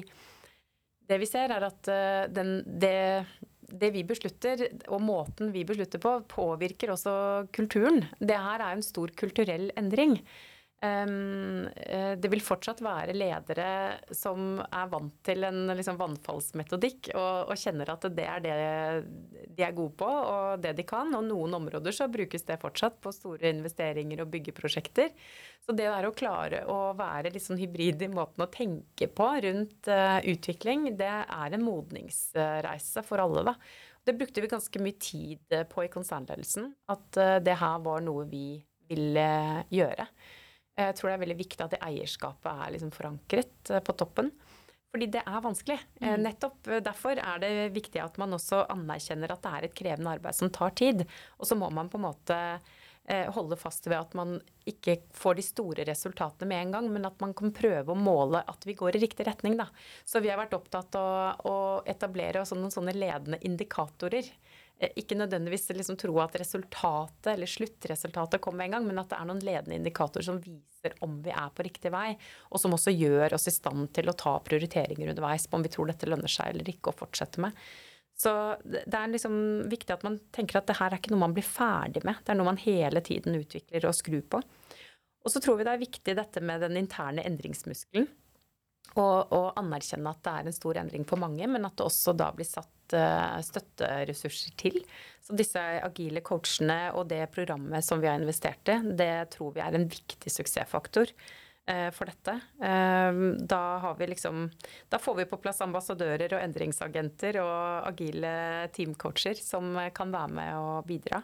det 1.08 1.20
vi 1.22 1.28
ser, 1.30 1.54
er 1.54 1.68
at 1.70 1.88
eh, 1.88 2.24
den, 2.34 2.58
det, 2.66 3.24
det 3.68 3.90
vi 3.94 4.04
beslutter, 4.08 4.64
og 4.88 5.02
måten 5.04 5.52
vi 5.52 5.64
beslutter 5.68 6.00
på, 6.02 6.14
påvirker 6.30 6.94
også 6.94 7.48
kulturen. 7.54 8.06
Det 8.18 8.36
her 8.36 8.64
er 8.64 8.76
en 8.76 8.84
stor 8.84 9.12
kulturell 9.18 9.68
endring. 9.76 10.18
Um, 10.78 11.64
det 12.22 12.28
vil 12.30 12.42
fortsatt 12.44 12.78
være 12.86 13.16
ledere 13.16 13.96
som 14.14 14.60
er 14.62 14.90
vant 14.92 15.16
til 15.26 15.42
en 15.48 15.72
liksom, 15.74 15.96
vannfallsmetodikk 15.98 17.08
og, 17.16 17.48
og, 17.50 17.54
kjenner 17.58 17.90
at 17.90 18.06
det 18.14 18.26
er 18.30 18.44
det 18.44 18.58
de 19.58 19.64
er 19.66 19.74
gode 19.74 19.96
på 19.98 20.06
og 20.06 20.62
det 20.62 20.76
de 20.78 20.86
kan. 20.86 21.10
Og 21.18 21.26
noen 21.26 21.58
områder 21.58 21.96
så 21.96 22.06
brukes 22.12 22.46
det 22.46 22.60
fortsatt 22.62 23.00
på 23.02 23.10
store 23.14 23.50
investeringer 23.50 24.22
og 24.22 24.30
byggeprosjekter. 24.36 25.10
Så 25.66 25.74
det 25.74 25.90
der 25.90 26.06
å 26.06 26.14
klare 26.14 26.62
å 26.70 26.78
være 26.98 27.34
litt 27.34 27.44
sånn 27.44 27.58
hybrid 27.58 28.06
i 28.06 28.12
måten 28.12 28.46
å 28.46 28.50
tenke 28.52 29.10
på 29.10 29.28
rundt 29.48 29.90
uh, 29.90 30.22
utvikling, 30.22 30.92
det 30.98 31.10
er 31.26 31.58
en 31.58 31.66
modningsreise 31.66 33.02
for 33.06 33.24
alle, 33.24 33.48
da. 33.50 33.58
Det 34.06 34.14
brukte 34.16 34.40
vi 34.40 34.48
ganske 34.48 34.80
mye 34.80 34.96
tid 35.02 35.58
på 35.68 35.84
i 35.84 35.90
konsernledelsen. 35.92 36.70
At 36.94 37.18
uh, 37.18 37.36
det 37.42 37.58
her 37.58 37.82
var 37.82 38.06
noe 38.06 38.30
vi 38.30 38.60
ville 38.88 39.30
gjøre. 39.74 40.06
Jeg 40.78 40.94
tror 40.94 41.10
det 41.10 41.16
er 41.16 41.24
veldig 41.24 41.38
viktig 41.40 41.64
at 41.64 41.74
det 41.74 41.82
eierskapet 41.82 42.48
er 42.52 42.74
liksom 42.74 42.92
forankret 42.94 43.72
eh, 43.74 43.82
på 43.84 43.96
toppen. 43.98 44.30
Fordi 44.88 45.08
det 45.12 45.20
er 45.26 45.40
vanskelig. 45.44 45.78
Eh, 46.00 46.14
Mm. 46.14 46.22
Nettopp 46.24 46.68
derfor 46.86 47.18
er 47.20 47.38
det 47.42 47.52
viktig 47.74 48.00
at 48.00 48.18
man 48.20 48.32
også 48.36 48.64
anerkjenner 48.72 49.32
at 49.34 49.42
det 49.44 49.54
er 49.54 49.66
et 49.66 49.74
krevende 49.76 50.14
arbeid 50.16 50.34
som 50.38 50.50
tar 50.54 50.70
tid. 50.78 51.04
Og 51.38 51.46
så 51.50 51.58
må 51.58 51.68
man 51.74 51.90
på 51.92 51.98
en 51.98 52.06
måte 52.06 52.38
eh, 53.08 53.26
holde 53.34 53.58
fast 53.60 53.86
ved 53.88 53.98
at 53.98 54.14
man 54.16 54.38
ikke 54.68 54.98
får 55.16 55.38
de 55.38 55.44
store 55.44 55.84
resultatene 55.88 56.48
med 56.48 56.62
en 56.62 56.72
gang, 56.76 56.88
men 56.92 57.08
at 57.08 57.20
man 57.20 57.34
kan 57.36 57.52
prøve 57.56 57.92
å 57.92 57.98
måle 57.98 58.44
at 58.46 58.64
vi 58.68 58.76
går 58.78 58.96
i 58.96 59.02
riktig 59.04 59.26
retning. 59.28 59.58
Da. 59.60 59.68
Så 60.04 60.22
vi 60.24 60.30
har 60.32 60.40
vært 60.40 60.56
opptatt 60.56 60.94
av 61.00 61.44
å 61.48 61.56
etablere 61.88 62.44
noen 62.54 62.72
sånne 62.72 62.96
ledende 62.96 63.40
indikatorer. 63.44 64.28
Eh, 64.78 64.94
Ikke 64.96 65.18
nødvendigvis 65.18 65.68
liksom 65.74 65.98
tro 65.98 66.14
at 66.22 66.36
resultatet 66.38 67.32
eller 67.34 67.50
sluttresultatet 67.50 68.40
kommer 68.40 68.64
en 68.64 68.76
gang, 68.76 68.86
men 68.86 69.02
at 69.02 69.10
det 69.10 69.18
er 69.18 69.28
noen 69.28 69.42
ledende 69.42 69.78
indikatorer 69.78 70.26
som 70.26 70.40
viser 70.42 70.94
om 71.04 71.18
vi 71.24 71.34
er 71.34 71.50
på 71.54 71.66
riktig 71.66 71.92
vei, 71.92 72.12
og 72.52 72.62
som 72.62 72.74
også 72.76 72.94
gjør 72.94 73.34
oss 73.34 73.48
i 73.50 73.54
stand 73.54 73.90
til 73.96 74.10
å 74.10 74.16
ta 74.16 74.36
prioriteringer 74.44 75.10
underveis 75.10 75.48
på 75.48 75.58
om 75.58 75.66
vi 75.66 75.72
tror 75.74 75.90
dette 75.90 76.08
lønner 76.08 76.30
seg 76.30 76.52
eller 76.52 76.70
ikke 76.70 76.92
å 76.92 76.98
fortsette 77.00 77.42
med. 77.42 77.56
Så 78.18 78.32
det 78.66 78.94
er 78.98 79.10
liksom 79.12 79.34
viktig 79.70 79.94
at 79.94 80.02
man 80.02 80.16
tenker 80.34 80.58
at 80.58 80.66
det 80.66 80.78
her 80.80 80.90
er 80.90 80.98
ikke 80.98 81.12
noe 81.12 81.22
man 81.22 81.34
blir 81.36 81.46
ferdig 81.46 82.02
med. 82.06 82.18
Det 82.24 82.32
er 82.34 82.38
noe 82.40 82.48
man 82.50 82.58
hele 82.58 83.02
tiden 83.06 83.36
utvikler 83.38 83.86
og 83.86 83.94
skrur 83.94 84.24
på. 84.26 84.40
Og 85.22 85.30
så 85.30 85.42
tror 85.42 85.58
vi 85.58 85.66
det 85.66 85.74
er 85.76 85.82
viktig 85.84 86.14
dette 86.18 86.42
med 86.42 86.64
den 86.64 86.80
interne 86.80 87.22
endringsmuskelen. 87.26 88.08
Og, 88.98 89.30
og 89.34 89.58
anerkjenne 89.60 90.10
at 90.10 90.22
det 90.26 90.34
er 90.34 90.48
en 90.48 90.56
stor 90.56 90.78
endring 90.80 91.04
for 91.06 91.20
mange, 91.22 91.46
men 91.46 91.66
at 91.68 91.76
det 91.78 91.86
også 91.86 92.14
da 92.18 92.32
blir 92.34 92.48
satt 92.48 92.94
uh, 92.96 93.38
støtteressurser 93.44 94.56
til. 94.58 94.80
Så 95.22 95.36
disse 95.38 95.62
agile 95.86 96.22
coachene 96.26 96.88
og 96.98 97.06
det 97.12 97.22
programmet 97.34 97.86
som 97.86 98.02
vi 98.02 98.08
har 98.10 98.18
investert 98.18 98.72
i, 98.72 98.78
det 98.98 99.28
tror 99.36 99.54
vi 99.54 99.62
er 99.62 99.76
en 99.78 99.86
viktig 99.92 100.32
suksessfaktor 100.34 101.12
uh, 101.14 101.90
for 101.94 102.10
dette. 102.10 102.34
Uh, 102.58 103.38
Da 103.38 103.62
har 103.84 103.98
vi 104.00 104.10
liksom 104.10 104.48
Da 104.90 104.98
får 104.98 105.20
vi 105.20 105.28
på 105.30 105.38
plass 105.44 105.62
ambassadører 105.62 106.34
og 106.34 106.42
endringsagenter 106.42 107.38
og 107.44 107.92
agile 107.92 108.32
teamcoacher 108.74 109.38
som 109.38 109.78
kan 109.94 110.14
være 110.14 110.34
med 110.40 110.56
og 110.58 110.88
bidra. 110.88 111.22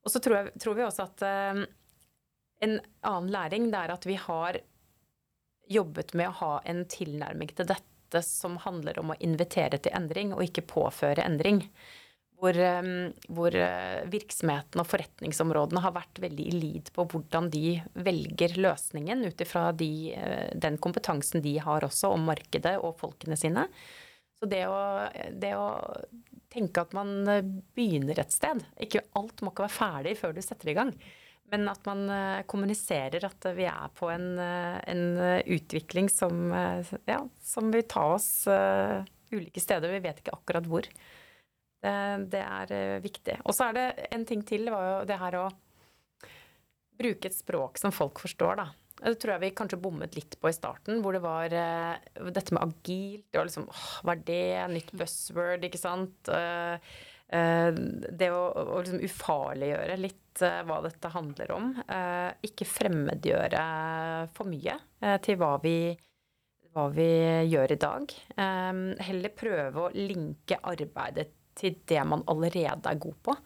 Og 0.00 0.10
så 0.10 0.18
tror, 0.24 0.40
jeg, 0.40 0.58
tror 0.58 0.74
vi 0.74 0.82
også 0.88 1.04
at 1.04 1.22
en 2.64 2.78
annen 3.04 3.32
læring 3.32 3.66
det 3.68 3.78
er 3.78 3.92
at 3.92 4.06
vi 4.08 4.16
har 4.16 4.56
jobbet 5.70 6.14
med 6.18 6.30
å 6.30 6.38
ha 6.40 6.52
en 6.68 6.84
tilnærming 6.90 7.52
til 7.54 7.68
dette 7.70 8.22
som 8.26 8.58
handler 8.64 8.98
om 8.98 9.12
å 9.12 9.18
invitere 9.22 9.78
til 9.78 9.94
endring, 9.94 10.34
og 10.34 10.42
ikke 10.44 10.66
påføre 10.66 11.22
endring. 11.22 11.62
Hvor, 12.40 12.56
eh, 12.56 12.82
hvor 13.28 13.54
eh, 13.54 14.00
virksomheten 14.10 14.80
og 14.80 14.88
forretningsområdene 14.88 15.82
har 15.84 15.92
vært 15.92 16.22
veldig 16.24 16.46
i 16.48 16.54
lid 16.56 16.90
på 16.96 17.04
hvordan 17.12 17.50
de 17.52 17.74
velger 18.00 18.56
løsningen 18.56 19.26
ut 19.28 19.44
ifra 19.44 19.68
de, 19.76 19.90
eh, 20.16 20.48
den 20.56 20.78
kompetansen 20.80 21.44
de 21.44 21.58
har 21.60 21.84
også 21.84 22.14
om 22.16 22.24
markedet 22.32 22.78
og 22.80 22.96
folkene 23.02 23.36
sine. 23.36 23.66
Så 24.40 24.48
det 24.48 24.64
å, 24.72 24.80
det 25.36 25.52
å 25.52 25.68
tenke 26.50 26.80
at 26.80 26.96
man 26.96 27.12
begynner 27.76 28.22
et 28.22 28.32
sted 28.32 28.62
ikke 28.80 29.04
Alt 29.20 29.44
må 29.44 29.52
ikke 29.52 29.66
være 29.66 29.76
ferdig 29.76 30.14
før 30.16 30.32
du 30.32 30.40
setter 30.40 30.72
i 30.72 30.78
gang. 30.80 30.94
Men 31.50 31.66
at 31.70 31.86
man 31.88 32.04
eh, 32.14 32.42
kommuniserer 32.50 33.24
at 33.26 33.46
vi 33.56 33.66
er 33.66 33.94
på 33.96 34.10
en, 34.12 34.28
eh, 34.38 34.76
en 34.92 35.04
eh, 35.18 35.40
utvikling 35.56 36.10
som, 36.12 36.52
ja, 37.08 37.20
som 37.42 37.72
vil 37.74 37.86
ta 37.90 38.04
oss 38.14 38.30
ulike 39.30 39.62
steder. 39.62 39.90
Vi 39.96 40.04
vet 40.04 40.22
ikke 40.22 40.36
akkurat 40.36 40.68
hvor. 40.70 40.86
Det, 41.80 41.94
det 42.30 42.42
er 42.44 43.00
viktig. 43.00 43.38
Og 43.48 43.56
så 43.56 43.70
er 43.70 43.78
det 43.78 43.86
en 44.12 44.26
ting 44.28 44.44
til, 44.46 44.68
var 44.72 44.84
jo 44.84 44.96
det 45.08 45.16
her 45.20 45.38
å 45.40 45.46
bruke 47.00 47.30
et 47.30 47.36
språk 47.36 47.80
som 47.80 47.94
folk 47.94 48.20
forstår, 48.20 48.60
da. 48.60 48.68
Det 49.00 49.14
tror 49.16 49.32
jeg 49.32 49.42
vi 49.46 49.56
kanskje 49.56 49.78
bommet 49.80 50.12
litt 50.18 50.34
på 50.36 50.50
i 50.50 50.52
starten, 50.52 50.98
hvor 51.00 51.16
det 51.16 51.22
var 51.24 51.48
dette 51.48 52.52
med 52.52 52.60
agilt. 52.66 53.24
Det 53.32 53.40
var 53.40 53.48
liksom 53.48 53.70
åh, 53.72 53.86
hva 54.04 54.12
er 54.12 54.26
det? 54.28 54.50
Nytt 54.74 54.92
buzzword, 55.00 55.64
ikke 55.64 55.80
sant? 55.80 56.32
Det 57.30 58.28
å, 58.34 58.42
å 58.60 58.82
liksom 58.82 59.00
ufarliggjøre 59.06 59.96
litt 60.02 60.19
hva 60.38 60.78
dette 60.84 61.10
handler 61.12 61.50
om. 61.56 61.72
Eh, 61.82 62.30
ikke 62.46 62.68
fremmedgjøre 62.68 63.64
for 64.36 64.50
mye 64.50 64.76
eh, 65.02 65.18
til 65.24 65.38
hva 65.40 65.56
vi, 65.62 65.74
hva 66.74 66.86
vi 66.94 67.10
gjør 67.50 67.74
i 67.74 67.80
dag. 67.80 68.16
Eh, 68.36 68.80
heller 69.08 69.36
prøve 69.36 69.86
å 69.86 69.92
linke 69.96 70.60
arbeidet 70.62 71.30
til 71.60 71.82
det 71.84 72.02
man 72.06 72.24
allerede 72.30 72.88
er 72.88 73.02
god 73.02 73.20
på, 73.26 73.36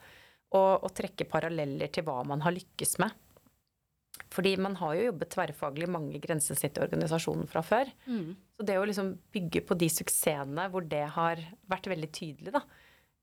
og, 0.55 0.73
og 0.87 0.91
trekke 0.95 1.27
paralleller 1.27 1.91
til 1.91 2.07
hva 2.07 2.21
man 2.29 2.45
har 2.45 2.55
lykkes 2.55 2.99
med. 3.03 3.21
Fordi 4.35 4.55
man 4.63 4.77
har 4.79 4.95
jo 4.95 5.09
jobbet 5.09 5.31
tverrfaglig 5.35 5.87
i 5.89 5.91
mange 5.91 6.15
i 6.15 6.21
organisasjonen 6.23 7.49
fra 7.51 7.63
før. 7.67 7.91
Så 8.55 8.67
det 8.67 8.79
å 8.79 8.87
liksom 8.87 9.13
bygge 9.35 9.65
på 9.67 9.77
de 9.79 9.89
suksessene 9.91 10.69
hvor 10.71 10.87
det 10.87 11.03
har 11.17 11.43
vært 11.71 11.89
veldig 11.91 12.11
tydelig, 12.15 12.55
da, 12.55 12.63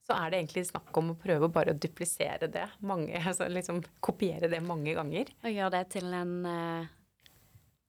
så 0.07 0.15
er 0.17 0.31
det 0.33 0.39
egentlig 0.41 0.65
snakk 0.71 0.97
om 0.97 1.11
å 1.13 1.17
prøve 1.21 1.49
bare 1.53 1.73
å 1.75 1.79
duplisere 1.79 2.47
det. 2.51 2.67
Mange, 2.81 3.13
altså 3.29 3.47
liksom 3.51 3.83
kopiere 4.01 4.49
det 4.51 4.61
mange 4.65 4.95
ganger. 4.97 5.29
Og 5.43 5.51
gjøre 5.53 5.71
det 5.77 5.83
til 5.97 6.07
en, 6.17 6.33
eh, 6.45 6.87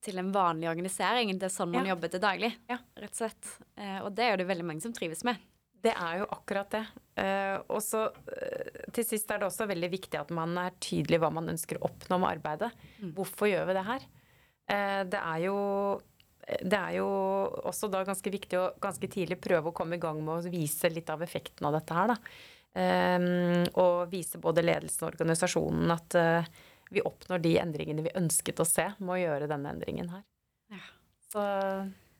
til 0.02 0.18
en 0.18 0.32
vanlig 0.34 0.68
organisering. 0.72 1.32
Det 1.38 1.48
er 1.48 1.54
sånn 1.56 1.72
man 1.72 1.86
Ja. 1.86 1.94
jobber 1.94 2.10
til 2.10 2.20
daglig, 2.20 2.52
Ja. 2.68 2.78
rett 2.96 3.10
og 3.14 3.20
slett. 3.22 3.54
Eh, 3.78 3.98
og 4.02 4.14
det 4.14 4.24
er 4.26 4.30
jo 4.36 4.42
det 4.44 4.48
veldig 4.50 4.64
mange 4.66 4.82
som 4.82 4.92
trives 4.92 5.24
med. 5.24 5.38
Det 5.82 5.94
er 5.98 6.18
jo 6.20 6.26
akkurat 6.30 6.70
det. 6.70 6.86
Eh, 7.18 7.56
og 7.68 7.80
så 7.82 8.04
til 8.92 9.04
sist 9.04 9.30
er 9.34 9.38
det 9.40 9.48
også 9.48 9.66
veldig 9.66 9.90
viktig 9.90 10.14
at 10.20 10.30
man 10.30 10.56
er 10.58 10.70
tydelig 10.78 11.18
hva 11.18 11.32
man 11.32 11.48
ønsker 11.50 11.78
å 11.80 11.88
oppnå 11.90 12.20
med 12.20 12.38
arbeidet. 12.38 12.70
Hvorfor 13.16 13.50
gjør 13.50 13.66
vi 13.66 13.72
det 13.74 13.84
her? 13.88 14.00
Det 15.10 15.18
er 15.18 15.38
jo 15.42 15.56
det 16.42 16.78
er 16.78 16.96
jo 16.98 17.06
også 17.70 17.88
da 17.92 18.02
ganske 18.06 18.32
viktig 18.34 18.58
å 18.58 18.64
ganske 18.82 19.08
tidlig 19.10 19.38
prøve 19.42 19.70
å 19.70 19.76
komme 19.76 19.96
i 19.96 20.02
gang 20.02 20.18
med 20.24 20.40
å 20.40 20.52
vise 20.52 20.90
litt 20.90 21.10
av 21.12 21.22
effekten 21.22 21.68
av 21.68 21.76
dette 21.78 21.96
her, 21.96 22.14
da. 22.14 22.18
Um, 22.72 23.66
og 23.76 24.06
vise 24.08 24.40
både 24.40 24.64
ledelsen 24.64 25.04
og 25.04 25.10
organisasjonen 25.12 25.92
at 25.92 26.14
uh, 26.16 26.52
vi 26.92 27.02
oppnår 27.04 27.42
de 27.44 27.50
endringene 27.60 28.04
vi 28.06 28.14
ønsket 28.16 28.62
å 28.64 28.66
se 28.68 28.86
med 28.96 29.12
å 29.12 29.20
gjøre 29.20 29.48
denne 29.50 29.74
endringen 29.74 30.08
her. 30.08 30.22
Ja. 30.72 30.82
Så 31.32 31.44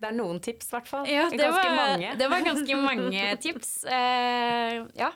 det 0.02 0.10
er 0.10 0.16
noen 0.18 0.40
tips, 0.44 0.68
i 0.68 0.76
hvert 0.76 0.90
fall. 0.90 1.08
Ja, 1.08 1.26
det 1.32 1.40
ganske 1.40 1.66
var, 1.66 1.76
mange. 1.78 2.14
det 2.20 2.30
var 2.30 2.46
ganske 2.46 2.80
mange 2.84 3.26
tips. 3.42 3.74
Uh, 3.88 4.88
ja. 4.98 5.12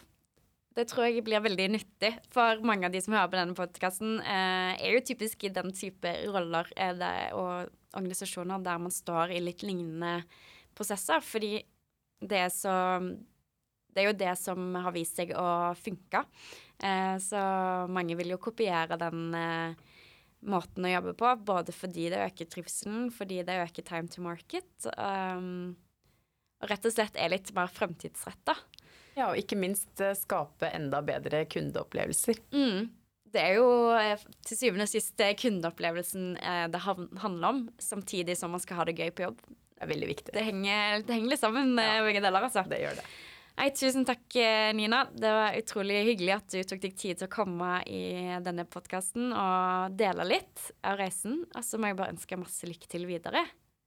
Det 0.77 0.85
tror 0.91 1.07
jeg 1.07 1.25
blir 1.25 1.41
veldig 1.41 1.67
nyttig 1.73 2.11
for 2.35 2.61
mange 2.69 2.89
av 2.89 2.93
de 2.93 3.01
som 3.01 3.15
hører 3.17 3.31
på 3.33 3.39
denne 3.39 3.57
podkasten. 3.57 4.19
Uh, 4.21 4.77
er 4.77 4.97
jo 4.97 5.05
typisk 5.09 5.47
i 5.49 5.53
den 5.53 5.73
type 5.77 6.13
roller 6.33 6.69
er 6.77 6.97
det, 7.01 7.17
og 7.37 7.73
organisasjoner 7.97 8.63
der 8.65 8.83
man 8.83 8.95
står 8.95 9.35
i 9.35 9.41
litt 9.43 9.65
lignende 9.67 10.21
prosesser. 10.77 11.25
Fordi 11.25 11.59
det 12.21 12.45
er 12.47 12.53
så 12.53 12.77
Det 13.97 14.03
er 14.03 14.11
jo 14.11 14.19
det 14.21 14.33
som 14.37 14.75
har 14.77 14.93
vist 14.93 15.17
seg 15.17 15.31
å 15.33 15.73
funke. 15.81 16.21
Eh, 16.85 17.17
så 17.17 17.41
mange 17.89 18.13
vil 18.19 18.35
jo 18.35 18.37
kopiere 18.45 18.99
den 19.01 19.31
eh, 19.33 19.95
måten 20.45 20.85
å 20.85 20.91
jobbe 20.91 21.15
på, 21.17 21.31
både 21.49 21.73
fordi 21.73 22.11
det 22.13 22.21
øker 22.27 22.51
trivselen, 22.53 23.09
fordi 23.15 23.41
det 23.47 23.57
øker 23.63 23.87
time 23.89 24.13
to 24.13 24.21
market, 24.21 24.69
um, 25.01 25.73
og 26.61 26.71
rett 26.71 26.89
og 26.89 26.93
slett 26.93 27.17
er 27.17 27.33
litt 27.33 27.53
mer 27.57 27.73
fremtidsretta. 27.73 28.55
Ja, 29.17 29.31
og 29.31 29.41
ikke 29.41 29.57
minst 29.57 30.01
eh, 30.05 30.13
skape 30.17 30.69
enda 30.77 31.01
bedre 31.05 31.47
kundeopplevelser. 31.49 32.41
Mm. 32.53 32.91
Det 33.35 33.43
er 33.43 33.59
jo 33.59 33.69
eh, 33.99 34.25
til 34.47 34.59
syvende 34.59 34.87
og 34.87 34.93
sist 34.93 35.21
eh, 35.25 35.35
kundeopplevelsen 35.39 36.35
eh, 36.39 36.65
det 36.73 36.83
handler 36.87 37.49
om, 37.49 37.63
samtidig 37.83 38.37
som 38.39 38.55
man 38.55 38.63
skal 38.63 38.81
ha 38.81 38.87
det 38.89 38.97
gøy 38.99 39.11
på 39.15 39.27
jobb. 39.27 39.41
Det 39.77 39.85
er 39.85 39.91
veldig 39.91 40.09
viktig. 40.09 40.33
Det 40.33 40.45
henger, 40.45 41.03
det 41.05 41.17
henger 41.17 41.33
litt 41.35 41.43
sammen, 41.43 41.75
ja, 41.77 41.99
begge 42.07 42.23
deler, 42.25 42.47
altså. 42.49 42.65
Det 42.71 42.81
gjør 42.81 43.01
det. 43.01 43.05
Nei, 43.57 43.71
tusen 43.73 44.05
takk, 44.05 44.25
eh, 44.37 44.71
Nina. 44.77 45.07
Det 45.17 45.33
var 45.33 45.57
utrolig 45.57 46.03
hyggelig 46.11 46.35
at 46.35 46.49
du 46.53 46.59
tok 46.69 46.81
deg 46.83 46.97
tid 46.97 47.21
til 47.21 47.29
å 47.29 47.33
komme 47.33 47.79
i 47.89 48.37
denne 48.45 48.67
podkasten 48.69 49.31
og 49.33 49.97
dele 49.97 50.27
litt 50.29 50.71
av 50.85 50.99
reisen. 51.01 51.43
Og 51.57 51.65
så 51.65 51.81
må 51.81 51.89
jeg 51.89 51.99
bare 52.01 52.13
ønske 52.13 52.41
masse 52.41 52.69
lykke 52.69 52.91
til 52.93 53.09
videre. 53.09 53.47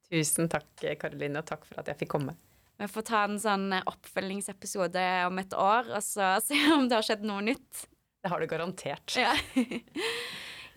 Tusen 0.09 0.49
takk, 0.49 0.71
Karoline, 0.97 1.43
og 1.43 1.49
takk 1.49 1.69
for 1.69 1.81
at 1.83 1.91
jeg 1.91 2.01
fikk 2.01 2.15
komme. 2.17 2.33
Vi 2.79 2.87
får 2.87 3.05
ta 3.09 3.21
en 3.27 3.37
sånn 3.41 3.69
eh, 3.75 3.85
oppfølgingsepisode 3.91 5.05
om 5.27 5.41
et 5.41 5.53
år, 5.53 5.93
og 5.93 6.03
så 6.05 6.35
se 6.47 6.57
om 6.73 6.89
det 6.89 6.97
har 6.97 7.05
skjedd 7.05 7.25
noe 7.27 7.45
nytt. 7.51 7.85
Det 8.21 8.29
har 8.29 8.39
du 8.39 8.47
garantert. 8.47 9.17
Ja. 9.17 9.35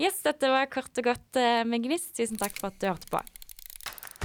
Yes, 0.00 0.22
dette 0.24 0.48
var 0.48 0.64
kort 0.72 0.96
og 0.98 1.04
godt 1.04 1.36
eh, 1.36 1.60
med 1.68 1.84
Gnist. 1.84 2.14
Tusen 2.16 2.38
takk 2.40 2.56
for 2.56 2.72
at 2.72 2.78
du 2.80 2.86
hørte 2.88 3.10
på. 3.12 3.20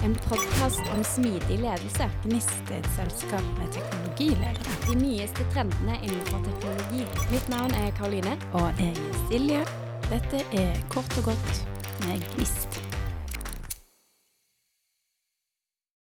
En 0.07 0.15
podkast 0.23 0.79
om 0.95 1.03
smidig 1.05 1.57
ledelse. 1.59 2.07
Gnist 2.23 2.71
er 2.71 2.79
et 2.79 2.89
selskap 2.95 3.43
med 3.59 3.75
teknologiledere. 3.75 4.79
De 4.87 4.95
nyeste 4.95 5.45
trendene 5.51 5.99
innenfor 5.99 6.47
teknologi. 6.47 7.03
Mitt 7.35 7.51
navn 7.51 7.75
er 7.83 7.91
Karoline. 7.99 8.39
Og 8.55 8.71
jeg 8.79 8.95
er 8.95 9.23
Silje. 9.27 9.63
Dette 10.07 10.45
er 10.63 10.83
kort 10.93 11.19
og 11.19 11.33
godt 11.33 11.65
med 12.07 12.23
Gnist. 12.31 12.86